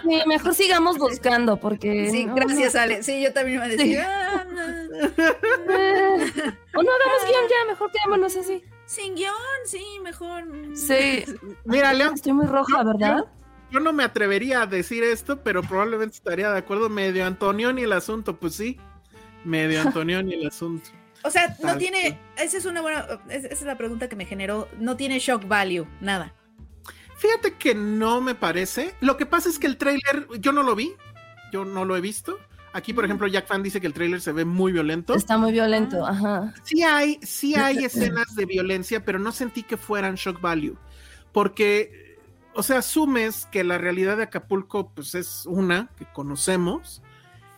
[0.03, 2.10] Sí, mejor sigamos buscando, porque.
[2.11, 2.81] Sí, no, gracias, no.
[2.81, 3.03] Ale.
[3.03, 3.88] Sí, yo también iba a decir.
[3.88, 3.98] Sí.
[3.98, 4.61] "Ah, no".
[4.61, 6.31] Eh,
[6.76, 8.64] o no hagamos guion ya, mejor quedémonos así.
[8.85, 9.34] Sin guion,
[9.65, 10.44] sí, mejor.
[10.76, 11.23] Sí,
[11.65, 13.26] Mira, León, estoy muy roja, ¿verdad?
[13.72, 16.90] yo no me atrevería a decir esto, pero probablemente estaría de acuerdo.
[16.90, 18.77] Medio Antonio ni el asunto, pues sí.
[19.45, 20.90] Medio Antonio ni el asunto.
[21.26, 22.19] O sea, no Tal tiene.
[22.35, 23.07] Esa es una buena.
[23.30, 24.68] es- Esa es la pregunta que me generó.
[24.80, 26.34] No tiene shock value, nada.
[27.23, 28.95] Fíjate que no me parece.
[28.99, 30.93] Lo que pasa es que el tráiler, yo no lo vi,
[31.53, 32.37] yo no lo he visto.
[32.73, 35.15] Aquí, por ejemplo, Jack Fan dice que el tráiler se ve muy violento.
[35.15, 36.53] Está muy violento, ajá.
[36.65, 40.75] Sí hay, sí hay escenas de violencia, pero no sentí que fueran shock value.
[41.31, 42.19] Porque,
[42.55, 47.01] o sea, asumes que la realidad de Acapulco, pues es una que conocemos.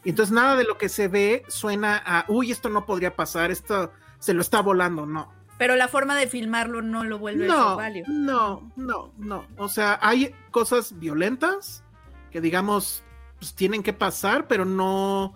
[0.03, 3.49] Y entonces nada de lo que se ve suena a, uy, esto no podría pasar,
[3.49, 5.33] esto se lo está volando, no.
[5.57, 8.03] Pero la forma de filmarlo no lo vuelve No, value.
[8.07, 9.47] no, no, no.
[9.57, 11.83] O sea, hay cosas violentas
[12.31, 13.03] que digamos,
[13.39, 15.33] pues tienen que pasar, pero no,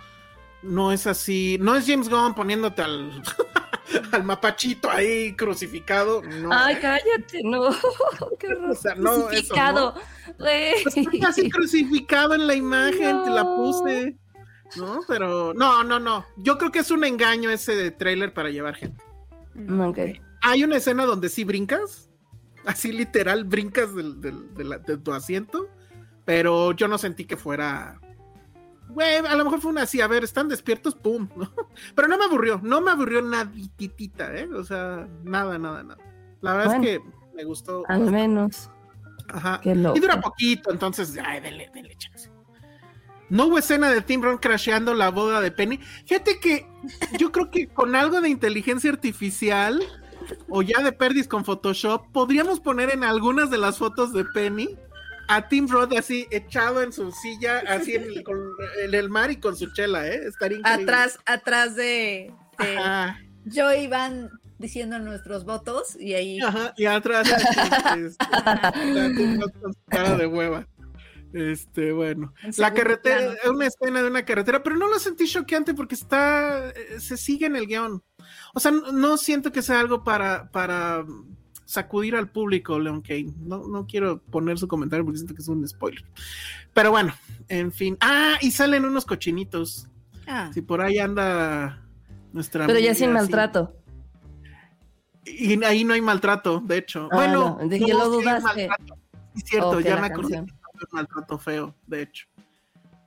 [0.62, 1.58] no es así.
[1.62, 3.22] No es James Gunn poniéndote al,
[4.12, 6.22] al mapachito ahí crucificado.
[6.22, 6.50] No.
[6.52, 7.70] Ay, cállate, no.
[8.40, 8.48] Qué.
[8.54, 9.94] O sea, no, eso Crucificado.
[10.38, 10.84] Güey.
[10.84, 13.56] Pues está así crucificado en la imagen, te la No.
[13.56, 14.18] puse.
[14.76, 16.26] No, pero no, no, no.
[16.36, 19.02] Yo creo que es un engaño ese trailer para llevar gente.
[19.60, 20.00] Mm, Ok.
[20.42, 22.10] Hay una escena donde sí brincas,
[22.66, 25.68] así literal brincas del, del- de, la- de tu asiento,
[26.26, 28.00] pero yo no sentí que fuera.
[28.90, 31.52] Güey, a lo mejor fue una así, a ver, están despiertos, pum, ¿no?
[31.96, 34.50] Pero no me aburrió, no me aburrió nadititita, ¿eh?
[34.52, 36.02] O sea, nada, nada, nada.
[36.42, 36.84] La verdad Bueno.
[36.86, 37.04] es que
[37.36, 37.84] me gustó.
[37.88, 38.72] Al menos.
[39.28, 39.60] Ajá.
[39.62, 39.96] Qué loco.
[39.96, 42.32] Y dura poquito, entonces, ay, denle, denle chance.
[43.30, 45.80] No hubo escena de Tim Ron crasheando la boda de Penny.
[46.06, 46.66] Fíjate que
[47.18, 49.82] yo creo que con algo de inteligencia artificial
[50.48, 54.70] o ya de perdis con Photoshop, podríamos poner en algunas de las fotos de Penny
[55.28, 58.40] a Tim Roth así echado en su silla, así en el, con-
[58.84, 60.22] en el mar y con su chela, ¿eh?
[60.28, 60.84] Estaría increíble.
[60.84, 62.34] Atrás, atrás de,
[63.46, 66.40] yo Iván diciendo nuestros votos y ahí.
[66.42, 70.68] ajá, y atrás este, este, Tim Roth con su cara de hueva.
[71.34, 72.34] Este, bueno.
[72.44, 73.56] en La carretera, plano.
[73.56, 77.46] una escena de una carretera, pero no lo sentí choqueante porque está, eh, se sigue
[77.46, 78.02] en el guion.
[78.54, 81.06] O sea, no, no siento que sea algo para, para
[81.66, 83.34] sacudir al público, Leon Kane.
[83.40, 86.04] No, no quiero poner su comentario porque siento que es un spoiler.
[86.74, 87.14] Pero bueno,
[87.48, 87.96] en fin.
[88.02, 89.88] Ah, y salen unos cochinitos.
[90.26, 91.86] Ah, Si por ahí anda
[92.34, 93.76] nuestra Pero ya sin maltrato.
[95.26, 97.08] Y ahí no hay maltrato, de hecho.
[97.12, 98.70] Ah, bueno, no, de que lo sí hay dudaste.
[99.36, 100.59] Sí, es cierto, ya me acordé canción.
[100.92, 102.28] Un maltrato feo, de hecho.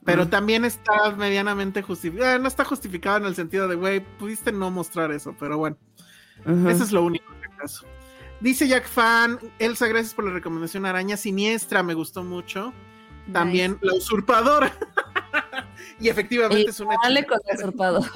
[0.04, 0.30] Pero Mm.
[0.30, 2.38] también está medianamente justificado.
[2.38, 5.76] no está justificado en el sentido de, güey, pudiste no mostrar eso, pero bueno,
[6.44, 7.86] eso es lo único que acaso.
[8.40, 10.84] Dice Jack Fan, Elsa, gracias por la recomendación.
[10.86, 12.72] Araña Siniestra, me gustó mucho.
[13.32, 14.72] También La Usurpadora.
[16.00, 18.10] y efectivamente Y es una Dale con la usurpadora.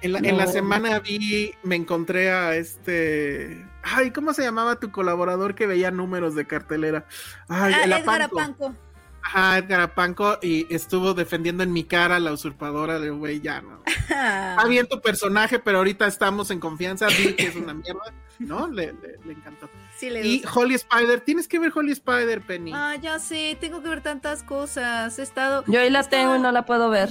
[0.00, 3.66] En la, en la semana vi, me encontré a este.
[3.82, 7.06] Ay, ¿cómo se llamaba tu colaborador que veía números de cartelera?
[7.48, 8.66] Ay, Ah, el Edgar Apanco.
[8.66, 8.74] Apanco.
[9.22, 13.60] Ajá, Edgar Apanco y estuvo defendiendo en mi cara a la usurpadora de güey, ya
[13.60, 13.82] no.
[13.86, 17.08] Está bien tu personaje, pero ahorita estamos en confianza.
[17.08, 18.00] Vi que es una mierda,
[18.38, 18.68] ¿no?
[18.68, 19.68] Le, le- le encantó.
[19.96, 20.58] Sí, le Y gusta.
[20.60, 22.72] Holly Spider, tienes que ver Holly Spider, Penny.
[22.74, 25.18] Ah, ya sé, tengo que ver tantas cosas.
[25.18, 27.10] He estado, Yo ahí la tengo y no la puedo ver.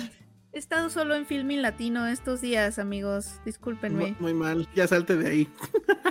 [0.57, 3.39] He estado solo en Filming Latino estos días, amigos.
[3.45, 4.07] Discúlpenme.
[4.13, 5.49] Mu- Muy mal, ya salte de ahí.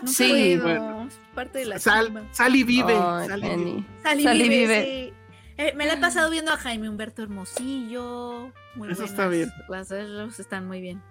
[0.01, 1.09] No Sí, puedo, bueno.
[1.09, 2.95] Es parte de la Sal, sal y vive.
[2.95, 3.85] Sal y vive.
[4.05, 4.85] Sal y Sal y vive, vive.
[4.85, 5.13] sí.
[5.59, 8.53] Eh, me la he pasado viendo a Jaime Humberto Hermosillo.
[8.77, 9.49] Muy Eso está buenas.
[9.49, 9.65] bien.
[9.69, 11.03] Las dos están muy bien.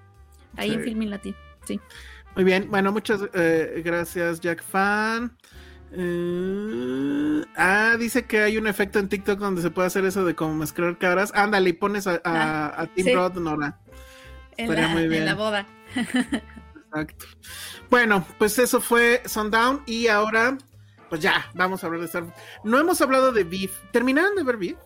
[0.56, 0.76] Ahí Sí.
[0.76, 1.36] en Filming Latino.
[1.66, 1.78] Sí.
[2.38, 5.36] Muy bien, bueno, muchas eh, gracias, Jack Fan.
[5.92, 10.36] Eh, ah, dice que hay un efecto en TikTok donde se puede hacer eso de
[10.36, 11.32] como mezclar caras.
[11.36, 13.14] Ándale, y pones a, a, Ah, a Tim sí.
[13.14, 13.80] Roth, Nora.
[14.58, 15.26] En Estaría la, muy en bien.
[15.26, 15.66] la boda.
[15.96, 17.26] Exacto.
[17.90, 20.58] Bueno, pues eso fue Sundown y ahora,
[21.10, 22.24] pues ya, vamos a hablar de Star
[22.64, 23.72] No hemos hablado de Beef.
[23.92, 24.78] ¿Terminaron de ver Beef?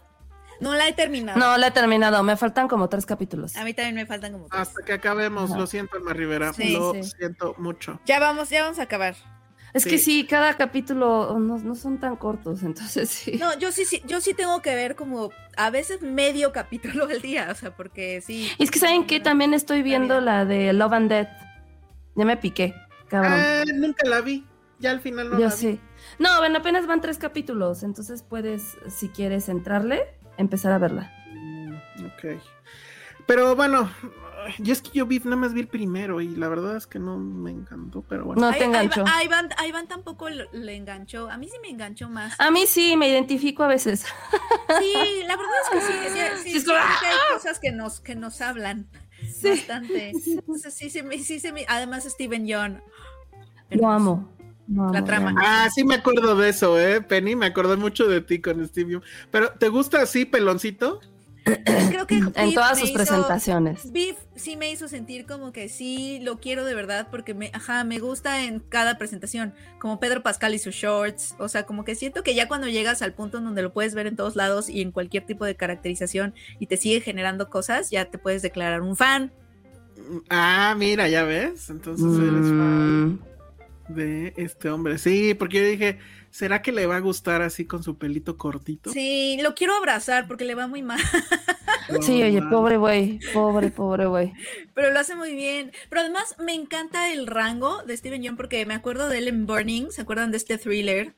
[0.59, 1.39] No la he terminado.
[1.39, 2.21] No, la he terminado.
[2.23, 3.55] Me faltan como tres capítulos.
[3.55, 4.59] A mí también me faltan como tres.
[4.61, 5.51] Hasta que acabemos.
[5.51, 5.59] Ajá.
[5.59, 6.51] Lo siento, Alma Rivera.
[6.51, 7.03] Sí, lo sí.
[7.03, 7.99] siento mucho.
[8.05, 9.15] Ya vamos, ya vamos a acabar.
[9.73, 9.89] Es Sí.
[9.89, 13.37] que sí, cada capítulo no, no son tan cortos, entonces sí.
[13.39, 17.21] No, yo sí, sí, yo sí tengo que ver como a veces medio capítulo al
[17.21, 18.49] día, o sea, porque sí.
[18.57, 21.29] Y es que saben que también estoy viendo la de Love and Death.
[22.15, 22.73] Ya me piqué,
[23.07, 23.33] cabrón.
[23.35, 24.45] Ah, nunca la vi.
[24.79, 25.57] Ya al final no Yo la vi.
[25.59, 25.79] sí.
[26.19, 30.03] No, bueno, apenas van tres capítulos, entonces puedes, si quieres entrarle,
[30.37, 31.11] empezar a verla.
[31.33, 31.75] Mm,
[32.05, 32.41] Ok.
[33.27, 33.91] Pero bueno,
[34.59, 36.99] yo es que yo vi, nada más vi el primero y la verdad es que
[36.99, 38.41] no me encantó, pero bueno.
[38.41, 39.03] No Ahí- te enganchó.
[39.07, 41.29] A Iván, a Iván tampoco le, enganchó.
[41.29, 42.39] A mí sí me enganchó más.
[42.39, 44.01] A mí sí, me identifico a veces.
[44.79, 44.93] Sí,
[45.27, 46.09] la verdad es que sí, sí,
[46.43, 48.87] sí, Sí, es sí, hay cosas que nos, que nos hablan
[49.33, 49.49] Sí.
[49.49, 50.11] bastante.
[50.25, 52.77] Entonces, sí, sí, me- sí, se me- además Steven Young.
[53.71, 54.29] Lo amo.
[54.91, 55.33] La trama.
[55.43, 58.91] Ah, sí me acuerdo de eso, eh, Penny, me acordé mucho de ti con Steve
[58.91, 59.03] Young.
[59.31, 61.01] Pero, ¿te gusta así, peloncito?
[61.89, 63.91] Creo que En Beef todas sus hizo- presentaciones.
[63.91, 67.83] Beef sí me hizo sentir como que sí lo quiero de verdad porque me, ajá,
[67.83, 71.95] me gusta en cada presentación, como Pedro Pascal y sus shorts, o sea, como que
[71.95, 74.69] siento que ya cuando llegas al punto en donde lo puedes ver en todos lados
[74.69, 78.81] y en cualquier tipo de caracterización y te sigue generando cosas, ya te puedes declarar
[78.81, 79.31] un fan.
[80.29, 81.69] Ah, mira, ya ves.
[81.69, 83.19] Entonces eres fan Mm,
[83.89, 84.97] de este hombre.
[84.97, 85.99] Sí, porque yo dije,
[86.29, 88.91] ¿será que le va a gustar así con su pelito cortito?
[88.91, 90.99] Sí, lo quiero abrazar porque le va muy mal,
[91.91, 92.49] No, Sí, oye, man.
[92.51, 94.31] pobre güey, pobre, pobre güey.
[94.75, 95.71] pero lo hace muy bien.
[95.89, 99.45] Pero además me encanta el rango de Steven Yeun porque me acuerdo de él en
[99.45, 101.15] Burning, ¿se acuerdan de este thriller?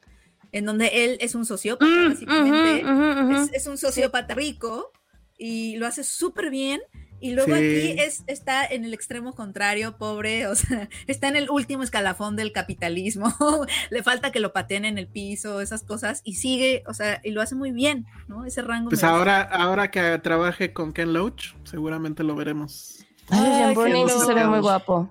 [0.53, 3.57] En donde él es un sociópata, Mm, básicamente.
[3.57, 4.91] es un sociópata rico
[5.37, 6.81] y lo hace súper bien.
[7.21, 7.91] Y luego Sí.
[7.91, 12.35] aquí es, está en el extremo contrario, pobre, o sea, está en el último escalafón
[12.35, 13.33] del capitalismo.
[13.91, 17.31] Le falta que lo pateen en el piso, esas cosas, y sigue, o sea, y
[17.31, 18.43] lo hace muy bien, ¿no?
[18.45, 18.89] Ese rango.
[18.89, 19.15] Pues gusta.
[19.15, 23.05] ahora, ahora que trabaje con Ken Loach, seguramente lo veremos.
[23.29, 25.09] Ay, Ay, se ve muy guapo.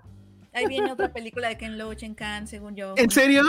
[0.52, 2.94] Ahí viene otra película de Ken Loach en Cannes, según yo.
[2.96, 3.44] ¿En serio?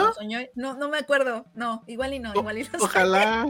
[0.56, 1.46] No, no me acuerdo.
[1.56, 2.70] No, igual y no, igual y no.
[2.80, 3.48] Ojalá.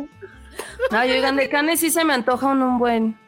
[0.89, 3.19] Ay, oigan, de Canes sí se me antoja un, un buen.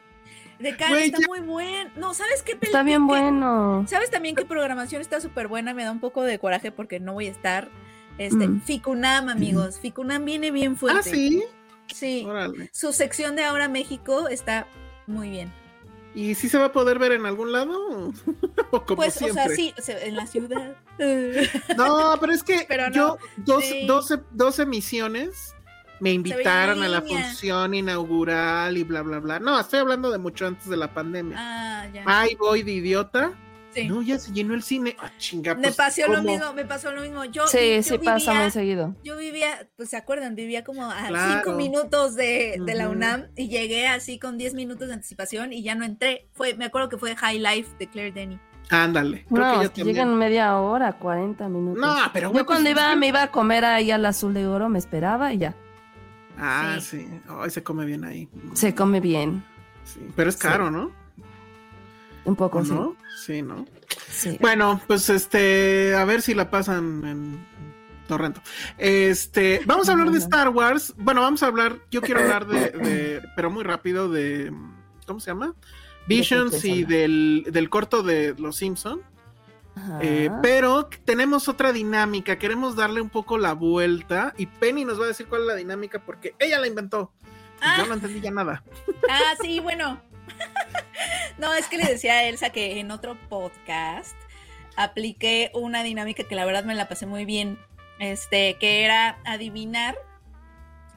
[0.58, 1.92] De Cannes Güey, está ya- muy buen.
[1.96, 2.80] No, ¿sabes qué película?
[2.80, 3.84] Está bien bueno.
[3.88, 5.74] ¿Sabes también qué programación está súper buena?
[5.74, 7.68] Me da un poco de coraje porque no voy a estar.
[8.18, 8.60] Este, Mm.
[8.62, 9.78] Ficunam, amigos.
[9.80, 11.00] Ficunam viene bien fuerte.
[11.00, 11.44] Ah, sí.
[11.92, 12.24] Sí.
[12.26, 12.70] Órale.
[12.72, 14.66] Su sección de Ahora México está
[15.06, 15.52] muy bien.
[16.14, 18.12] ¿Y si se va a poder ver en algún lado?
[18.70, 19.42] o como pues, siempre.
[19.42, 20.76] o sea, sí, en la ciudad.
[21.76, 23.84] No, pero es que Pero no, yo dos, sí.
[23.86, 25.53] dos, dos emisiones
[26.04, 29.38] me invitaron a la función inaugural y bla, bla, bla.
[29.40, 31.36] No, estoy hablando de mucho antes de la pandemia.
[31.38, 32.02] ah, ya.
[32.06, 33.32] Ay, voy de idiota.
[33.72, 33.88] sí.
[33.88, 34.94] No, ya se llenó el cine.
[35.00, 37.24] Ah, chinga, me pues, pasó lo mismo, me pasó lo mismo.
[37.24, 38.94] Yo, Sí, yo sí pasa vivía- muy seguido.
[39.02, 41.42] Yo vivía, pues se acuerdan, vivía como a Claro.
[41.42, 42.88] cinco minutos de, de la.
[42.90, 46.28] UNAM y llegué así con 10 minutos de anticipación y ya no entré.
[46.34, 48.38] Fue, me acuerdo que fue High Life de Claire Denny.
[48.70, 49.26] Ándale.
[49.28, 51.80] Creo No, que que llegan media hora, 40 minutos.
[51.82, 54.46] No, pero Yo güey, cuando pues, iba, me iba a comer ahí al azul de
[54.46, 55.54] oro, me esperaba y ya.
[56.38, 57.06] Ah, Sí.
[57.28, 58.28] Ay, se come bien ahí.
[58.54, 59.44] Se come bien.
[59.84, 60.90] Sí, Pero es caro, ¿no?
[62.24, 62.70] Un poco, ¿O sí.
[62.72, 62.96] no?
[63.24, 63.66] Sí, ¿no?
[64.08, 64.38] sí.
[64.40, 67.46] Bueno, pues este, a ver si la pasan en
[68.08, 68.40] Torrento.
[68.78, 70.94] Este, vamos a hablar de Star Wars.
[70.96, 74.52] Bueno, vamos a hablar, yo quiero hablar de, de- pero muy rápido, de,
[75.06, 75.54] ¿cómo se llama?
[76.08, 79.00] Visions y del, del corto de Los Simpson.
[80.00, 85.04] Eh, pero tenemos otra dinámica, queremos darle un poco la vuelta y Penny nos va
[85.04, 87.12] a decir cuál es la dinámica porque ella la inventó.
[87.60, 87.76] Ah.
[87.78, 88.62] Yo no entendí ya nada.
[89.08, 90.00] Ah, sí, bueno.
[91.38, 94.16] no, es que le decía a Elsa que en otro podcast
[94.76, 97.58] apliqué una dinámica que la verdad me la pasé muy bien.
[97.98, 99.96] Este, que era adivinar,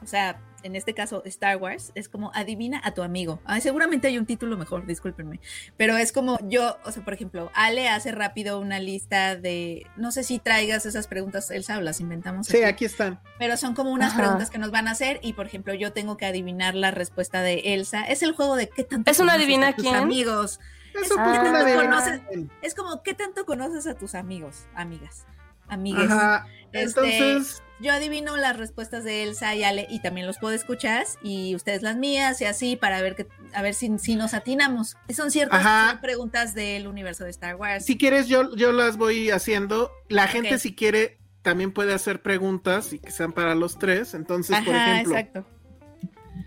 [0.02, 3.40] o sea, en este caso Star Wars, es como adivina a tu amigo.
[3.60, 5.40] seguramente hay un título mejor, discúlpenme,
[5.76, 10.12] pero es como yo, o sea, por ejemplo, Ale hace rápido una lista de, no
[10.12, 12.46] sé si traigas esas preguntas, Elsa, o las inventamos.
[12.46, 13.20] Sí, aquí, están.
[13.38, 16.16] Pero son como unas preguntas que nos van a hacer y, por ejemplo, yo tengo
[16.16, 18.04] que adivinar la respuesta de Elsa.
[18.04, 20.60] Es el juego de qué tanto es una adivina a tus amigos.
[21.00, 22.20] Es, ah.
[22.62, 25.26] es como qué tanto conoces a tus amigos, amigas,
[25.68, 26.10] amigues.
[26.10, 26.46] Ajá.
[26.72, 31.06] Este, Entonces yo adivino las respuestas de Elsa y Ale y también los puedo escuchar
[31.22, 34.96] y ustedes las mías y así para ver que a ver si, si nos atinamos.
[35.14, 37.84] Son ciertas preguntas del universo de Star Wars.
[37.84, 39.90] Si quieres yo yo las voy haciendo.
[40.08, 44.14] La gente si quiere también puede hacer preguntas y que sean para los tres.
[44.14, 45.16] Entonces, por ejemplo.
[45.16, 45.46] Exacto.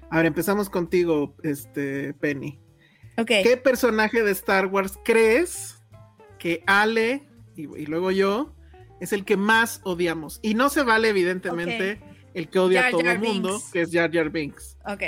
[0.10, 2.60] A ver, empezamos contigo, este Penny.
[3.26, 5.82] ¿Qué personaje de Star Wars crees
[6.40, 8.56] que Ale y luego yo
[9.02, 10.40] es el que más odiamos.
[10.44, 12.00] Y no se vale, evidentemente,
[12.36, 14.78] el que odia a todo el mundo, que es Jar Jar Binks.
[14.86, 15.02] Ok.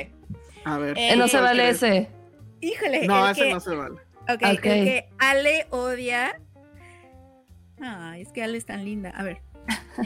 [0.65, 0.97] A ver.
[0.97, 2.09] Eh, no se vale ese.
[2.59, 3.07] Híjole.
[3.07, 3.99] No, ese no se vale.
[4.21, 6.41] Ok, el que Ale odia.
[7.79, 9.11] Ay, es que Ale es tan linda.
[9.11, 9.41] A ver.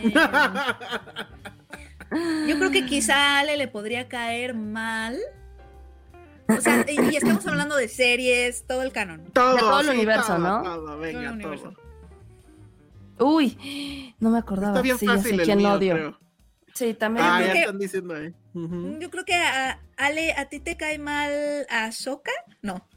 [0.04, 0.12] Eh,
[2.50, 5.18] yo creo que quizá a Ale le podría caer mal.
[6.50, 9.32] O sea, y, estamos hablando de series, todo el canon.
[9.32, 10.62] Todo, todo el universo, ¿no?
[10.62, 11.87] Todo, venga, todo.
[13.19, 14.80] Uy, no me acordaba.
[14.80, 16.19] Está bien fácil el odio.
[16.73, 17.26] Sí, también.
[17.26, 18.34] Ah, ya están diciendo ahí.
[18.53, 22.31] Yo creo que a, Ale, ¿a ti te cae mal a Soka?
[22.61, 22.88] No.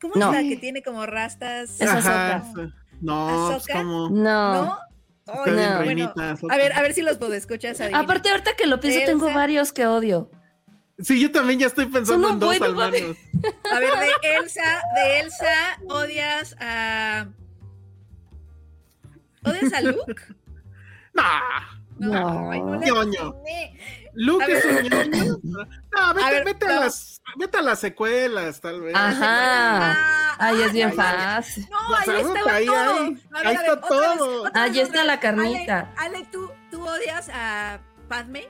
[0.00, 1.80] ¿Cómo es la que tiene como rastas?
[1.80, 2.44] Es Ajá,
[3.00, 4.08] No, pues como...
[4.08, 4.64] No.
[4.64, 4.78] ¿No?
[5.26, 7.74] bueno, a ver, a ver si los puedo escuchar.
[7.94, 10.30] Aparte, ahorita que lo pienso, tengo varios que odio.
[10.98, 13.16] Sí, yo también ya estoy pensando en dos al menos.
[13.72, 13.90] A ver,
[14.22, 17.26] de Elsa, de Elsa odias a
[19.44, 20.22] ¿Odias a Luke?
[21.14, 21.40] nah.
[21.98, 23.36] No, no, ñoño.
[24.14, 25.38] Luke es un ñoño.
[25.94, 28.94] No, vete, ver, vete, a las, vete a las secuelas, tal vez.
[28.96, 29.92] Ajá.
[29.92, 31.64] Ah, ahí es bien fácil.
[31.70, 32.98] No, ahí está ahí, todo.
[32.98, 34.44] Ahí, ahí está todo.
[34.52, 35.92] ahí está la carnita.
[35.96, 38.48] Ale, Ale ¿tú, ¿tú odias a Padme?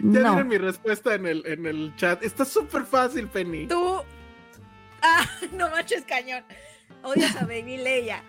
[0.00, 0.44] Ya no.
[0.44, 2.22] mi respuesta en el, en el chat.
[2.22, 3.66] Está súper fácil, Penny.
[3.68, 4.02] Tú.
[5.00, 6.44] Ah, no manches, cañón.
[7.02, 8.22] Odias a Baby Leia.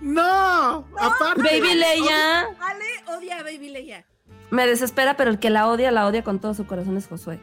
[0.00, 1.42] No, aparte.
[1.42, 2.40] Baby Leia.
[2.60, 4.04] Ale odia a Baby Leia.
[4.50, 7.38] Me desespera, pero el que la odia, la odia con todo su corazón es Josué.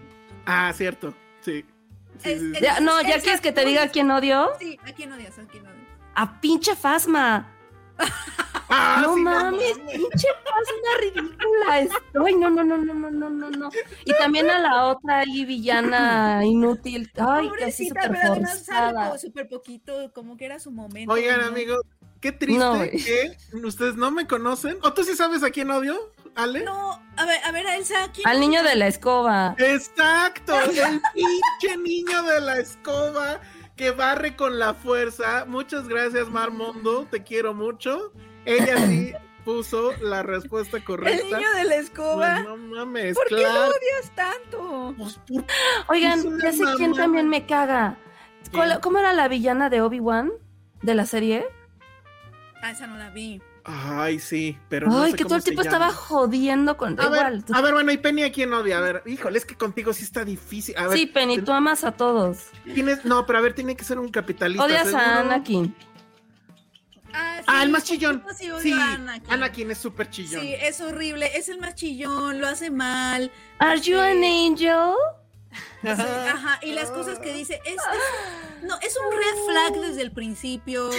[0.46, 1.66] Ah, cierto, sí.
[2.82, 4.52] no, ¿ya quieres que te diga a quién odio?
[4.60, 5.38] Sí, ¿a quién odias?
[5.38, 5.88] ¿A quién odias?
[6.16, 7.52] A pinche Fasma.
[8.68, 12.36] Ah, no mames, pinche Fasma ridícula estoy.
[12.36, 13.70] No, no, no, no, no, no, no, no.
[14.06, 17.12] Y también a la otra ahí villana inútil.
[17.16, 19.18] Ay, que así súper forzada.
[19.20, 21.14] súper poquito, como que era su momento.
[21.14, 21.82] Oigan, amigos,
[22.26, 24.80] Qué triste que ustedes no me conocen.
[24.82, 26.64] ¿O tú sí sabes a quién odio, Ale?
[26.64, 28.12] No, a ver, a ver, a Elsa.
[28.12, 29.54] ¿quién Al niño de la escoba.
[29.60, 33.42] Exacto, el pinche niño de la escoba
[33.76, 35.46] que barre con la fuerza.
[35.46, 38.12] Muchas gracias, Marmondo, te quiero mucho.
[38.46, 41.28] Ella sí puso la respuesta correcta.
[41.28, 42.40] El niño de la escoba.
[42.40, 44.96] no mames, ¿Por qué lo odias tanto?
[44.98, 45.20] Pues,
[45.90, 48.00] Oigan, ya sé quién también me caga.
[48.82, 50.32] ¿Cómo era la villana de Obi-Wan
[50.82, 51.46] de la serie?
[52.66, 53.40] Ah, esa no la vi.
[53.64, 54.88] Ay, sí, pero.
[54.88, 57.00] Ay, no sé que todo el tiempo estaba jodiendo con.
[57.00, 58.80] A ver, a ver, bueno, y Penny a quién odia.
[58.80, 60.76] A ver, híjole, es que contigo sí está difícil.
[60.76, 62.48] A ver, sí, Penny, tú amas a todos.
[62.64, 64.66] Tienes, no, pero a ver, tiene que ser un capitalista.
[64.66, 65.76] Odias a Anakin.
[67.14, 68.24] Ah, sí, ah, el más chillón.
[68.36, 69.32] Sí, sí Anakin.
[69.32, 69.70] Anakin.
[69.70, 70.42] es súper chillón.
[70.42, 71.38] Sí, es horrible.
[71.38, 73.32] Es el más chillón, lo hace mal.
[73.60, 74.96] ¿Are you an angel?
[75.84, 77.78] Ajá, y las cosas que dice, es,
[78.64, 80.90] no, es un red flag desde el principio,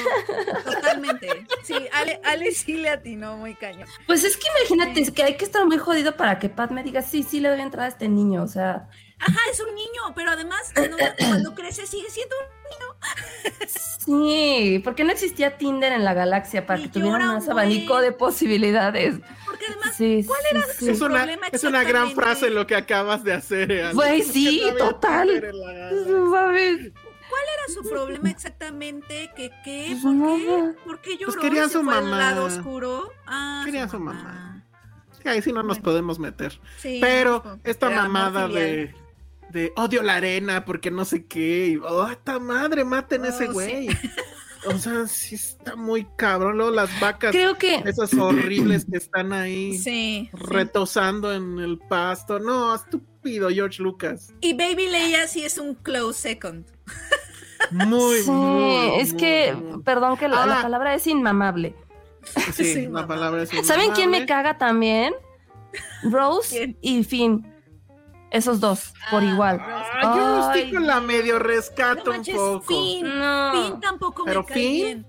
[0.65, 1.47] totalmente.
[1.65, 3.87] Sí, Ale, Ale sí le atinó muy caño.
[4.07, 7.03] Pues es que imagínate, que hay que estar muy jodido para que Pat me diga,
[7.03, 8.89] sí, sí le doy entrada a este niño, o sea.
[9.19, 10.73] Ajá, es un niño, pero además
[11.19, 13.67] cuando crece sigue siendo un niño.
[14.07, 19.17] Sí, porque no existía Tinder en la galaxia para que tuviera más abanico de posibilidades.
[19.67, 23.33] Porque además, ¿cuál era su es una, Es una gran frase lo que acabas de
[23.33, 23.95] hacer.
[23.95, 25.29] Güey, sí, total.
[27.29, 29.31] ¿Cuál era su problema exactamente?
[29.37, 29.97] ¿Qué, qué?
[30.01, 30.75] ¿Por qué?
[30.85, 31.33] ¿Por qué lloró?
[31.33, 32.19] Pues quería su mamá.
[32.19, 33.13] lado oscuro?
[33.27, 34.65] Ah, quería su mamá.
[35.21, 36.59] Sí, ahí sí no nos podemos meter.
[36.83, 38.95] Pero esta mamada de
[39.51, 41.69] de odio la arena porque no sé qué.
[41.69, 43.89] Y, oh, esta madre, maten a ese oh, güey.
[44.69, 46.57] O sea, sí está muy cabrón.
[46.59, 47.77] Luego las vacas, Creo que...
[47.87, 52.39] esas horribles que están ahí sí, retosando en el pasto.
[52.39, 54.33] No, estúpido George Lucas.
[54.41, 56.67] Y Baby Leia sí es un close second.
[57.71, 59.83] Muy, Sí, muy, es muy, que, muy.
[59.83, 61.75] perdón que la, la palabra es inmamable.
[62.53, 63.07] Sí, Sí, la mamá.
[63.09, 64.27] palabra es ¿Saben quién me inmamable.
[64.27, 65.15] caga también?
[66.03, 66.77] Rose ¿Quién?
[66.81, 67.53] y Finn.
[68.31, 69.61] Esos dos, por Ah, igual.
[69.63, 72.65] Ah, yo Ay, estoy con la medio rescato No un manches, poco.
[72.67, 73.19] Finn.
[73.19, 73.53] No.
[73.53, 75.07] Finn tampoco Pero me cae Finn- bien.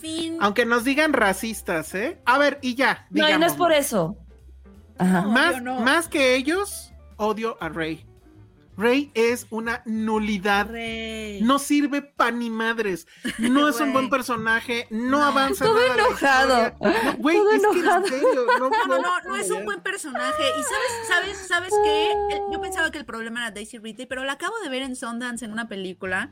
[0.00, 0.38] Finn.
[0.40, 2.20] Aunque nos digan racistas, ¿eh?
[2.24, 3.06] A ver, y ya.
[3.10, 4.16] No, y no es por eso.
[4.98, 5.22] Ajá.
[5.22, 5.30] No.
[5.30, 8.06] Más, más que ellos, odio a Rey.
[8.76, 10.68] Rey es una nulidad.
[10.68, 11.40] Rey.
[11.42, 13.06] No sirve pa' ni madres.
[13.38, 14.86] No es un buen personaje.
[14.90, 16.62] No avanza Todo nada enojado.
[16.80, 20.42] No, Todo es que serio, no, No, no, no es un buen personaje.
[20.42, 22.12] Y sabes, sabes, sabes qué?
[22.52, 25.44] Yo pensaba que el problema era Daisy Ridley, pero la acabo de ver en Sundance
[25.44, 26.30] en una película.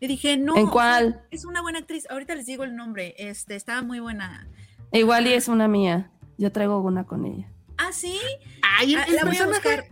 [0.00, 0.56] Y dije, no.
[0.56, 1.22] ¿En cuál?
[1.30, 2.06] es una buena actriz.
[2.10, 3.14] Ahorita les digo el nombre.
[3.18, 4.46] Este, estaba muy buena.
[4.92, 6.10] Igual y es una mía.
[6.38, 7.48] Yo traigo una con ella.
[7.78, 8.18] Ah, sí.
[8.62, 9.91] Ay, el, Ah, el la voy a personaje, buscar.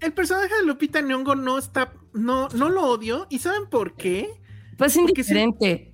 [0.00, 3.26] El personaje de Lupita Nyong'o no está, no, no lo odio.
[3.30, 4.28] ¿Y saben por qué?
[4.76, 5.92] Pues indiferente.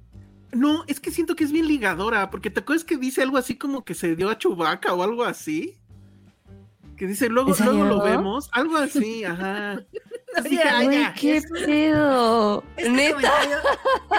[0.52, 3.56] No, es que siento que es bien ligadora, porque te acuerdas que dice algo así
[3.56, 5.78] como que se dio a Chubaca o algo así.
[6.96, 8.48] Que dice, luego, luego lo vemos.
[8.52, 9.72] Algo así, ajá.
[10.28, 12.62] Entonces dije, "Ay, ya, qué es- pedo.
[12.76, 13.14] Este Neta.
[13.14, 13.56] comentario,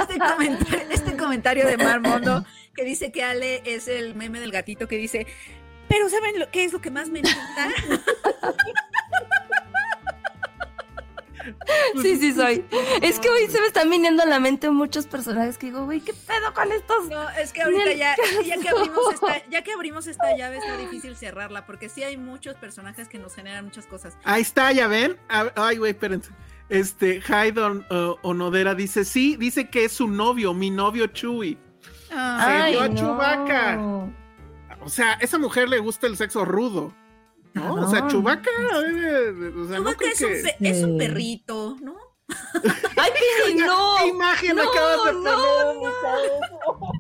[0.01, 4.51] este, comentario, este comentario de Mar Mondo que dice que Ale es el meme del
[4.51, 5.25] gatito que dice,
[5.87, 7.69] pero ¿saben lo, qué es lo que más me encanta?
[12.01, 12.65] Sí, sí soy.
[13.01, 16.01] Es que hoy se me están viniendo a la mente muchos personajes que digo, güey,
[16.01, 17.09] ¿qué pedo con estos?
[17.09, 18.15] No, es que ahorita ya,
[18.45, 22.17] ya que abrimos esta, ya que abrimos esta llave está difícil cerrarla, porque sí hay
[22.17, 24.17] muchos personajes que nos generan muchas cosas.
[24.23, 25.17] Ahí está, ya ven.
[25.55, 26.31] Ay, güey, espérense.
[26.69, 31.57] Este, Haydon uh, Onodera dice, sí, dice que es su novio, mi novio Chewie.
[32.11, 32.95] Ah, dio a no.
[32.95, 33.79] Chewbacca.
[34.81, 36.93] O sea, a esa mujer le gusta el sexo rudo.
[37.55, 37.73] ¿No?
[37.75, 38.07] O sea.
[38.07, 38.81] Chubaca, o
[39.67, 40.41] sea, no Chewbacca creo es, un que...
[40.59, 41.95] pe- es un perrito, ¿no?
[42.97, 43.11] ¡Ay,
[43.55, 43.95] no!
[43.99, 45.33] ¿Qué imagen No, acabas de no, poner?
[45.71, 46.91] no.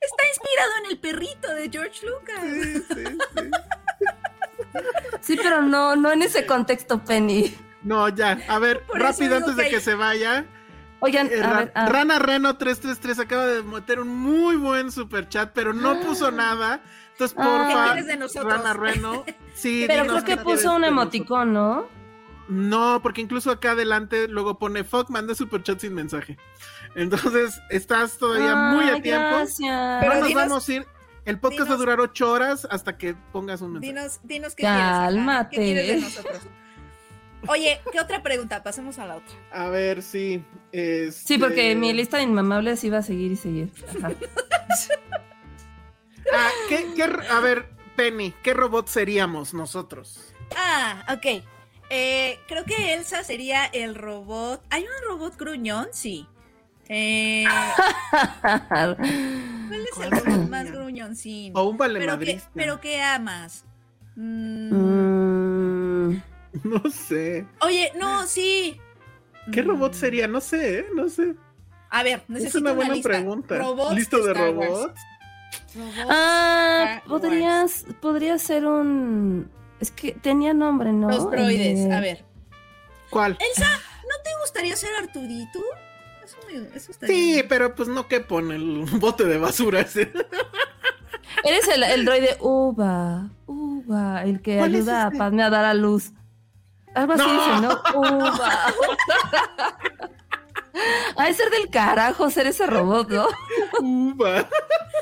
[0.00, 2.40] Está inspirado en el perrito de George Lucas.
[2.42, 3.50] Sí, sí, sí.
[5.20, 7.54] Sí, pero no, no en ese contexto, Penny.
[7.82, 8.38] No, ya.
[8.48, 10.46] A ver, Por rápido antes de que se vaya.
[11.00, 14.90] Oigan, eh, a Ra- ver, ah, Rana Reno 333 acaba de meter un muy buen
[14.92, 16.80] super chat, pero no puso nada.
[17.12, 17.42] Entonces, Ah.
[17.44, 18.52] porfa, ¿Qué quieres de nosotros?
[18.52, 19.24] Rana Reno.
[19.54, 21.86] Sí, pero creo que puso un emoticón, ¿no?
[22.48, 26.36] No, porque incluso acá adelante luego pone fuck, manda super chat sin mensaje.
[26.94, 29.28] Entonces, estás todavía muy a Ay, tiempo.
[29.28, 30.00] Gracias.
[30.02, 30.86] Pero no nos dinos- vamos a ir.
[31.24, 33.92] El podcast va a durar ocho horas hasta que pongas un mensaje.
[33.92, 34.80] Dinos, dinos qué quieres.
[34.82, 35.56] Cálmate.
[35.56, 36.38] ¿Qué quieres de nosotros?
[37.46, 38.62] Oye, ¿qué otra pregunta?
[38.64, 39.34] Pasemos a la otra.
[39.52, 40.44] A ver, sí.
[40.72, 43.72] este, Sí, porque mi lista de inmamables iba a seguir y seguir.
[43.98, 44.10] Ajá.
[46.34, 50.32] Ah, ¿qué- qué r- a ver, Penny, ¿qué robot seríamos nosotros?
[50.56, 51.42] Ah, ok.
[51.90, 54.64] Eh, creo que Elsa sería el robot.
[54.70, 55.88] ¿Hay un robot gruñón?
[55.92, 56.26] Sí.
[56.88, 57.44] Eh,
[58.68, 61.52] ¿Cuál es ¿Cuál el robot más gruñoncín?
[61.56, 63.64] O un pero, que, pero ¿qué amas?
[64.16, 66.22] Mm, Mm,
[66.64, 67.46] No sé.
[67.60, 68.78] Oye, no, sí.
[69.52, 70.28] ¿Qué Mm, robot sería?
[70.28, 70.86] No sé, ¿eh?
[70.94, 71.34] no sé.
[71.90, 73.08] A ver, Es necesito una buena lista.
[73.10, 73.58] pregunta.
[73.58, 74.34] Robots ¿Listo de?
[74.34, 75.00] Robots
[76.08, 79.50] Ah, Star podrías, podría ser un.
[79.80, 81.08] Es que tenía nombre, ¿no?
[81.08, 81.90] Los droides.
[81.92, 82.24] A ver.
[83.10, 83.36] ¿Cuál?
[83.40, 85.60] Elsa, ¿no te gustaría ser Arturito?
[86.24, 87.46] Eso, me- eso Sí, bien.
[87.48, 90.12] pero pues no que pone el bote de basura ese.
[91.44, 93.28] Eres el, el droide Uva.
[93.46, 96.12] Uva, el que ¿Cuál es ayuda a Padme a dar a luz.
[96.94, 97.32] Algo así No.
[97.32, 98.00] dice, ¿no?
[98.00, 98.58] Uva.
[101.16, 103.28] Ha de ser del carajo ser ese robot, ¿no?
[103.80, 104.48] Uva.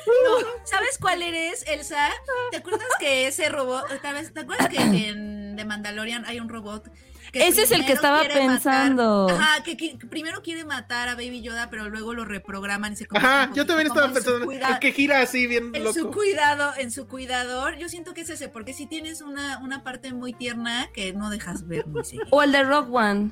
[0.07, 2.11] No, ¿sabes cuál eres, Elsa?
[2.51, 6.49] ¿Te acuerdas que ese robot, tal vez, ¿te acuerdas que en The Mandalorian hay un
[6.49, 6.89] robot?
[7.33, 9.29] que Ese es el que estaba matar- pensando.
[9.31, 13.07] ajá, que, que primero quiere matar a Baby Yoda, pero luego lo reprograman y se
[13.07, 14.47] convierte Ajá, yo también estaba pensando.
[14.47, 18.23] cuida- El que gira así bien en su cuidado, en su cuidador, yo siento que
[18.23, 22.03] es ese, porque si tienes una, una parte muy tierna que no dejas ver muy.
[22.31, 23.31] O el de Rock One.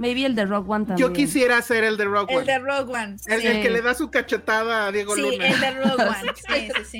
[0.00, 1.08] Maybe el de Rock One también.
[1.08, 2.46] Yo quisiera ser el de Rock El One.
[2.46, 3.16] de Rogue One.
[3.26, 3.46] El, sí.
[3.46, 5.46] el que le da su cachetada a Diego Sí, Luna.
[5.48, 6.32] el de Rogue One.
[6.34, 6.98] Sí, sí, sí.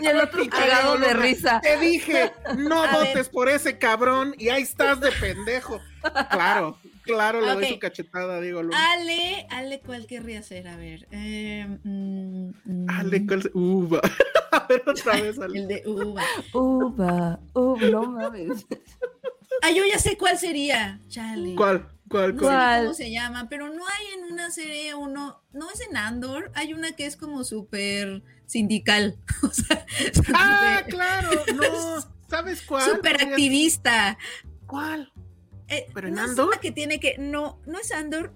[0.00, 1.60] Y el otro cagado de risa.
[1.60, 3.30] Te dije, no A votes ver.
[3.30, 5.80] por ese cabrón y ahí estás de pendejo.
[6.30, 8.92] Claro, claro, le doy su cachetada a Diego Luna.
[8.92, 10.66] Ale, Ale, ¿cuál querría ser?
[10.68, 11.06] A ver.
[11.10, 14.00] Eh, mm, mm, Ale, ¿cuál Uva.
[14.52, 15.58] A ver otra vez, Ale.
[15.60, 16.22] El de uva.
[16.54, 17.38] Uva.
[17.54, 18.66] Uva, no mames.
[19.62, 21.00] Ah, yo ya sé cuál sería.
[21.08, 21.54] Chale.
[21.54, 21.86] ¿Cuál?
[22.10, 22.34] ¿Cuál?
[22.36, 25.96] No sé cómo se llama, pero no hay en una serie uno, no es en
[25.96, 29.86] Andor, hay una que es como súper sindical, o sea,
[30.34, 31.62] Ah, claro, no.
[32.28, 32.82] ¿Sabes cuál?
[32.90, 34.18] súper activista.
[34.66, 35.12] ¿Cuál?
[35.68, 36.48] Eh, ¿Pero en no es Andor?
[36.48, 38.34] una que tiene que, no, no es Andor,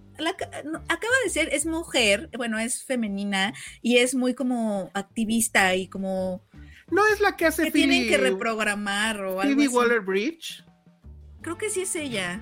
[0.89, 3.53] acaba de ser, es mujer, bueno, es femenina
[3.83, 6.45] y es muy como activista y como...
[6.93, 10.65] No es la que hace que tienen que reprogramar o algo Phoebe Waller Bridge.
[11.41, 12.41] Creo que sí es ella.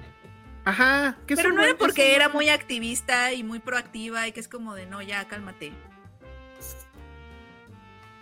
[0.64, 1.16] Ajá.
[1.26, 4.86] Pero no era porque era muy activista y muy proactiva y que es como de
[4.86, 5.72] no, ya cálmate.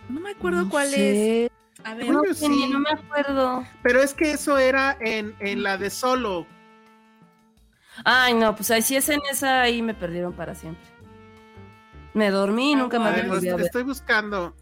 [0.09, 1.51] No me acuerdo cuál es.
[1.85, 2.69] A ver, no, sí.
[2.71, 3.65] no me acuerdo.
[3.83, 6.47] Pero es que eso era en, en la de solo.
[8.05, 10.85] Ay, no, pues ahí sí es en esa, ahí me perdieron para siempre.
[12.15, 13.61] Me dormí y nunca me había a ver.
[13.61, 14.55] Estoy buscando.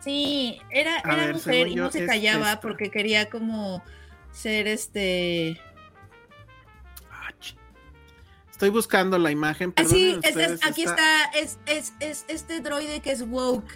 [0.00, 3.82] Sí, era, era mujer y no se callaba porque quería como
[4.32, 5.60] ser este.
[8.54, 9.74] Ah, estoy buscando la imagen.
[9.76, 10.18] Ah, sí,
[10.62, 13.66] aquí está, es, es, es, este droide que es woke.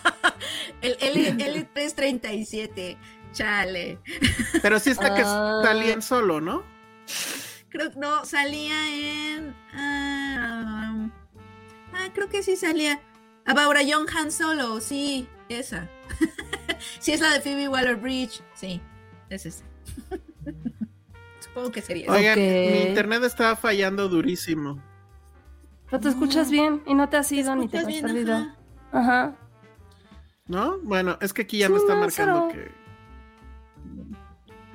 [0.80, 2.96] el L337.
[3.32, 3.98] Chale.
[4.62, 5.60] Pero sí está que ah.
[5.62, 6.64] salía en solo, ¿no?
[7.68, 9.54] Creo no, salía en.
[9.74, 11.10] ah,
[12.14, 13.00] creo que sí salía.
[13.44, 15.88] Abaura Young Han Solo, sí, esa.
[17.00, 18.80] sí, es la de Phoebe Waller Bridge, sí,
[19.28, 19.64] es esa.
[21.50, 24.80] Supongo que sería Oigan, mi internet estaba fallando durísimo.
[25.90, 28.54] Pero te escuchas bien y no te has ido ni te has perdido.
[28.92, 29.36] Ajá.
[30.46, 30.78] ¿No?
[30.78, 32.70] Bueno, es que aquí ya me está marcando que.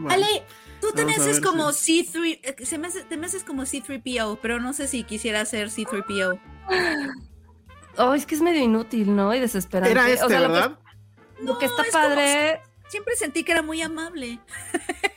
[0.10, 0.44] Ale,
[0.82, 4.60] tú te me haces como C3, eh, se me te me haces como C3PO, pero
[4.60, 6.40] no sé si quisiera ser C3PO.
[7.98, 9.34] Oh, es que es medio inútil, ¿no?
[9.34, 9.92] Y desesperante.
[9.92, 10.78] Era este, ¿verdad?
[11.42, 12.62] Lo que, está padre.
[12.90, 14.40] siempre sentí que era muy amable.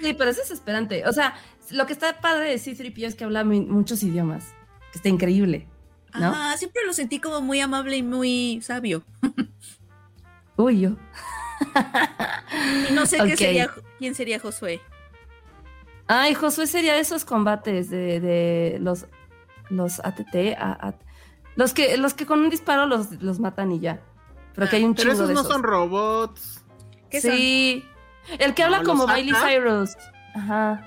[0.00, 1.06] sí, pero es desesperante.
[1.06, 1.34] O sea,
[1.70, 4.54] lo que está padre de C3PO es que habla muchos idiomas.
[4.92, 5.68] Que está increíble.
[6.14, 6.26] ¿no?
[6.26, 9.02] Ajá, siempre lo sentí como muy amable y muy sabio.
[10.56, 10.90] Uy, yo.
[12.90, 14.80] y no sé qué sería, quién sería Josué.
[16.06, 19.06] Ay, Josué sería de esos combates de, de los,
[19.68, 20.58] los ATT,
[21.54, 24.00] los que, los que con un disparo los, los matan y ya.
[24.54, 26.64] Pero que hay un Pero esos no son robots.
[27.10, 27.84] sí.
[28.38, 29.96] El que habla como Miley Cyrus.
[30.34, 30.86] Ajá.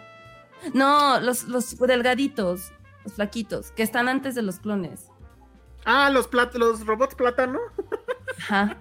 [0.73, 2.71] No, los, los delgaditos,
[3.03, 5.09] los flaquitos, que están antes de los clones.
[5.85, 7.59] Ah, los, los robots plátano.
[8.39, 8.77] Ajá.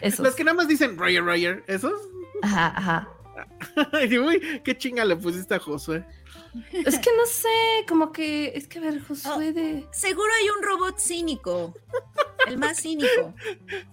[0.00, 0.20] Esos.
[0.20, 2.00] Los que nada más dicen Roger, Roger, ¿esos?
[2.42, 3.08] Ajá, ajá.
[3.92, 6.04] Uy, qué chinga le pusiste a Josué.
[6.72, 9.86] Es que no sé, como que es que a ver, Josué oh, de.
[9.90, 11.74] Seguro hay un robot cínico.
[12.46, 13.34] El más cínico.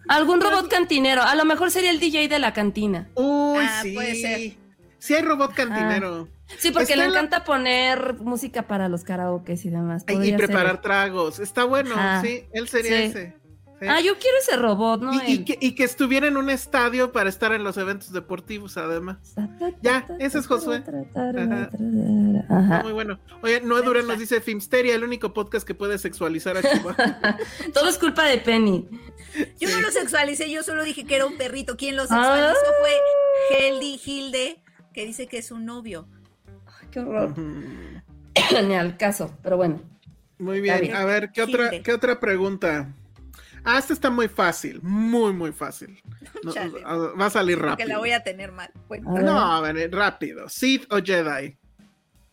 [0.07, 1.21] Algún robot cantinero.
[1.21, 3.09] A lo mejor sería el DJ de la cantina.
[3.15, 3.93] Uy, ah, sí.
[3.93, 4.53] Puede ser.
[4.97, 6.29] Sí hay robot cantinero.
[6.57, 10.03] Sí, porque le encanta poner música para los karaokes y demás.
[10.07, 11.39] Y preparar tragos.
[11.39, 12.45] Está bueno, sí.
[12.53, 13.35] Él sería ese.
[13.81, 15.11] Ah, yo quiero ese robot, ¿no?
[15.27, 19.17] Y, que, estuviera en un estadio para estar en los eventos deportivos, además.
[19.81, 20.83] Ya, ese es Josué.
[22.83, 23.19] Muy bueno.
[23.41, 26.95] Oye, Noé nos dice Filmsteria, el único podcast que puede sexualizar a Chihuahua.
[27.73, 28.87] Todo es culpa de Penny.
[29.59, 31.75] Yo no lo sexualicé, yo solo dije que era un perrito.
[31.75, 36.07] Quien lo sexualizó fue Heldy Hilde, que dice que es un novio.
[36.65, 37.37] Ay, qué horror.
[37.37, 39.81] Ni al caso, pero bueno.
[40.37, 40.95] Muy bien.
[40.95, 42.93] A ver, ¿qué otra, ¿qué otra pregunta?
[43.65, 45.99] Ah, esta está muy fácil, muy, muy fácil.
[47.19, 47.87] va a salir rápido.
[47.87, 48.71] Que la voy a tener mal.
[49.01, 50.47] No, a ver, rápido.
[50.49, 51.57] ¿Sith o Jedi?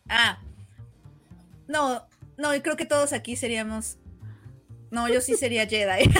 [0.07, 0.37] Ah.
[1.67, 2.07] No,
[2.37, 3.97] no, creo que todos aquí seríamos.
[4.91, 6.13] No, yo sí sería Jedi.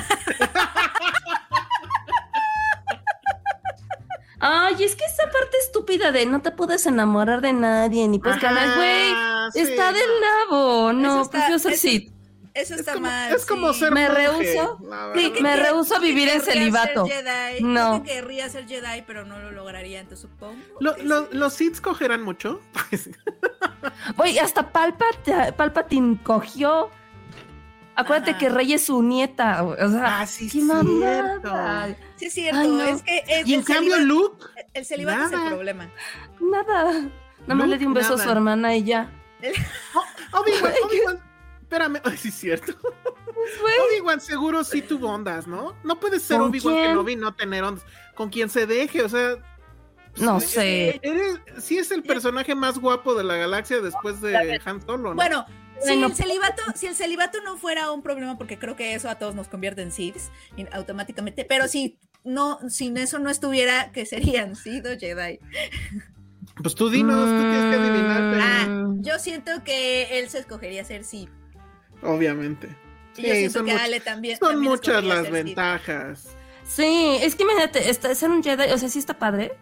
[4.40, 8.42] Ay, es que esa parte estúpida de no te puedes enamorar de nadie, ni pues
[8.42, 9.64] ganar, güey.
[9.64, 10.92] está del lado.
[10.92, 12.12] No, pues yo soy Sith.
[12.54, 13.34] Eso está mal.
[13.34, 14.80] Es como ser Me rehuso.
[15.16, 17.06] Sí, me rehuso a vivir en celibato.
[17.62, 18.04] No.
[18.04, 20.62] querría ser Jedi, pero no lo lograría, entonces supongo.
[20.80, 22.62] ¿Los Sith cogerán mucho?
[24.18, 26.90] Oye, hasta Palpatine cogió.
[27.96, 29.64] Acuérdate que Rey es su nieta.
[29.64, 31.54] O sea, ah, sí, sí, cierto.
[32.16, 32.84] Sí, es cierto.
[32.84, 34.44] Es que y en cambio, Luke.
[34.74, 35.90] El celibato es el problema.
[36.40, 36.92] Nada.
[37.42, 39.12] Nada más le di un beso a su hermana y ya.
[39.94, 41.20] Oh, Obi-Wan,
[41.74, 42.02] espérame.
[42.04, 42.74] Ay, sí, es cierto.
[42.82, 45.76] Pues, Obi-Wan seguro sí tuvo ondas, ¿no?
[45.84, 47.86] No puede ser Obi-Wan que no vi no tener ondas.
[48.16, 49.36] Con quien se deje, o sea.
[50.18, 51.00] No sé.
[51.02, 55.16] Eres, sí es el personaje más guapo de la galaxia después de Han Solo, ¿no?
[55.16, 55.46] Bueno,
[55.82, 59.16] si, el celibato, si el celibato no fuera un problema, porque creo que eso a
[59.16, 60.18] todos nos convierte en Sith
[60.72, 65.40] automáticamente, pero si no, sin eso no estuviera, ¿qué serían Sith o Jedi?
[66.62, 68.40] Pues tú dinos, tú tienes que adivinar.
[68.40, 71.32] Ah, yo siento que él se escogería ser Sith.
[72.04, 72.76] Obviamente.
[73.14, 74.38] Sí, yo siento que Ale también.
[74.40, 76.36] Son muchas las ventajas.
[76.66, 79.54] Sí, es que imagínate, ser un Jedi, o sea, sí está padre,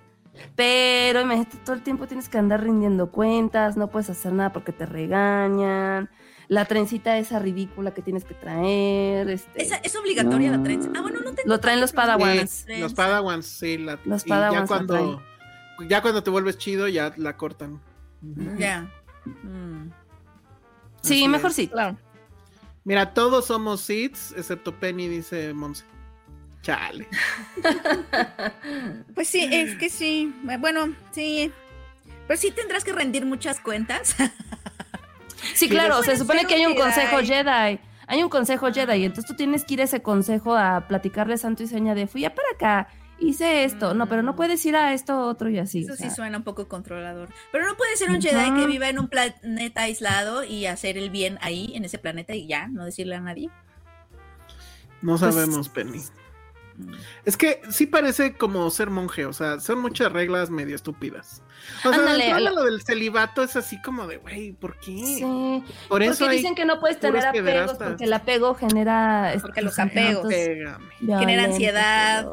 [0.55, 4.71] Pero imagínate, todo el tiempo tienes que andar rindiendo cuentas, no puedes hacer nada porque
[4.71, 6.09] te regañan.
[6.47, 9.29] La trencita esa ridícula que tienes que traer.
[9.29, 10.89] Este, ¿Es, es obligatoria la trenza.
[10.95, 12.65] Ah, bueno, no tengo Lo traen los padawans.
[12.67, 13.77] Sí, los padawans, sí.
[13.77, 15.23] La, Los y padawans ya cuando,
[15.87, 17.81] ya cuando te vuelves chido, ya la cortan.
[18.57, 18.89] Ya.
[19.43, 19.91] Mm.
[21.01, 21.55] Sí, mejor es.
[21.55, 21.67] sí.
[21.69, 21.97] Claro.
[22.83, 25.85] Mira, todos somos Seeds, excepto Penny, dice Monse.
[26.61, 27.07] Chale.
[29.15, 30.33] Pues sí, es que sí.
[30.59, 31.51] Bueno, sí.
[32.27, 34.15] Pero sí tendrás que rendir muchas cuentas.
[35.55, 37.27] Sí, claro, se supone que hay un un consejo Jedi.
[37.27, 37.79] Jedi.
[38.07, 41.63] Hay un consejo Jedi, entonces tú tienes que ir a ese consejo a platicarle santo
[41.63, 42.89] y seña de fui ya para acá,
[43.21, 43.93] hice esto.
[43.93, 45.83] No, pero no puedes ir a esto otro y así.
[45.83, 47.29] Eso o sí suena un poco controlador.
[47.51, 51.09] Pero no puede ser un Jedi que viva en un planeta aislado y hacer el
[51.09, 53.49] bien ahí, en ese planeta, y ya, no decirle a nadie.
[55.01, 56.01] No Pues- sabemos, Penny.
[57.25, 61.41] Es que sí parece como ser monje, o sea, son muchas reglas medio estúpidas.
[61.85, 64.97] O sea, Ándale, entrada lo- lo del celibato es así como de, güey, ¿por qué?
[64.97, 67.87] Sí, Por eso porque dicen que no puedes tener apegos pederastas.
[67.89, 72.25] porque el apego genera este, Porque los sentimientos apegos violentos, ansiedad.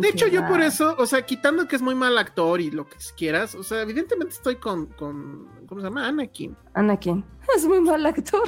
[0.00, 2.88] De hecho, yo por eso, o sea, quitando que es muy mal actor y lo
[2.88, 6.06] que quieras, o sea, evidentemente estoy con, con ¿cómo se llama?
[6.08, 6.56] Anakin.
[6.74, 7.24] Anakin
[7.56, 8.42] es muy mal actor.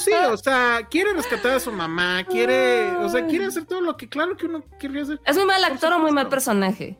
[0.00, 3.96] Sí, o sea, quiere rescatar a su mamá, quiere, o sea, quiere hacer todo lo
[3.96, 5.20] que claro que uno querría hacer.
[5.24, 6.98] ¿Es muy mal actor o muy mal personaje?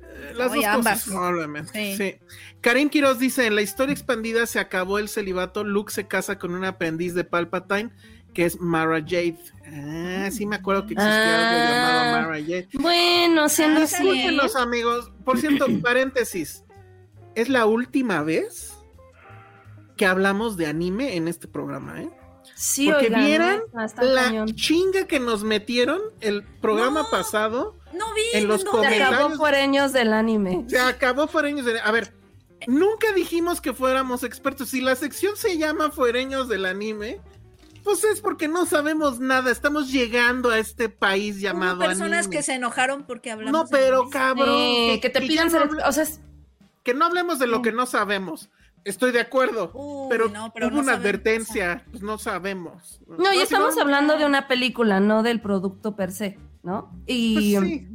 [0.00, 0.94] Eh, Las dos ambas.
[1.04, 1.72] cosas, probablemente.
[1.72, 1.96] Sí.
[1.96, 2.16] Sí.
[2.60, 6.54] Karim Quiroz dice, en la historia expandida se acabó el celibato, Luke se casa con
[6.54, 7.90] un aprendiz de Palpatine,
[8.34, 9.38] que es Mara Jade.
[9.66, 11.70] Ah, sí me acuerdo que existía algo Ah.
[11.70, 12.68] llamado Mara Jade.
[12.74, 13.82] Bueno, siendo Ah.
[13.82, 15.12] Discúlpenos, amigos.
[15.24, 16.64] Por cierto, paréntesis.
[17.34, 18.71] Es la última vez
[20.02, 22.10] que hablamos de anime en este programa, ¿eh?
[22.56, 24.48] Sí, Porque oigan, vieran está La cañón.
[24.56, 27.10] chinga que nos metieron el programa No.
[27.10, 28.22] pasado No vi.
[28.34, 30.64] En los no, Se comentarios- acabó fuereños del anime.
[30.66, 31.78] se acabó Fuereños de...
[31.78, 32.12] A ver,
[32.66, 34.70] nunca dijimos que fuéramos expertos.
[34.70, 37.20] Si la sección se llama Fuereños del anime,
[37.84, 39.52] pues es porque no sabemos nada.
[39.52, 42.36] Estamos llegando a este país llamado Hubo personas anime.
[42.36, 43.52] que se enojaron porque hablamos.
[43.52, 44.10] No, de pero anime.
[44.10, 44.56] cabrón.
[44.56, 46.20] Sí, que te pidan no o sea, es-
[46.82, 48.48] que no hablemos de lo que no sabemos.
[48.84, 49.70] Estoy de acuerdo.
[49.74, 51.04] Uy, pero, no, pero hubo no una sabemos.
[51.08, 51.84] advertencia.
[51.90, 53.00] Pues no sabemos.
[53.06, 56.90] no, y si estamos no- hablando de una película, no del producto per se, ¿no?
[57.06, 57.88] Y Pues sí.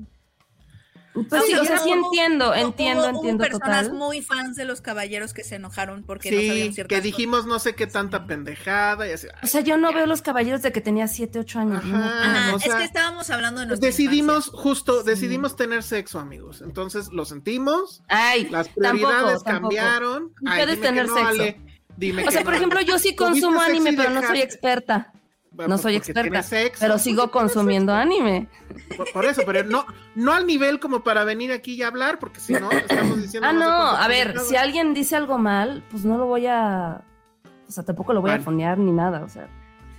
[1.30, 3.98] Pues sí, o sea, sí Hubo- entiendo, hubo- entiendo, hubo entiendo personas total.
[3.98, 7.60] muy fans de los caballeros que se enojaron porque no sabían ciertas que dijimos no
[7.60, 9.27] sé qué tanta pendejada y así.
[9.44, 11.84] O sea, yo no veo los caballeros de que tenía 7, 8 años.
[11.84, 11.88] Ajá.
[11.88, 11.98] ¿no?
[11.98, 12.26] cosas.
[12.38, 14.61] Ajá, o es que estábamos hablando de Decidimos, infancia.
[14.61, 16.61] justo, decidimos tener sexo, amigos.
[16.61, 19.61] Entonces lo sentimos, Ay, las tampoco, prioridades tampoco.
[19.76, 20.34] cambiaron.
[20.45, 21.27] Ay, Puedes tener no, sexo.
[21.30, 21.61] Ale.
[21.98, 22.57] Dime O sea, por no.
[22.57, 25.11] ejemplo, yo sí ¿Tuviste consumo anime, pero no soy experta.
[25.68, 28.48] No soy experta, sexo, pero sigo consumiendo anime.
[28.96, 29.86] Por, por eso, pero no,
[30.16, 33.48] no al nivel como para venir aquí y hablar, porque si no, estamos diciendo.
[33.48, 37.02] Ah, no, a ver, si alguien dice algo mal, pues no lo voy a.
[37.68, 39.48] O sea, tampoco lo voy a fonear ni nada, o sea,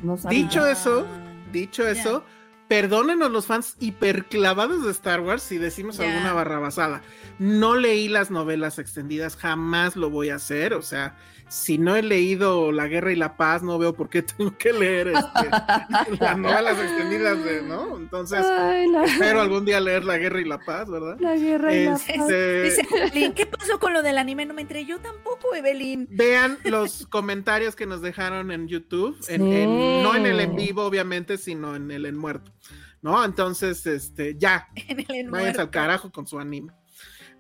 [0.02, 0.16] no.
[0.16, 1.05] Dicho eso,
[1.52, 2.24] dicho eso,
[2.68, 6.09] perdónenos los fans hiperclavados de Star Wars si decimos Ya.
[6.09, 7.02] alguna barrabasada.
[7.39, 10.74] No leí las novelas extendidas, jamás lo voy a hacer.
[10.74, 11.14] O sea,
[11.48, 14.72] si no he leído La Guerra y la Paz, no veo por qué tengo que
[14.72, 15.48] leer este,
[16.20, 17.96] las novelas extendidas de, ¿no?
[17.96, 21.16] Entonces, Ay, la, espero algún día leer La Guerra y la Paz, ¿verdad?
[21.20, 22.04] la guerra y la paz.
[22.08, 24.46] Este, Dice ¿qué pasó con lo del anime?
[24.46, 26.06] No me entré yo tampoco, Evelyn.
[26.10, 29.56] Vean los comentarios que nos dejaron en YouTube, en- Sí.
[29.56, 32.52] en- no en el en vivo, obviamente, sino en el en muerto.
[33.00, 33.24] ¿No?
[33.24, 35.60] Entonces, este, ya, En el váyanse muerto.
[35.62, 36.72] al carajo con su anime.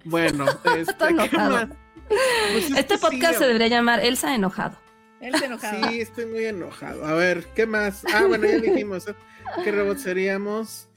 [0.04, 1.68] Bueno, este, Está ¿qué más?
[2.08, 4.78] Pues es Este podcast sí, se debería llamar Elsa enojado.
[5.20, 5.90] Él se enojaba.
[5.90, 7.04] Sí, estoy muy enojado.
[7.04, 8.04] A ver, ¿qué más?
[8.12, 9.08] Ah, bueno, ya dijimos.
[9.08, 9.14] ¿eh?
[9.64, 10.88] ¿Qué robot seríamos?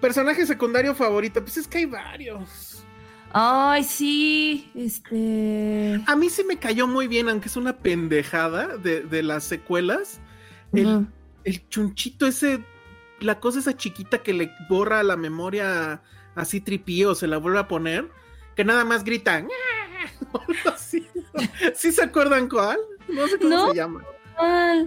[0.00, 2.84] Personaje secundario favorito, pues es que hay varios.
[3.32, 6.00] Ay, sí, este.
[6.06, 10.20] A mí sí me cayó muy bien, aunque es una pendejada de, de las secuelas.
[10.72, 12.64] El, chunchito ese,
[13.20, 16.02] la cosa esa chiquita que le borra la memoria
[16.34, 18.08] así tripío, se la vuelve a poner,
[18.54, 19.44] que nada más grita.
[20.74, 21.06] así.
[21.74, 22.78] ¿Sí se acuerdan cuál?
[23.08, 23.70] No sé cómo ¿No?
[23.70, 24.04] se llama.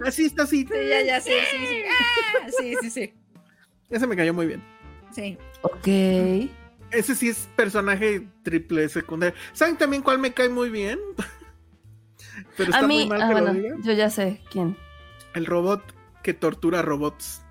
[0.04, 0.66] Así está así.
[0.66, 1.82] Sí, ya, ya, sí, sí, sí.
[1.88, 3.14] Ah, sí, sí, sí.
[3.90, 4.62] Ese me cayó muy bien.
[5.14, 5.36] Sí.
[5.62, 5.86] Ok.
[6.90, 9.36] Ese sí es personaje triple secundario.
[9.52, 10.98] ¿Saben también cuál me cae muy bien?
[12.56, 13.76] Pero está A mí, muy mal ah, que lo bueno, diga.
[13.82, 14.76] yo ya sé quién.
[15.34, 15.82] El robot
[16.22, 17.42] que tortura robots.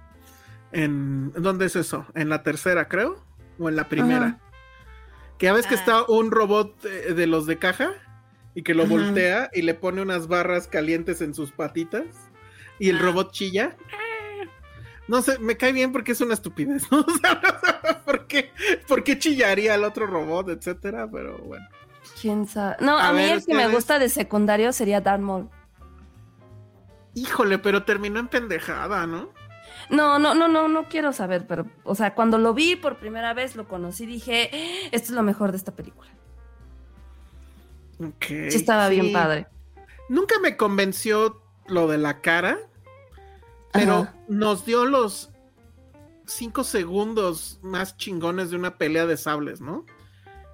[0.72, 2.05] En, ¿Dónde es eso?
[2.15, 3.23] ¿En la tercera, creo?
[3.59, 4.26] ¿O en la primera?
[4.26, 4.50] Ajá.
[5.41, 5.77] Que ya ves que Ah.
[5.80, 7.93] está un robot eh, de los de caja
[8.53, 8.91] y que lo Ajá.
[8.91, 12.05] voltea y le pone unas barras calientes en sus patitas
[12.77, 13.01] y el Ah.
[13.01, 13.76] robot chilla.
[15.07, 16.84] No sé, me cae bien porque es una estupidez.
[16.91, 16.99] ¿no?
[16.99, 17.41] O sea,
[18.05, 18.51] ¿Por, qué,
[18.88, 21.09] ¿Por qué chillaría el otro robot, etcétera?
[21.11, 21.68] Pero bueno.
[22.22, 22.76] ¿Quién sabe?
[22.80, 25.49] No, a, mí el que me gusta de secundario sería Darth Maul.
[27.15, 29.34] Híjole, pero terminó en pendejada, ¿no?
[29.89, 33.33] No, no, no, no, no quiero saber, pero, o sea, cuando lo vi por primera
[33.33, 36.09] vez, lo conocí, dije, ah, esto es lo mejor de esta película.
[37.99, 38.25] Ok.
[38.25, 39.47] Sí, estaba bien padre.
[40.09, 42.59] Nunca me convenció lo de la cara,
[43.71, 45.29] pero nos dio los
[46.25, 49.85] cinco segundos más chingones de una pelea de sables, ¿no?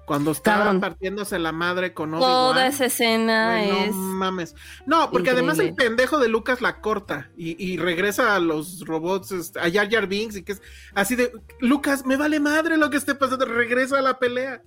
[0.08, 2.30] Cuando estaban partiéndose la madre con Obi-Wan.
[2.30, 3.94] Toda esa escena es.
[3.94, 4.54] No mames.
[4.86, 9.60] No, porque además el pendejo de Lucas la corta y, regresa a los robots, este,
[9.60, 10.62] a Jar Jar Binks y que es
[10.94, 11.30] así de.
[11.60, 14.62] Lucas, me vale madre lo que esté pasando, regresa a la pelea.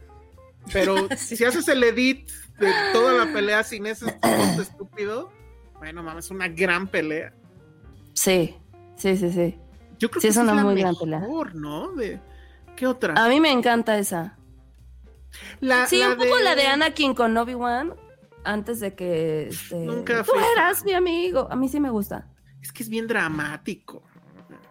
[0.72, 4.16] Pero si haces el edit de toda la pelea sin ese
[4.62, 5.32] estúpido,
[5.80, 7.34] bueno, mames, es una gran pelea.
[8.14, 8.56] Sí,
[8.96, 9.58] sí, sí, sí.
[9.98, 11.24] Yo creo que es una muy gran pelea.
[11.56, 11.94] ¿no?
[11.94, 12.22] De,
[12.76, 13.16] ¿Qué otra?
[13.16, 14.38] A mí me encanta esa
[15.88, 17.94] sí, un poco la de Anakin con Obi-Wan
[18.44, 21.48] antes de que este, Nunca tú eras mi amigo.
[21.50, 22.28] A mí sí me gusta.
[22.62, 24.04] Es que es bien dramático.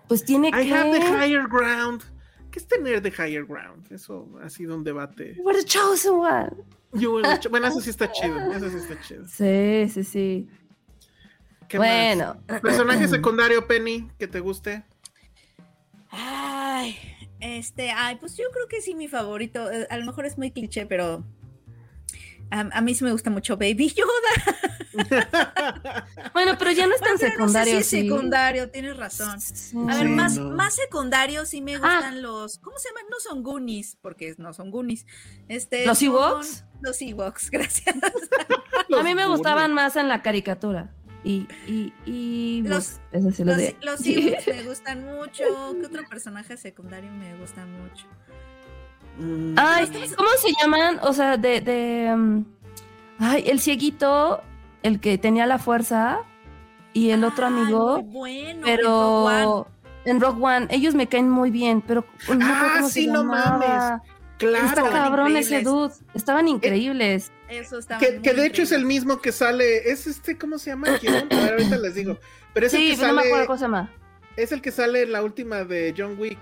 [0.09, 0.65] Pues tiene que.
[0.65, 2.03] I have the higher ground.
[2.51, 3.91] ¿Qué es tener the higher ground?
[3.93, 5.35] Eso ha sido un debate.
[5.37, 6.51] You were the chosen one.
[7.49, 8.53] bueno, eso sí está chido.
[8.53, 9.25] Eso sí está chido.
[9.29, 10.49] Sí, sí, sí.
[11.77, 12.43] bueno.
[12.61, 14.85] Personaje secundario, Penny, que te guste.
[16.11, 16.97] Ay,
[17.41, 19.71] este, ay, pues yo creo que sí, mi favorito.
[19.71, 21.25] Eh, a lo mejor es muy cliché, pero
[22.51, 24.11] a, mí sí me gusta mucho Baby Yoda.
[26.33, 27.75] bueno, pero ya no es tan secundario.
[27.75, 29.39] No sí, secundario, tienes razón.
[29.89, 31.79] a ver, más, más secundario sí me ah.
[31.79, 32.59] gustan los.
[32.59, 33.05] ¿Cómo se llaman?
[33.09, 35.07] No son Goonies, porque no son Goonies.
[35.49, 36.65] Este, ¿Los Ewoks?
[36.81, 37.95] Los Ewoks, gracias.
[38.99, 40.93] a mí me gustaban más en la caricatura.
[41.23, 43.57] Y, y, y los, los, los
[44.47, 45.45] me gustan mucho.
[45.45, 48.07] ¿Qué otro personaje secundario me gusta mucho?
[49.19, 49.55] Mm.
[49.57, 49.87] Ay,
[50.17, 50.99] ¿cómo se llaman?
[51.03, 52.45] O sea, de, de um,
[53.19, 54.43] ay, el cieguito,
[54.83, 56.25] el que tenía la fuerza,
[56.93, 58.03] y el otro amigo.
[58.03, 59.67] bueno, pero
[60.05, 60.67] en Rock, One.
[60.71, 64.01] ellos me caen muy bien, pero no ah, cómo sí, no mames.
[64.39, 64.67] Claro.
[64.67, 65.93] Está cabrón ese dude.
[66.15, 67.31] Estaban increíbles.
[67.51, 69.91] Eso que, que de hecho es el mismo que sale.
[69.91, 70.89] Es este, ¿cómo se llama?
[70.89, 72.19] A ver, ahorita les digo.
[72.55, 73.09] Pero es el que sale.
[73.09, 73.93] No me acuerdo cómo se llama.
[74.37, 76.39] Es el que sale en la última de John Wick.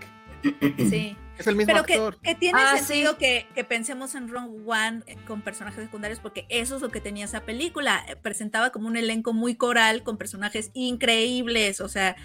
[0.90, 1.16] Sí.
[1.39, 2.16] Es el mismo actor.
[2.16, 6.18] Que, que tiene ah, sentido que, que, pensemos en Rogue One eh, con personajes secundarios,
[6.18, 8.05] porque eso es lo que tenía esa película.
[8.09, 11.80] Eh, presentaba como un elenco muy coral con personajes increíbles.
[11.80, 12.16] O sea,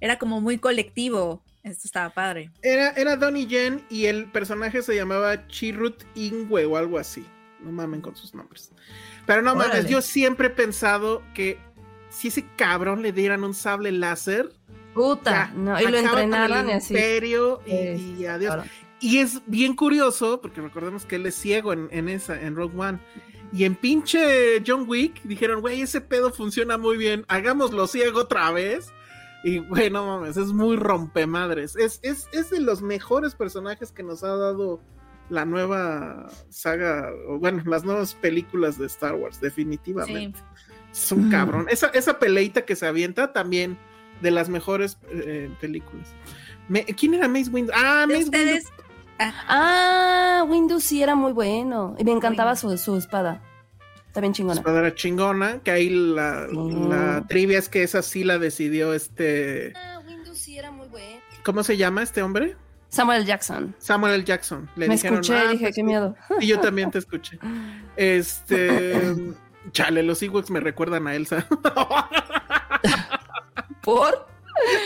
[0.00, 1.42] era como muy colectivo.
[1.64, 2.52] Esto estaba padre.
[2.62, 7.26] Era, era Donnie Yen y el personaje se llamaba Chirrut Ingwe o algo así.
[7.62, 8.72] No mamen con sus nombres.
[9.26, 11.58] Pero no mames, yo siempre he pensado que
[12.08, 14.52] si ese cabrón le dieran un sable láser.
[14.94, 16.94] Puta, no, y lo entrenaran y así.
[16.94, 18.64] Imperio y, adiós.
[19.00, 22.78] Y es bien curioso, porque recordemos que él es ciego en, en esa, en Rogue
[22.78, 22.98] One.
[23.52, 28.50] Y en pinche John Wick dijeron, güey, ese pedo funciona muy bien, hagámoslo ciego otra
[28.52, 28.92] vez.
[29.42, 31.76] Y bueno, mames, es muy rompemadres.
[31.76, 34.80] Es, es, es de los mejores personajes que nos ha dado
[35.30, 40.38] la nueva saga, o bueno, las nuevas películas de Star Wars, definitivamente.
[40.92, 41.66] Es un cabrón.
[41.70, 43.78] Esa, esa peleita que se avienta también
[44.20, 46.08] de las mejores eh, películas.
[46.96, 47.72] ¿Quién era Mace Windu?
[47.74, 48.66] Ah, Mace Windu.
[49.18, 51.94] Ah, Windu sí era muy bueno.
[51.98, 53.40] Y me encantaba su, su espada.
[54.18, 54.58] Bien chingona.
[54.58, 59.72] Espada era chingona, que ahí la, la, trivia es que esa sí la decidió este.
[59.76, 61.20] Ah, Windu sí era muy bueno.
[61.44, 62.56] ¿Cómo se llama este hombre?
[62.90, 63.74] Samuel Jackson.
[63.78, 64.68] Samuel Jackson.
[64.76, 66.14] Le Me escuché y ah, dije, pues qué miedo.
[66.40, 67.38] Y yo también te escuché.
[67.96, 69.16] Este.
[69.72, 71.46] Chale, los Ewoks me recuerdan a Elsa.
[73.82, 74.26] ¿Por?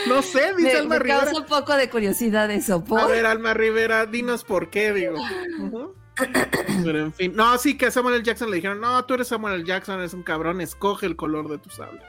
[0.06, 1.20] No sé, dice Alma Rivera.
[1.20, 2.85] Me causa un poco de curiosidad eso.
[2.85, 3.01] ¿por?
[3.01, 5.16] A ver, Alma Rivera, dinos por qué, digo.
[6.85, 7.35] Pero en fin.
[7.35, 8.24] No, sí, que a Samuel L.
[8.24, 9.64] Jackson le dijeron: No, tú eres Samuel L.
[9.64, 12.01] Jackson, eres un cabrón, escoge el color de tu sable.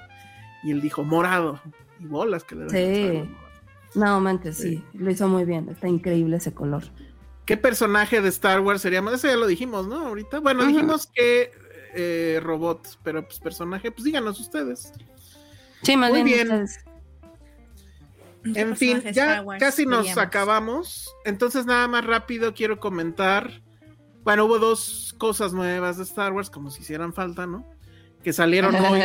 [0.64, 1.62] Y él dijo: Morado.
[2.00, 3.30] Y bolas que le Sí.
[3.96, 4.84] No, manches, sí.
[4.94, 5.70] Lo hizo muy bien.
[5.70, 6.84] Está increíble ese color.
[7.46, 9.16] ¿Qué personaje de Star Wars sería más?
[9.16, 10.08] Eso ya lo dijimos, ¿no?
[10.08, 10.40] Ahorita.
[10.40, 11.52] Bueno, dijimos que
[11.94, 14.92] eh, robots, pero pues personaje, pues díganos ustedes.
[15.84, 16.68] Sí, más Muy bien.
[18.44, 21.16] En fin, ya casi nos acabamos.
[21.24, 23.62] Entonces, nada más rápido quiero comentar.
[24.24, 27.66] Bueno, hubo dos cosas nuevas de Star Wars, como si hicieran falta, ¿no?
[28.24, 29.02] Que salieron hoy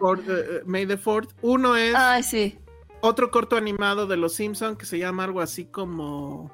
[0.00, 1.30] por uh, May the Fourth.
[1.40, 1.94] Uno es.
[1.94, 2.58] Ay, sí
[3.00, 6.50] otro corto animado de Los Simpson que se llama algo así como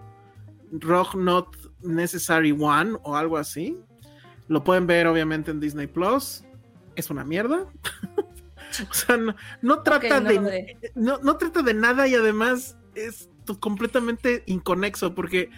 [0.73, 3.79] Rock Not Necessary One o algo así.
[4.49, 6.45] Lo pueden ver obviamente en Disney Plus.
[6.97, 7.67] Es una mierda.
[8.91, 9.19] o sea,
[9.61, 15.51] no, trata de no, trata de nada y además es completamente inconexo porque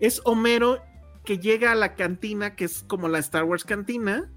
[0.00, 0.82] es Homero
[1.24, 4.30] que llega a la cantina, que es como la Star Wars cantina,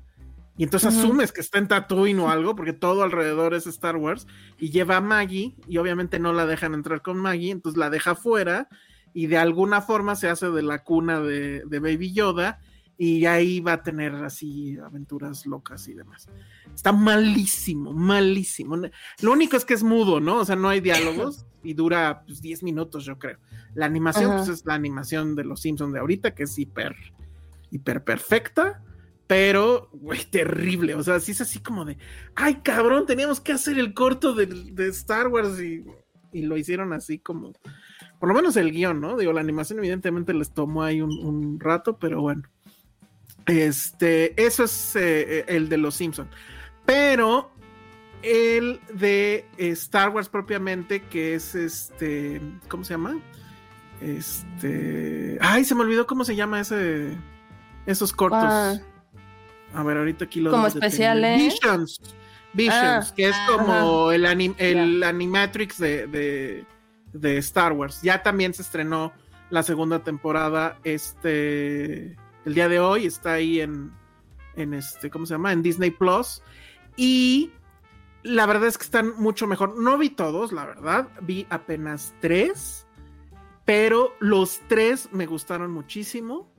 [0.62, 4.28] y entonces asumes que está en Tatooine o algo, porque todo alrededor es Star Wars,
[4.60, 8.14] y lleva a Maggie, y obviamente no la dejan entrar con Maggie, entonces la deja
[8.14, 8.70] fuera,
[9.12, 12.60] y de alguna forma se hace de la cuna de, de Baby Yoda,
[12.96, 16.30] y ahí va a tener así aventuras locas y demás.
[16.76, 18.78] Está malísimo, malísimo.
[19.24, 20.36] Lo único es que es mudo, ¿no?
[20.36, 23.40] O sea, no hay diálogos y dura pues, 10 minutos, yo creo.
[23.74, 26.96] La animación, pues es la animación de los Simpsons de ahorita, que es hiper,
[27.72, 28.84] hiper perfecta,
[29.32, 30.94] pero, güey, terrible.
[30.94, 31.98] O sea, sí es así como de,
[32.36, 35.86] ay, cabrón, teníamos que hacer el corto de, Star Wars y,
[36.34, 37.54] lo hicieron así como,
[38.20, 39.16] por lo menos el guion, ¿no?
[39.16, 42.44] Digo, la animación evidentemente les tomó ahí un rato, pero bueno.
[43.46, 46.30] Este, eso es eh, eh, el de los Simpsons.
[46.86, 47.52] Pero
[48.24, 53.18] el de Star Wars propiamente, que es este, ¿cómo se llama?
[54.02, 57.16] Este, ay, se me olvidó cómo se llama ese,
[57.86, 58.44] esos cortos.
[58.44, 58.78] Ah.
[59.74, 61.38] A ver, ahorita aquí lo como especiales.
[61.38, 62.02] Visions,
[62.54, 64.26] Visions, ah, que es como el,
[64.58, 66.66] el animatrix de,
[67.14, 68.02] de Star Wars.
[68.02, 69.14] Ya también se estrenó
[69.50, 73.92] la segunda temporada este el día de hoy, está ahí en,
[74.56, 75.52] en este, ¿cómo se llama?
[75.52, 76.42] En Disney Plus.
[76.96, 77.52] Y
[78.24, 79.78] la verdad es que están mucho mejor.
[79.78, 82.88] No vi todos, la verdad, vi apenas tres,
[83.66, 86.52] pero los tres me gustaron muchísimo.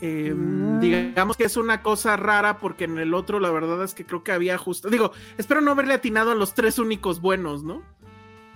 [0.00, 0.80] Em, mm.
[0.80, 4.22] Digamos que es una cosa rara porque en el otro la verdad es que creo
[4.22, 7.82] que había justo, digo, espero no haberle atinado a los tres únicos buenos, ¿no?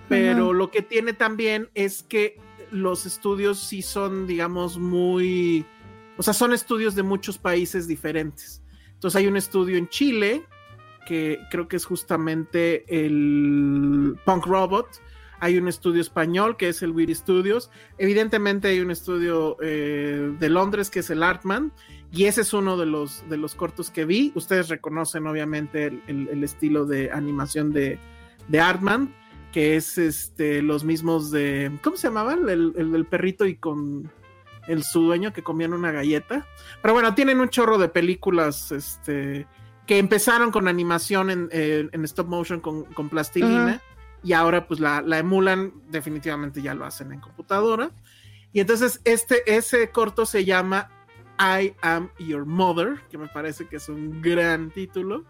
[0.09, 2.37] Pero lo que tiene también es que
[2.71, 5.65] los estudios sí son, digamos, muy
[6.17, 8.61] o sea, son estudios de muchos países diferentes.
[8.93, 10.45] Entonces hay un estudio en Chile,
[11.07, 14.87] que creo que es justamente el Punk Robot.
[15.43, 17.69] Hay un estudio español que es el Weird Studios.
[17.97, 21.73] Evidentemente hay un estudio eh, de Londres que es el Artman.
[22.13, 24.31] Y ese es uno de los, de los cortos que vi.
[24.35, 27.99] Ustedes reconocen obviamente el, estilo de animación de,
[28.47, 29.13] de, Artman,
[29.51, 31.77] que es este, los mismos de...
[31.83, 32.47] ¿Cómo se llamaban?
[32.47, 34.09] El, el del perrito y con
[34.69, 36.47] el su dueño que comían una galleta.
[36.81, 39.45] Pero bueno, tienen un chorro de películas este,
[39.85, 43.81] que empezaron con animación en, stop motion con, plastilina
[44.23, 47.91] y ahora pues la, emulan, definitivamente ya lo hacen en computadora.
[48.51, 50.89] Y entonces este, ese corto se llama
[51.39, 55.25] I Am Your Mother, que me parece que es un gran título.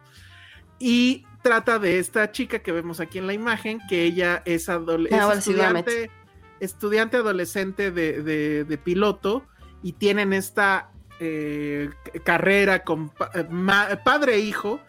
[0.80, 6.12] Y trata de esta chica que vemos aquí en la imagen, que ella es, adolescente
[6.64, 9.46] estudiante adolescente de, piloto
[9.82, 11.90] y tienen esta eh,
[12.24, 14.80] carrera con eh, padre e hijo.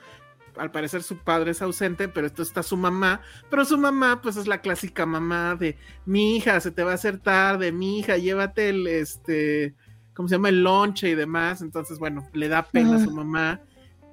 [0.57, 3.21] Al parecer su padre es ausente, pero esto está su mamá.
[3.51, 5.77] Pero su mamá, pues es la clásica mamá de
[6.07, 9.75] mi hija, se te va a hacer tarde, mi hija, llévate el este,
[10.15, 10.49] ¿cómo se llama?
[10.49, 11.63] El lonche y demás.
[11.63, 13.61] Entonces, bueno, le da pena a su mamá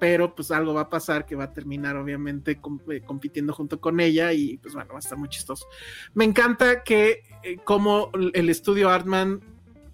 [0.01, 2.59] pero pues algo va a pasar que va a terminar obviamente
[2.89, 5.67] eh, compitiendo junto con ella y pues bueno, va a estar muy chistoso.
[6.15, 9.41] Me encanta que eh, como el estudio Artman,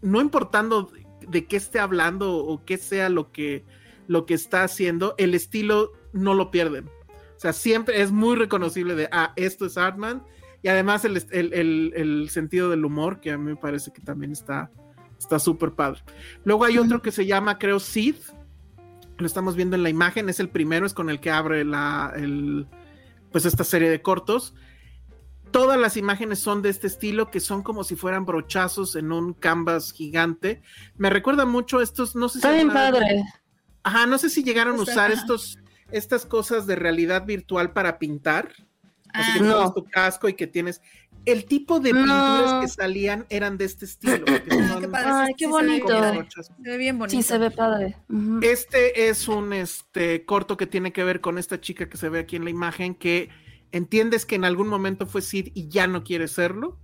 [0.01, 0.89] no importando
[1.27, 3.65] de, qué esté hablando o qué sea lo que,
[4.07, 6.87] lo que está haciendo, el estilo no lo pierden.
[6.87, 10.23] O sea, siempre es muy reconocible de, ah, esto es Artman.
[10.63, 14.71] Y además el, el, sentido del humor, que a mí me parece que también está
[15.39, 16.01] súper padre.
[16.43, 18.15] Luego hay otro que se llama, creo, Sid,
[19.17, 22.13] lo estamos viendo en la imagen, es el primero, es con el que abre la,
[23.31, 24.53] pues esta serie de cortos.
[25.51, 29.33] Todas las imágenes son de este estilo, que son como si fueran brochazos en un
[29.33, 30.61] canvas gigante.
[30.97, 32.47] Me recuerda mucho estos, no sé si...
[32.47, 33.23] Está padre.
[33.83, 35.57] Ajá, no sé si llegaron a usar estos,
[35.91, 38.51] estas cosas de realidad virtual para pintar.
[39.13, 40.81] Así que ah, tu casco y que tienes
[41.27, 44.25] el tipo de pinturas que salían eran de este estilo.
[44.93, 45.89] Ay, qué bonito.
[45.89, 47.17] Se ve bien bonito.
[47.17, 47.97] Sí, se ve padre.
[48.41, 52.19] Este es un este, corto que tiene que ver con esta chica que se ve
[52.19, 53.29] aquí en la imagen, que
[53.73, 56.79] entiendes que en algún momento fue Sid y ya no quiere serlo.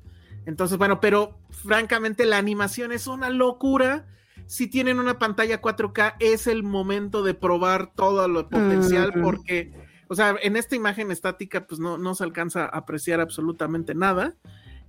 [0.46, 4.08] Entonces, bueno, pero francamente la animación es una locura.
[4.48, 9.72] Si tienen una pantalla 4K, es el momento de probar todo lo potencial porque
[10.14, 14.36] o sea, en esta imagen estática, pues no, no se alcanza a apreciar absolutamente nada.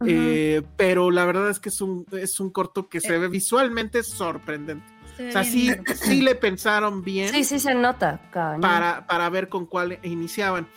[0.07, 3.19] Eh, pero la verdad es que es un, es un corto que se eh.
[3.19, 4.85] ve visualmente sorprendente.
[5.13, 7.31] o sea, sí, sí, le pensaron bien.
[7.31, 8.21] Sí, sí se nota.
[8.33, 10.69] Para, para ver con cuál iniciaban.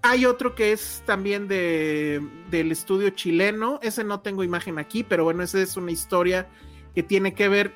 [0.00, 3.80] Hay otro que es también de, del estudio chileno.
[3.82, 6.48] Ese no tengo imagen aquí, pero bueno, esa es una historia
[6.94, 7.74] que tiene que ver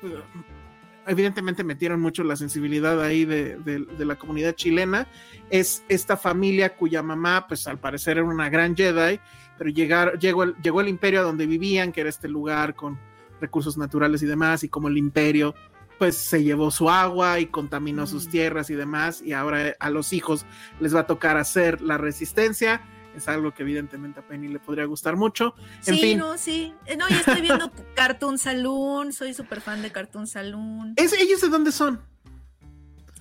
[1.07, 5.07] evidentemente metieron mucho la sensibilidad ahí de, la comunidad chilena,
[5.49, 9.19] es esta familia cuya mamá, pues al parecer era una gran Jedi,
[9.57, 12.99] pero llegar, llegó, el, llegó el imperio a donde vivían, que era este lugar con,
[13.39, 15.55] recursos naturales y demás, y como el imperio
[15.97, 20.11] pues se llevó su agua y contaminó sus tierras y demás, y ahora a los
[20.11, 20.45] hijos
[20.81, 22.81] les va a tocar hacer la resistencia.
[23.15, 25.55] Es algo que evidentemente a Penny le podría gustar mucho.
[25.85, 26.17] En sí, fin.
[26.19, 26.73] no, sí.
[26.85, 30.93] Eh, No, ya estoy viendo Cartoon Saloon, soy súper fan de Cartoon Saloon.
[30.97, 32.01] ¿Es, ¿Ellos de dónde son?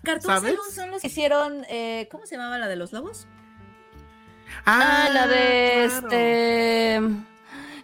[0.02, 0.50] Cartoon ¿sabes?
[0.54, 3.26] Saloon son los que hicieron, eh, ¿cómo se llamaba la de los lobos?
[4.66, 6.06] Ah, la de claro.
[6.08, 7.00] este.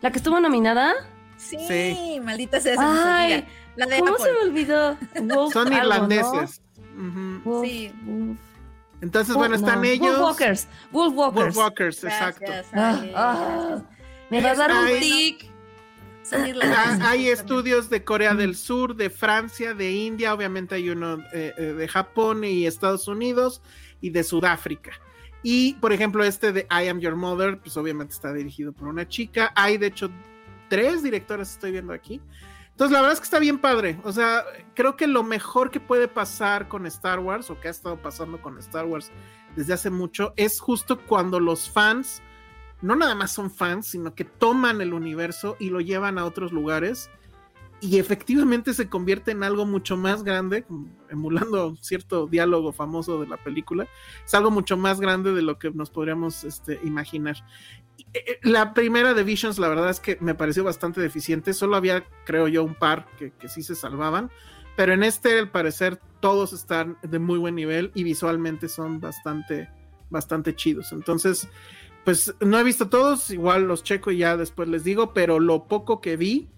[0.03, 0.95] La que estuvo nominada.
[1.37, 2.21] Sí, Sí.
[2.23, 2.75] maldita sea.
[2.79, 3.47] Ay.
[3.77, 4.25] La de ¿cómo Apple.
[4.27, 4.99] se me olvidó?
[5.35, 5.95] Wolf Son algo, ¿no?
[6.15, 6.63] irlandeses.
[7.45, 7.93] Wolf- Sí.
[8.05, 8.37] Wolf-
[9.01, 10.19] Entonces, Wolf- bueno, están no, ellos.
[10.19, 10.69] Wolfwalkers.
[10.91, 11.45] Wolfwalkers.
[11.55, 12.53] Wolfwalkers, Gracias, exacto.
[12.75, 13.83] Ah, ah,
[14.31, 15.51] me va a dar un tic.
[16.63, 21.53] Ah, hay estudios de Corea del Sur, de Francia, de India, obviamente hay uno eh,
[21.57, 23.63] eh, de Japón y Estados Unidos
[24.01, 24.93] y de Sudáfrica.
[25.43, 29.09] Y por ejemplo, este de I Am Your Mother, pues obviamente está dirigido por una
[29.09, 29.53] chica.
[29.57, 30.11] Hay de hecho
[30.69, 32.21] tres directoras, estoy viendo aquí.
[32.81, 34.01] Entonces, la verdad es que está bien padre.
[34.05, 34.43] O sea,
[34.73, 38.41] creo que lo mejor que puede pasar con Star Wars, o que ha estado pasando
[38.41, 39.13] con Star Wars
[39.55, 42.23] desde hace mucho, es justo cuando los fans
[42.81, 46.53] no nada más son fans, sino que toman el universo y lo llevan a otros
[46.53, 47.11] lugares
[47.83, 50.65] y efectivamente se convierte en algo mucho más grande,
[51.09, 53.89] emulando cierto diálogo famoso de la película,
[54.25, 57.37] es algo mucho más grande de lo que nos podríamos este, imaginar.
[58.01, 61.77] Y, eh, La primera de Visions, la verdad es que me pareció bastante deficiente, solo
[61.77, 64.31] había, creo yo, un par que, que sí se salvaban,
[64.77, 69.69] pero en este, al parecer, todos están de muy buen nivel y visualmente son bastante,
[70.11, 70.93] bastante chidos.
[70.93, 71.49] Entonces,
[72.05, 75.67] pues no he visto todos, igual los checo y ya después les digo, pero lo
[75.67, 76.49] poco que vi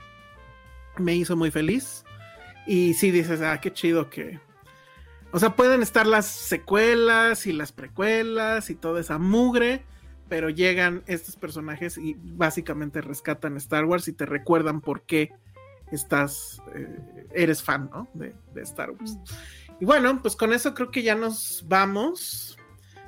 [0.98, 2.05] me hizo muy feliz.
[2.66, 4.40] Y sí dices, ah, qué chido que...
[5.32, 9.82] O sea, pueden estar las secuelas y las precuelas y toda esa mugre,
[10.33, 15.31] pero llegan estos personajes y básicamente rescatan Star Wars y te recuerdan por qué
[15.91, 18.09] estás, eh, eres fan, ¿no?
[18.15, 19.19] De, de Star Wars.
[19.79, 22.57] Y bueno, pues con eso creo que ya nos vamos.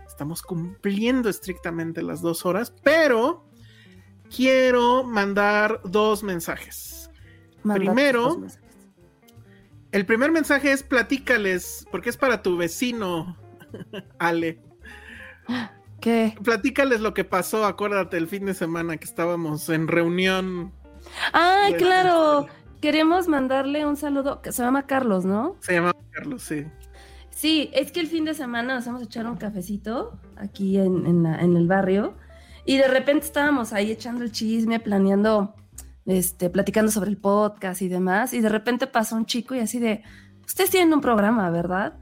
[0.06, 3.48] Estamos cumpliendo estrictamente las dos horas, pero
[4.28, 7.08] quiero mandar dos mensajes.
[7.62, 8.68] Mandate Primero- mensajes.
[9.92, 13.38] El primer mensaje es platícales, porque es para tu vecino,
[14.18, 14.60] Ale.
[16.04, 16.34] ¿Qué?
[16.44, 20.70] Platícales lo que pasó, acuérdate, el fin de semana que estábamos en reunión.
[21.32, 22.46] Ay, de- claro.
[22.82, 25.56] Queremos mandarle un saludo, que se llama Carlos, ¿no?
[25.60, 26.66] Se llamaba Carlos, sí.
[27.30, 31.06] Sí, es que el fin de semana nos vamos a echar un cafecito aquí en,
[31.06, 32.12] en la- en el barrio
[32.66, 35.54] y de repente estábamos ahí echando el chisme, planeando,
[36.04, 39.78] este, platicando sobre el podcast y demás y de repente pasó un chico y así
[39.78, 40.02] de,
[40.46, 41.94] ustedes tienen un programa, ¿verdad?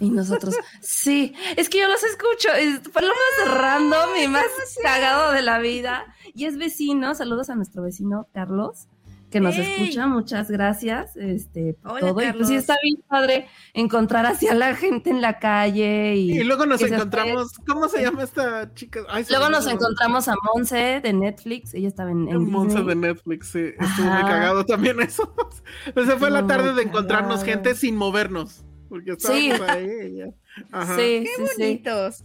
[0.00, 4.44] Y nosotros, sí, es que yo los escucho, es- fue lo más random y más
[4.82, 6.04] cagado de la vida.
[6.34, 8.88] Y es vecino, saludos a nuestro vecino Carlos,
[9.30, 9.72] que nos ¡Ey!
[9.82, 12.22] escucha, muchas gracias, este, por Hola, todo.
[12.22, 16.30] Y pues sí está bien padre encontrar así a la gente en la calle y,
[16.38, 19.00] Y luego nos se encontramos, ¿cómo se llama esta chica?
[19.08, 22.84] Ay, luego nos encontramos a Monse de Netflix, ella estaba en, en Disney.
[22.86, 23.64] de Netflix, sí.
[23.78, 25.34] Estuvo muy cagado también eso.
[25.94, 27.52] Esa fue la tarde de encontrarnos cagado.
[27.62, 28.62] gente sin movernos.
[28.88, 29.42] Porque estábamos
[29.76, 30.16] Sí.
[30.16, 30.26] ya.
[30.72, 30.94] Ajá.
[30.96, 31.62] Sí, Qué sí, sí.
[31.62, 32.24] bonitos.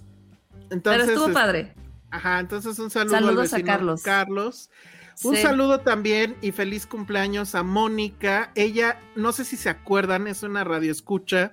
[0.69, 1.73] Entonces, Pero estuvo padre.
[2.09, 4.03] Ajá, entonces un saludo al Saludos a Carlos.
[4.03, 4.69] Carlos.
[5.23, 5.41] Un Sí.
[5.41, 8.51] saludo también y feliz cumpleaños a Mónica.
[8.55, 11.51] Ella, no sé si se acuerdan, es una radioescucha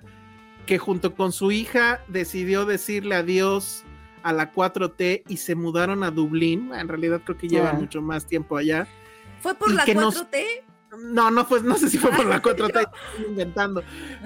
[0.65, 3.83] que junto con su hija decidió decirle adiós
[4.23, 6.73] a la 4T y se mudaron a Dublín.
[6.73, 7.79] En realidad creo que llevan Ah.
[7.79, 8.87] mucho más tiempo allá.
[9.41, 10.63] ¿Fue por Y la que nos- 4T?
[10.97, 13.83] No, no fue, no sé si fue por la 4T, estoy inventando.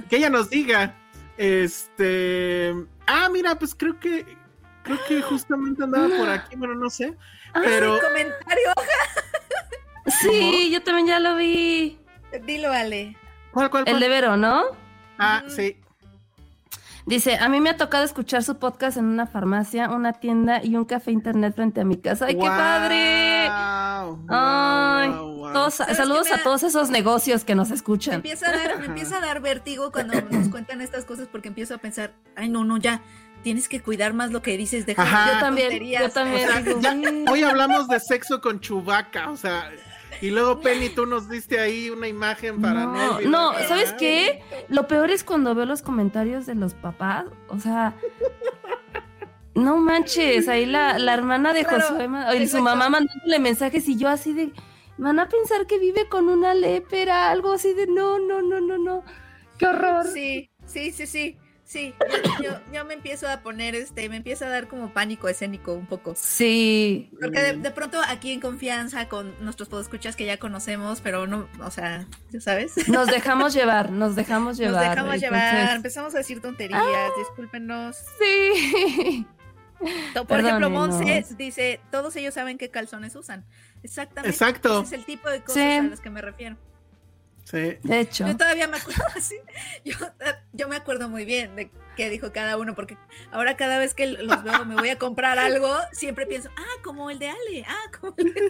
[0.10, 0.96] Que ella nos diga.
[1.38, 2.74] Este.
[3.08, 4.38] Ah, mira, pues creo que.
[4.84, 7.16] Creo que justamente andaba por aquí, bueno, no sé.
[7.54, 7.96] Pero.
[7.96, 8.74] Ay, comentario.
[10.06, 11.98] Sí, yo también ya lo vi.
[12.44, 13.16] Dilo, Ale.
[13.52, 14.64] ¿Cuál, cuál, El de Vero, ¿no?
[15.18, 15.78] Ah, sí.
[17.06, 20.78] Dice, a mí me ha tocado escuchar su podcast en una farmacia, una tienda y
[20.78, 22.28] un café internet frente a mi casa.
[22.28, 23.46] ¡Ay, qué padre!
[23.48, 25.54] Guau, Ay, guau, guau.
[25.54, 26.44] Todos- ¿Sabes saludos me a da?
[26.44, 28.14] todos esos negocios que nos Me escuchan.
[28.16, 31.76] empieza, a dar, me empieza a dar vértigo cuando nos cuentan estas cosas porque empiezo
[31.76, 33.02] a pensar, ay, no, no, ya,
[33.44, 35.04] tienes que cuidar más lo que dices, deja
[35.34, 36.50] Yo también, yo también.
[36.50, 37.26] O sea, ya- "Mm".
[37.30, 39.70] hoy hablamos de sexo con Chubaca, o sea,
[40.24, 43.20] y luego Penny, tú nos diste ahí una imagen para no.
[43.20, 44.42] No, ¿sabes qué?
[44.70, 47.94] Lo peor es cuando veo los comentarios de los papás, o sea,
[49.54, 52.08] no manches, ahí la, la hermana de Claro, Josué
[52.42, 54.54] y su mamá mandándole mensajes y yo así de,
[54.98, 58.78] van a pensar que vive con una lépera, algo así de, no, no, no, no,
[58.78, 59.04] no,
[59.58, 60.06] qué horror.
[60.08, 61.38] Sí, sí, sí, sí.
[61.74, 61.96] Sí,
[62.72, 66.14] yo, me empiezo a poner, este, me empieza a dar como pánico escénico un poco.
[66.16, 67.10] Sí.
[67.20, 71.72] Porque de, pronto aquí en confianza con nuestros podescuchas que ya conocemos, pero no, o
[71.72, 72.88] sea, ¿ya sabes?
[72.90, 74.84] Nos dejamos llevar, nos dejamos llevar.
[74.84, 77.98] Nos dejamos llevar, empezamos a decir tonterías, ah, discúlpenos.
[78.20, 79.26] Sí.
[80.28, 83.46] Por ejemplo, Monse dice, todos ellos saben qué calzones usan.
[83.82, 84.30] Exactamente.
[84.30, 84.84] Exacto.
[84.84, 86.56] Ese es el tipo de cosas a las que me refiero.
[87.44, 87.78] Sí.
[87.84, 88.26] De hecho.
[88.28, 89.36] Yo todavía me acuerdo así.
[90.54, 92.98] Yo, me acuerdo muy bien de qué dijo cada uno, porque
[93.32, 97.10] ahora cada vez que los veo me voy a comprar algo, siempre pienso, ah, como
[97.12, 98.42] el de Ale, ah, como el de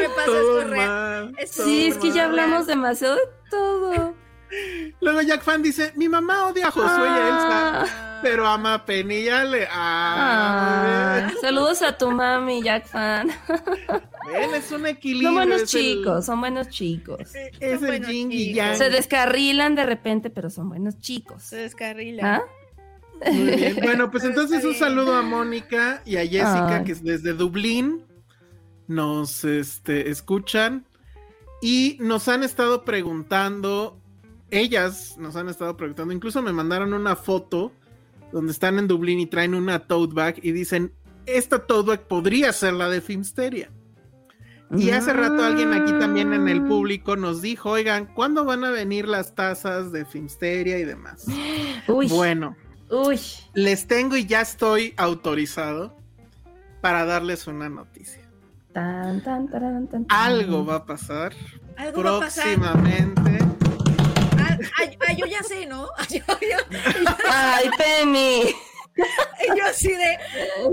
[0.00, 4.14] me pasa es Sí, es que ya hablamos demasiado de todo.
[5.00, 8.20] Luego Jack Fan dice, mi mamá odia a Josué y a Elsa, ah.
[8.22, 9.66] pero ama a Penny y Ale.
[9.70, 13.30] Ah, saludos a tu mami, Jack Fan.
[14.54, 15.28] es un equilibrio.
[15.28, 17.34] Son buenos chicos, son buenos chicos.
[17.60, 18.76] Es, el Jing y Yang.
[18.76, 21.42] Se descarrilan de repente, pero son buenos chicos.
[21.42, 22.26] Se descarrilan.
[22.26, 22.42] ¿Ah?
[23.30, 23.78] Muy bien.
[23.82, 28.04] Bueno, pues entonces un saludo a Mónica y a Jessica, que es desde Dublín
[28.92, 30.86] nos este, escuchan
[31.60, 34.01] y nos han estado preguntando
[34.52, 37.72] ellas nos han estado preguntando, incluso me mandaron una foto
[38.30, 40.92] donde están en Dublín y traen una tote bag y dicen,
[41.26, 43.70] esta tote bag podría ser la de Filmsteria.
[44.74, 48.70] Y hace rato alguien aquí también en el público nos dijo, oigan, ¿cuándo van a
[48.70, 51.26] venir las tazas de Filmsteria y demás?
[51.86, 52.56] Bueno,
[52.90, 53.18] Uy.
[53.54, 55.96] les tengo y ya estoy autorizado
[56.80, 58.22] para darles una noticia.
[60.08, 61.34] Algo va a pasar
[61.94, 63.51] próximamente.
[64.78, 65.88] Ay, yo ya sé, ¿no?
[67.28, 68.54] Ay, Penny.
[68.94, 70.18] Y yo así de,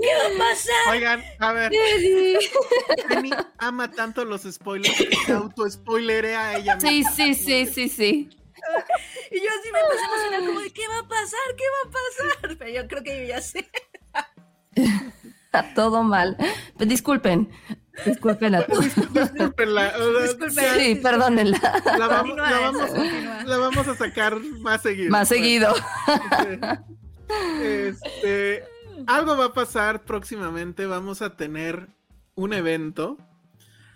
[0.02, 0.92] ¿qué va a pasar?
[0.92, 1.72] Oigan, a ver.
[3.08, 6.90] Penny ama tanto los spoilers que se auto-spoilerea a ella misma.
[6.90, 8.30] Sí, sí, sí, sí, sí.
[9.32, 11.40] Y yo así me empecé a emocionar como de, ¿qué va a pasar?
[11.58, 12.58] ¿Qué va a pasar?
[12.58, 13.70] Pero yo creo que yo ya sé.
[15.76, 16.38] Todo mal.
[16.78, 17.50] Disculpen,
[18.06, 18.86] Disculpen a todos.
[18.86, 19.94] Disculpenla.
[20.78, 21.60] Sí, perdónenla.
[21.98, 22.36] La vamos,
[23.46, 25.12] la, vamos, a sacar más seguido.
[25.12, 25.74] Más seguido.
[27.62, 28.64] Este,
[29.06, 30.86] algo va a pasar próximamente.
[30.86, 31.88] Vamos a tener
[32.36, 33.18] un evento.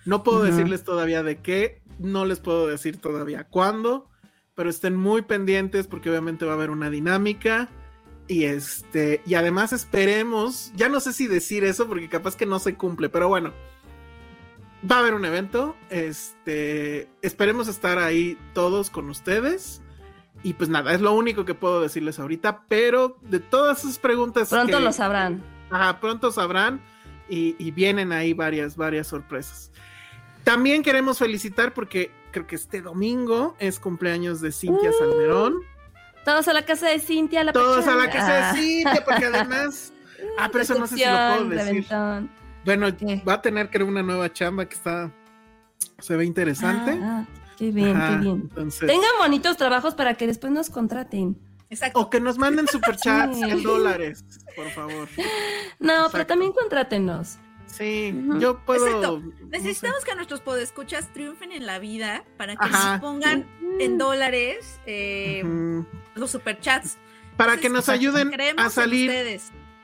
[0.05, 1.81] No puedo decirles todavía de qué.
[1.97, 4.09] No les puedo decir todavía cuándo.
[4.55, 7.69] Pero estén muy pendientes porque obviamente va a haber una dinámica.
[8.27, 12.59] Y este, y además esperemos, ya no sé si decir eso porque capaz que no
[12.59, 13.53] se cumple, pero bueno,
[14.89, 15.75] va a haber un evento.
[15.89, 19.81] Este, esperemos estar ahí todos con ustedes.
[20.43, 22.63] Y pues nada, es lo único que puedo decirles ahorita.
[22.67, 24.49] Pero de todas esas preguntas.
[24.49, 25.43] Pronto lo sabrán.
[25.69, 26.81] Ajá, pronto sabrán.
[27.29, 29.71] Y, vienen ahí varias, varias sorpresas.
[30.43, 34.93] También queremos felicitar porque creo que este domingo es cumpleaños de Cintia uh.
[34.93, 35.55] Salmerón.
[36.25, 38.61] Todos a la casa de Cintia, la Todos a la casa de.
[38.61, 39.93] Cintia, porque además.
[40.37, 41.87] ah, pero eso no sé si lo puedo decir.
[42.65, 42.87] Bueno,
[43.27, 45.11] va a tener creo una nueva chamba que está
[45.99, 46.99] se ve interesante.
[47.01, 47.25] Ah,
[47.57, 48.49] qué bien, qué bien.
[48.49, 51.37] Tengan bonitos trabajos para que después nos contraten.
[51.69, 51.99] Exacto.
[52.01, 54.23] O que nos manden superchats en dólares,
[54.55, 55.07] por favor.
[55.79, 57.39] No, pero también contrátenos.
[57.65, 59.21] Sí, yo puedo.
[59.49, 63.47] Necesitamos que nuestros podescuchas triunfen en la vida para que nos pongan
[63.79, 65.43] en dólares eh,
[66.15, 66.97] los superchats.
[67.35, 69.09] Para que nos ayuden a salir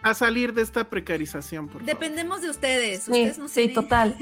[0.01, 3.03] a salir de esta precarización, por Dependemos de ustedes.
[3.03, 4.15] Sí, sí total.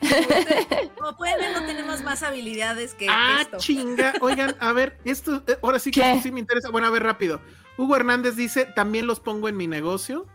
[0.98, 4.14] Como pueden ver, no tenemos más habilidades que ah, chinga.
[4.20, 6.70] Oigan, a ver, esto, eh, ahora sí que sí me interesa.
[6.70, 7.40] Bueno, a ver, rápido.
[7.76, 10.26] Hugo Hernández dice, también los pongo en mi negocio.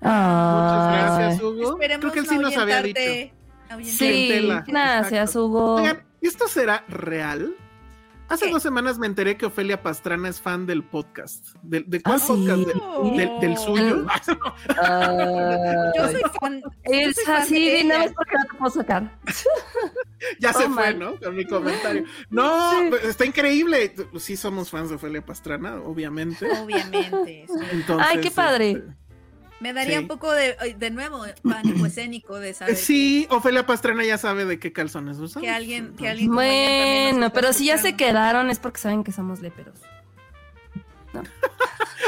[0.00, 1.76] Muchas gracias, Hugo.
[1.76, 3.00] Creo que él sí nos había dicho.
[3.84, 5.76] Sí, gracias, Hugo.
[5.76, 7.54] Oigan, ¿esto será real?
[8.32, 11.48] Hace dos semanas me enteré que Ofelia Pastrana es fan del podcast.
[11.62, 12.66] ¿De, de cuál ah, podcast?
[13.42, 14.06] ¿Del, suyo?
[14.82, 16.62] Ah, yo soy fan.
[16.84, 19.18] Es así, nada más porque no te puedo sacar.
[20.40, 21.18] ya se oh, fue, ¿no?
[21.20, 22.04] Con mi comentario.
[22.30, 23.94] No, pues, está increíble.
[24.18, 26.50] Sí somos fans de Ofelia Pastrana, obviamente.
[26.58, 27.44] Obviamente.
[27.98, 28.70] Ay, qué padre.
[28.70, 29.01] Este,
[29.62, 32.74] me daría un poco de, de nuevo, pánico escénico de saber.
[32.74, 35.40] Sí, Ofelia Pastrana ya sabe de qué calzones usa.
[35.40, 36.34] Que alguien, que alguien.
[36.34, 39.76] Bueno, pero si ya se quedaron es porque saben que somos léperos.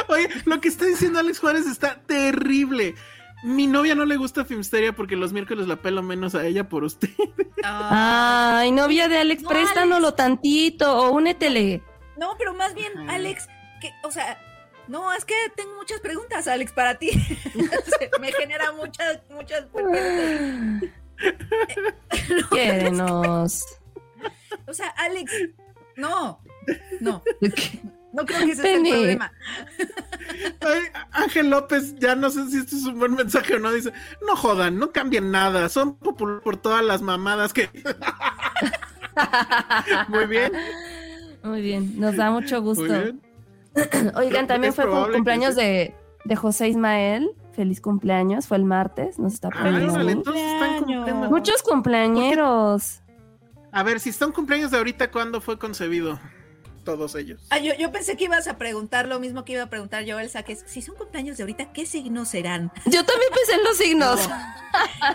[0.08, 2.96] Oye, lo que está diciendo Alex Juárez está terrible.
[3.44, 6.82] Mi novia no le gusta Filmsteria porque los miércoles la pelo menos a ella por
[6.82, 7.10] usted.
[7.62, 11.82] Ay, novia de Alex, préstanoslo tantito o únetele.
[12.16, 13.46] No, pero más bien, Alex,
[13.80, 14.40] que, o sea,
[14.88, 17.10] no, es que tengo muchas preguntas, Alex, para ti.
[18.20, 20.90] Me genera muchas, muchas preguntas.
[22.50, 23.64] Quérenos.
[24.66, 25.32] o sea, Alex,
[25.96, 26.40] no,
[27.00, 27.22] no.
[28.14, 29.32] No creo que ese sea el problema.
[31.10, 33.92] Ángel López, ya no sé si esto es un buen mensaje o no, dice,
[34.24, 37.68] no jodan, no cambien nada, son populares por todas las mamadas que...
[40.08, 40.52] Muy bien.
[41.42, 42.86] Muy bien, nos da mucho gusto.
[44.16, 45.94] Oigan, también fue cumpleaños de,
[46.24, 47.30] de José Ismael.
[47.52, 51.04] Feliz cumpleaños, fue el martes, nos está poniendo.
[51.28, 53.00] Muchos cumpleañeros.
[53.70, 56.18] A ver, si son cumpleaños de ahorita, ¿cuándo fue concebido?
[56.84, 57.40] Todos ellos.
[57.50, 60.42] Ah, yo, pensé que ibas a preguntar lo mismo que iba a preguntar yo, Elsa,
[60.42, 62.70] que si son cumpleaños de ahorita, ¿qué signos serán?
[62.84, 64.20] Yo también pensé en los signos.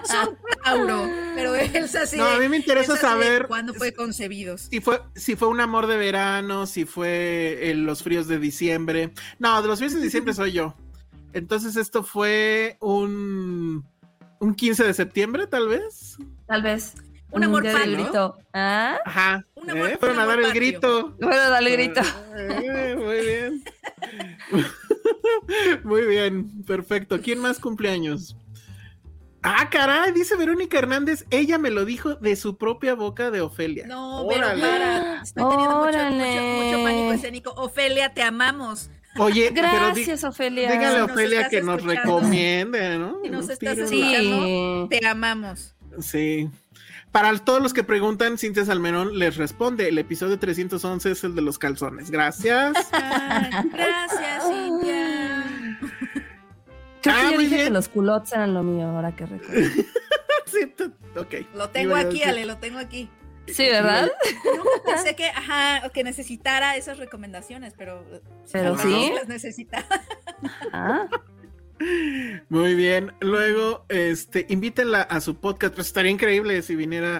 [0.03, 2.17] son Tauro, pero Elsa sí.
[2.17, 4.57] No, a mí me interesa saber cuándo fue concebido.
[4.57, 9.13] Si fue, si fue un amor de verano, si fue en los fríos de diciembre.
[9.37, 10.75] No, de los fríos de diciembre soy yo.
[11.33, 13.85] Entonces esto fue un,
[14.39, 16.17] un 15 de septiembre, tal vez.
[16.47, 16.95] Tal vez.
[17.31, 18.37] Un amor patrio.
[18.53, 18.97] ¿Ah?
[19.05, 19.45] Ajá.
[19.55, 19.97] Un amor, ¿Eh?
[19.99, 21.15] Fueron a dar el grito.
[21.19, 22.01] Fueron a dar el grito.
[22.35, 23.63] Eh, muy bien.
[25.83, 27.21] muy bien, perfecto.
[27.21, 28.35] ¿Quién más cumpleaños?
[29.41, 33.87] Ah, caray, dice Verónica Hernández, ella me lo dijo de su propia boca de Ofelia.
[33.87, 37.51] No, pero para, estoy teniendo mucho, mucho, pánico escénico.
[37.51, 38.89] Ofelia, te amamos.
[39.17, 40.71] Oye, gracias, Ofelia.
[40.71, 43.19] Dígale a Ofelia que nos recomiende, ¿no?
[43.23, 45.75] Si nos estás escuchando, te amamos.
[45.99, 46.49] Sí.
[47.11, 49.89] Para todos los que preguntan, Cintia Salmerón les responde.
[49.89, 52.11] El episodio 311 es el de los calzones.
[52.11, 52.73] Gracias.
[52.91, 55.79] gracias, Cintia.
[57.01, 59.83] Creo que ah, yo dije que los culottes eran lo mío, ahora que recuerdo.
[60.45, 60.73] sí,
[61.17, 61.55] ok.
[61.55, 63.09] Lo tengo aquí, Ale, lo tengo aquí.
[63.47, 64.11] Sí, ¿verdad?
[64.45, 68.05] Nunca pensé que, ajá, que necesitara esas recomendaciones, pero,
[68.51, 69.85] pero sí las necesita.
[70.71, 71.07] Ah.
[72.49, 73.13] Muy bien.
[73.21, 75.75] Luego, este, invítenla a su podcast.
[75.75, 77.17] Pues estaría increíble si viniera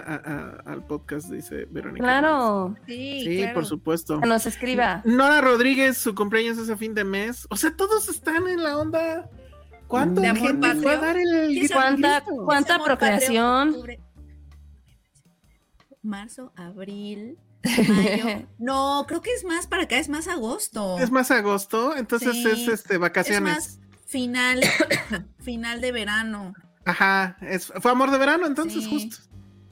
[0.66, 2.04] al podcast, dice Verónica.
[2.04, 2.76] Claro.
[2.86, 4.20] Sí, sí por supuesto.
[4.20, 5.02] Que nos escriba.
[5.04, 7.46] Nora Rodríguez, su cumpleaños es a fin de mes.
[7.50, 9.30] O sea, todos están en la onda.
[9.86, 13.76] ¿Cuánto gente fue a dar el ¿Cuánta, cuánta procreación?
[16.02, 18.46] Marzo, abril, Mayo.
[18.58, 20.98] No, creo que es más para acá, es más agosto.
[20.98, 23.80] Es más agosto, entonces es este vacaciones
[24.10, 24.60] final,
[25.38, 26.54] final de verano.
[26.84, 29.16] Ajá, es, fue amor de verano entonces justo.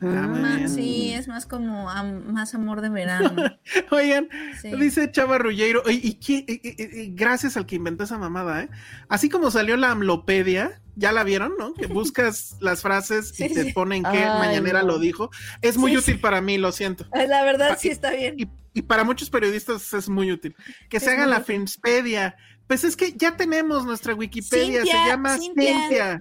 [0.01, 1.89] Ah, sí, es más como
[2.27, 3.35] más amor de verano.
[3.91, 4.29] Oigan,
[4.79, 8.69] dice Chava Rulleiro, y, gracias al que inventó esa mamada, ¿eh?
[9.09, 11.75] Así como salió la amlopedia, ya la vieron, ¿no?
[11.75, 15.31] Que buscas las frases y te ponen que mañanera lo dijo.
[15.63, 17.07] Es muy útil para mí, lo siento.
[17.13, 18.37] La verdad, sí está bien.
[18.39, 20.55] Y, para muchos periodistas es muy útil.
[20.89, 22.37] Que se haga la Filmspedia,
[22.69, 26.21] pues es que ya tenemos nuestra Wikipedia, se llama Cintia.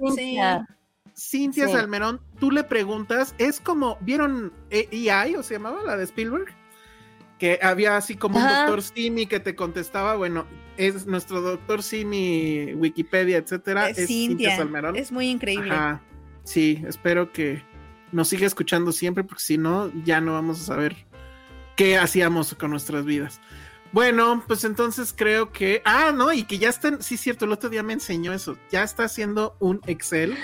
[1.16, 6.54] Cintia, Salmerón, tú le preguntas, es como, ¿vieron EI o se llamaba la de Spielberg?
[7.40, 10.46] Que había así como un doctor Simi que te contestaba, bueno,
[10.78, 14.96] es nuestro doctor Simi, Wikipedia, etcétera, es, Cintia, Salmerón.
[14.96, 15.74] Es muy increíble.
[16.44, 17.64] Sí, espero que
[18.12, 20.96] nos siga escuchando siempre, porque si no, ya no vamos a saber
[21.76, 23.42] qué hacíamos con nuestras vidas.
[23.92, 25.82] Bueno, pues entonces creo que.
[25.86, 27.02] Ah, no, y que ya están.
[27.02, 28.58] Sí, cierto, el otro día me enseñó eso.
[28.72, 30.38] Ya está haciendo un Excel.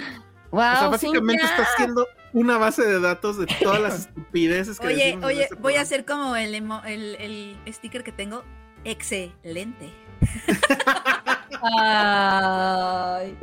[0.51, 4.87] Wow, o sea, básicamente está haciendo una base de datos de todas las estupideces que
[4.87, 8.43] Oye, oye, este voy a hacer como el, el, el sticker que tengo.
[8.83, 9.91] Excelente.
[11.61, 13.37] Ay.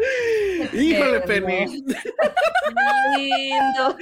[0.73, 1.85] Híjole, Penny.
[3.17, 3.97] Lindo.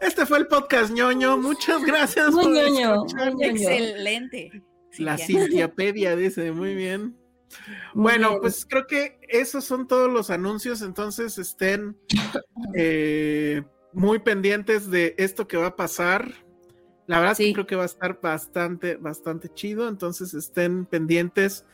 [0.00, 1.36] Este fue el podcast ñoño.
[1.38, 2.30] Muchas gracias.
[2.32, 3.04] Muy ñoño.
[3.40, 4.62] Excelente.
[4.98, 7.16] La Cintiapedia dice, muy bien.
[7.94, 11.96] bueno, pues creo que esos son todos los anuncios, entonces estén
[12.74, 13.62] eh,
[13.92, 16.32] muy pendientes de esto que va a pasar.
[17.06, 17.52] La verdad sí.
[17.52, 21.64] creo que va a estar bastante, bastante chido, entonces estén pendientes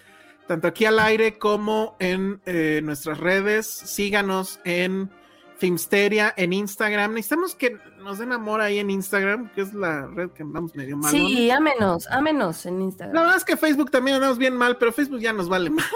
[0.46, 3.66] tanto aquí al aire como en eh, nuestras redes.
[3.66, 5.10] Síganos en
[5.58, 7.14] Filmsteria en Instagram.
[7.14, 10.96] Necesitamos que nos den amor ahí en Instagram, que es la red que andamos medio
[10.96, 11.10] mal.
[11.10, 13.14] Sí, a menos, a menos en Instagram.
[13.14, 15.86] La verdad es que Facebook también andamos bien mal, pero Facebook ya nos vale mal.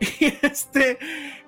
[0.42, 0.98] este,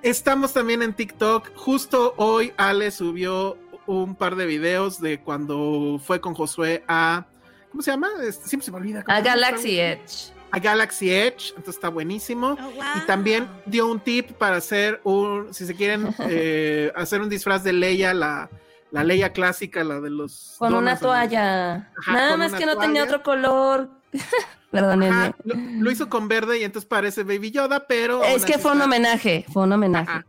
[0.02, 1.54] estamos también en TikTok.
[1.54, 3.56] Justo hoy Ale subió
[3.86, 7.26] un par de videos de cuando fue con Josué a.
[7.70, 8.08] ¿Cómo se llama?
[8.22, 9.04] Este, siempre se me olvida.
[9.06, 12.56] A Galaxy Edge a Galaxy Edge, entonces está buenísimo.
[12.60, 17.28] Oh, y también dio un tip para hacer un, si se quieren eh, hacer un
[17.28, 18.50] disfraz de Leia, la,
[18.90, 20.56] la Leia clásica, la de los...
[20.58, 21.90] Con una toalla.
[22.06, 23.90] Nada más que no tenía otro color.
[24.70, 25.34] Perdón.
[25.44, 28.22] Lo, hizo con verde y entonces parece Baby Yoda, pero...
[28.22, 30.24] Es que fue un homenaje, fue un homenaje.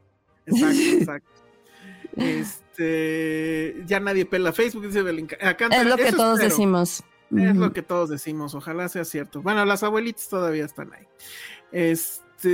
[0.48, 1.30] Exacto, exacto.
[2.18, 5.36] este, ya nadie pela Facebook, dice Belinca.
[5.36, 7.04] es lo que todos decimos.
[7.38, 9.42] Es lo que todos decimos, ojalá sea cierto.
[9.42, 11.08] Bueno, las abuelitas todavía están ahí.
[11.72, 12.50] Este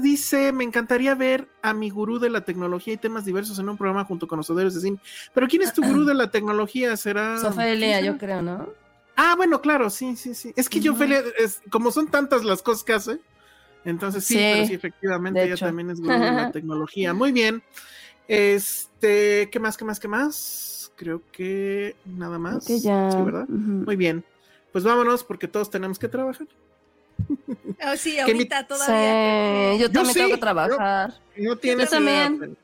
[0.00, 3.76] dice: Me encantaría ver a mi gurú de la tecnología y temas diversos en un
[3.76, 4.98] programa junto con los de cine.
[5.32, 6.96] Pero ¿quién es tu gurú de la tecnología?
[6.96, 7.38] ¿Será?
[7.38, 8.68] Sofía yo creo, ¿no?
[9.16, 10.52] Ah, bueno, claro, sí, sí, sí.
[10.56, 10.96] Es que yo,
[11.38, 13.20] es, como son tantas las cosas que hace,
[13.84, 17.12] entonces sí, pero sí, efectivamente, ella también es gurú de la tecnología.
[17.12, 17.62] Muy bien.
[18.26, 20.79] Este, ¿qué más, qué más, qué más?
[21.00, 22.66] Creo que nada más.
[22.66, 23.10] Que ya.
[23.10, 23.48] Sí, ¿verdad?
[23.48, 24.22] Muy bien.
[24.70, 26.46] Pues vámonos porque todos tenemos que trabajar.
[27.82, 29.76] Oh, sí, ahorita todavía.
[29.78, 31.14] yo también tengo que trabajar.
[31.38, 32.54] No, tienes yo también.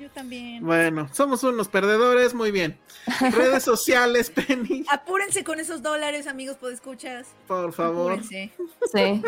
[0.00, 0.64] Yo también.
[0.64, 2.78] Bueno, somos unos perdedores, muy bien.
[3.20, 4.86] Redes sociales, Penny.
[4.88, 7.28] Apúrense con esos dólares, amigos, escuchas.
[7.46, 8.12] Por favor.
[8.12, 8.52] Apúrense.
[8.90, 9.22] Sí.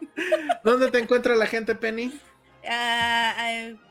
[0.64, 2.18] ¿Dónde te encuentra la gente, Penny?
[2.66, 3.87] Ah, ah,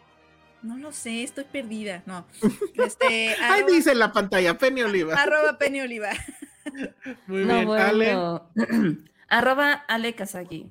[0.62, 2.04] no lo sé, estoy perdida.
[2.06, 2.26] No.
[2.76, 5.16] Este, Ahí dice en la pantalla, Penny Oliva.
[5.16, 6.10] Arroba Penny Oliva.
[7.28, 8.16] Muy bien, Ale.
[9.30, 10.70] arroba Ale Kazaki.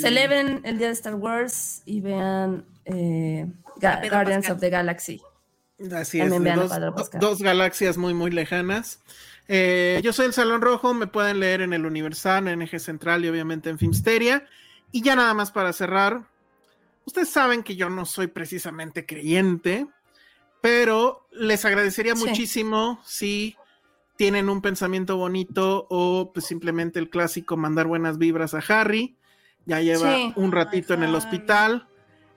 [0.00, 3.46] Celebren el día de Star Wars y vean eh,
[3.78, 5.20] Guardians of the Galaxy.
[5.92, 6.30] Así es,
[7.20, 9.00] dos, galaxias muy, muy lejanas.
[9.48, 13.24] Eh, yo soy el Salón Rojo, me pueden leer en el Universal, en Eje Central
[13.24, 14.46] y obviamente en Filmsteria.
[14.92, 16.28] Y ya nada más para cerrar,
[17.04, 19.86] ustedes saben que yo no soy precisamente creyente,
[20.60, 23.56] pero les agradecería muchísimo si
[24.16, 29.16] tienen un pensamiento bonito o pues simplemente el clásico mandar buenas vibras a Harry.
[29.66, 31.88] Ya lleva un ratito en el hospital.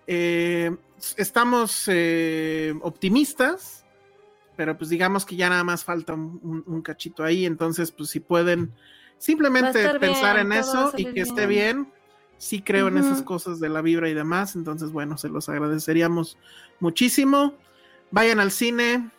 [0.07, 0.75] Eh,
[1.17, 3.85] estamos eh, optimistas,
[4.55, 8.73] pero pues digamos que ya nada más falta un, cachito ahí, entonces pues si pueden
[9.17, 11.91] simplemente pensar en eso y que esté bien,
[12.37, 16.37] sí creo en esas cosas de la vibra y demás, entonces bueno, se los agradeceríamos
[16.79, 17.53] muchísimo.
[18.11, 19.09] Vayan al cine,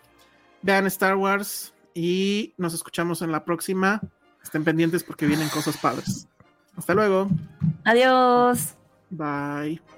[0.63, 4.01] vean Star Wars y nos escuchamos en la próxima.
[4.43, 6.29] Estén pendientes porque vienen cosas padres.
[6.77, 7.29] Hasta luego.
[7.85, 8.75] Adiós.
[9.11, 9.98] Bye.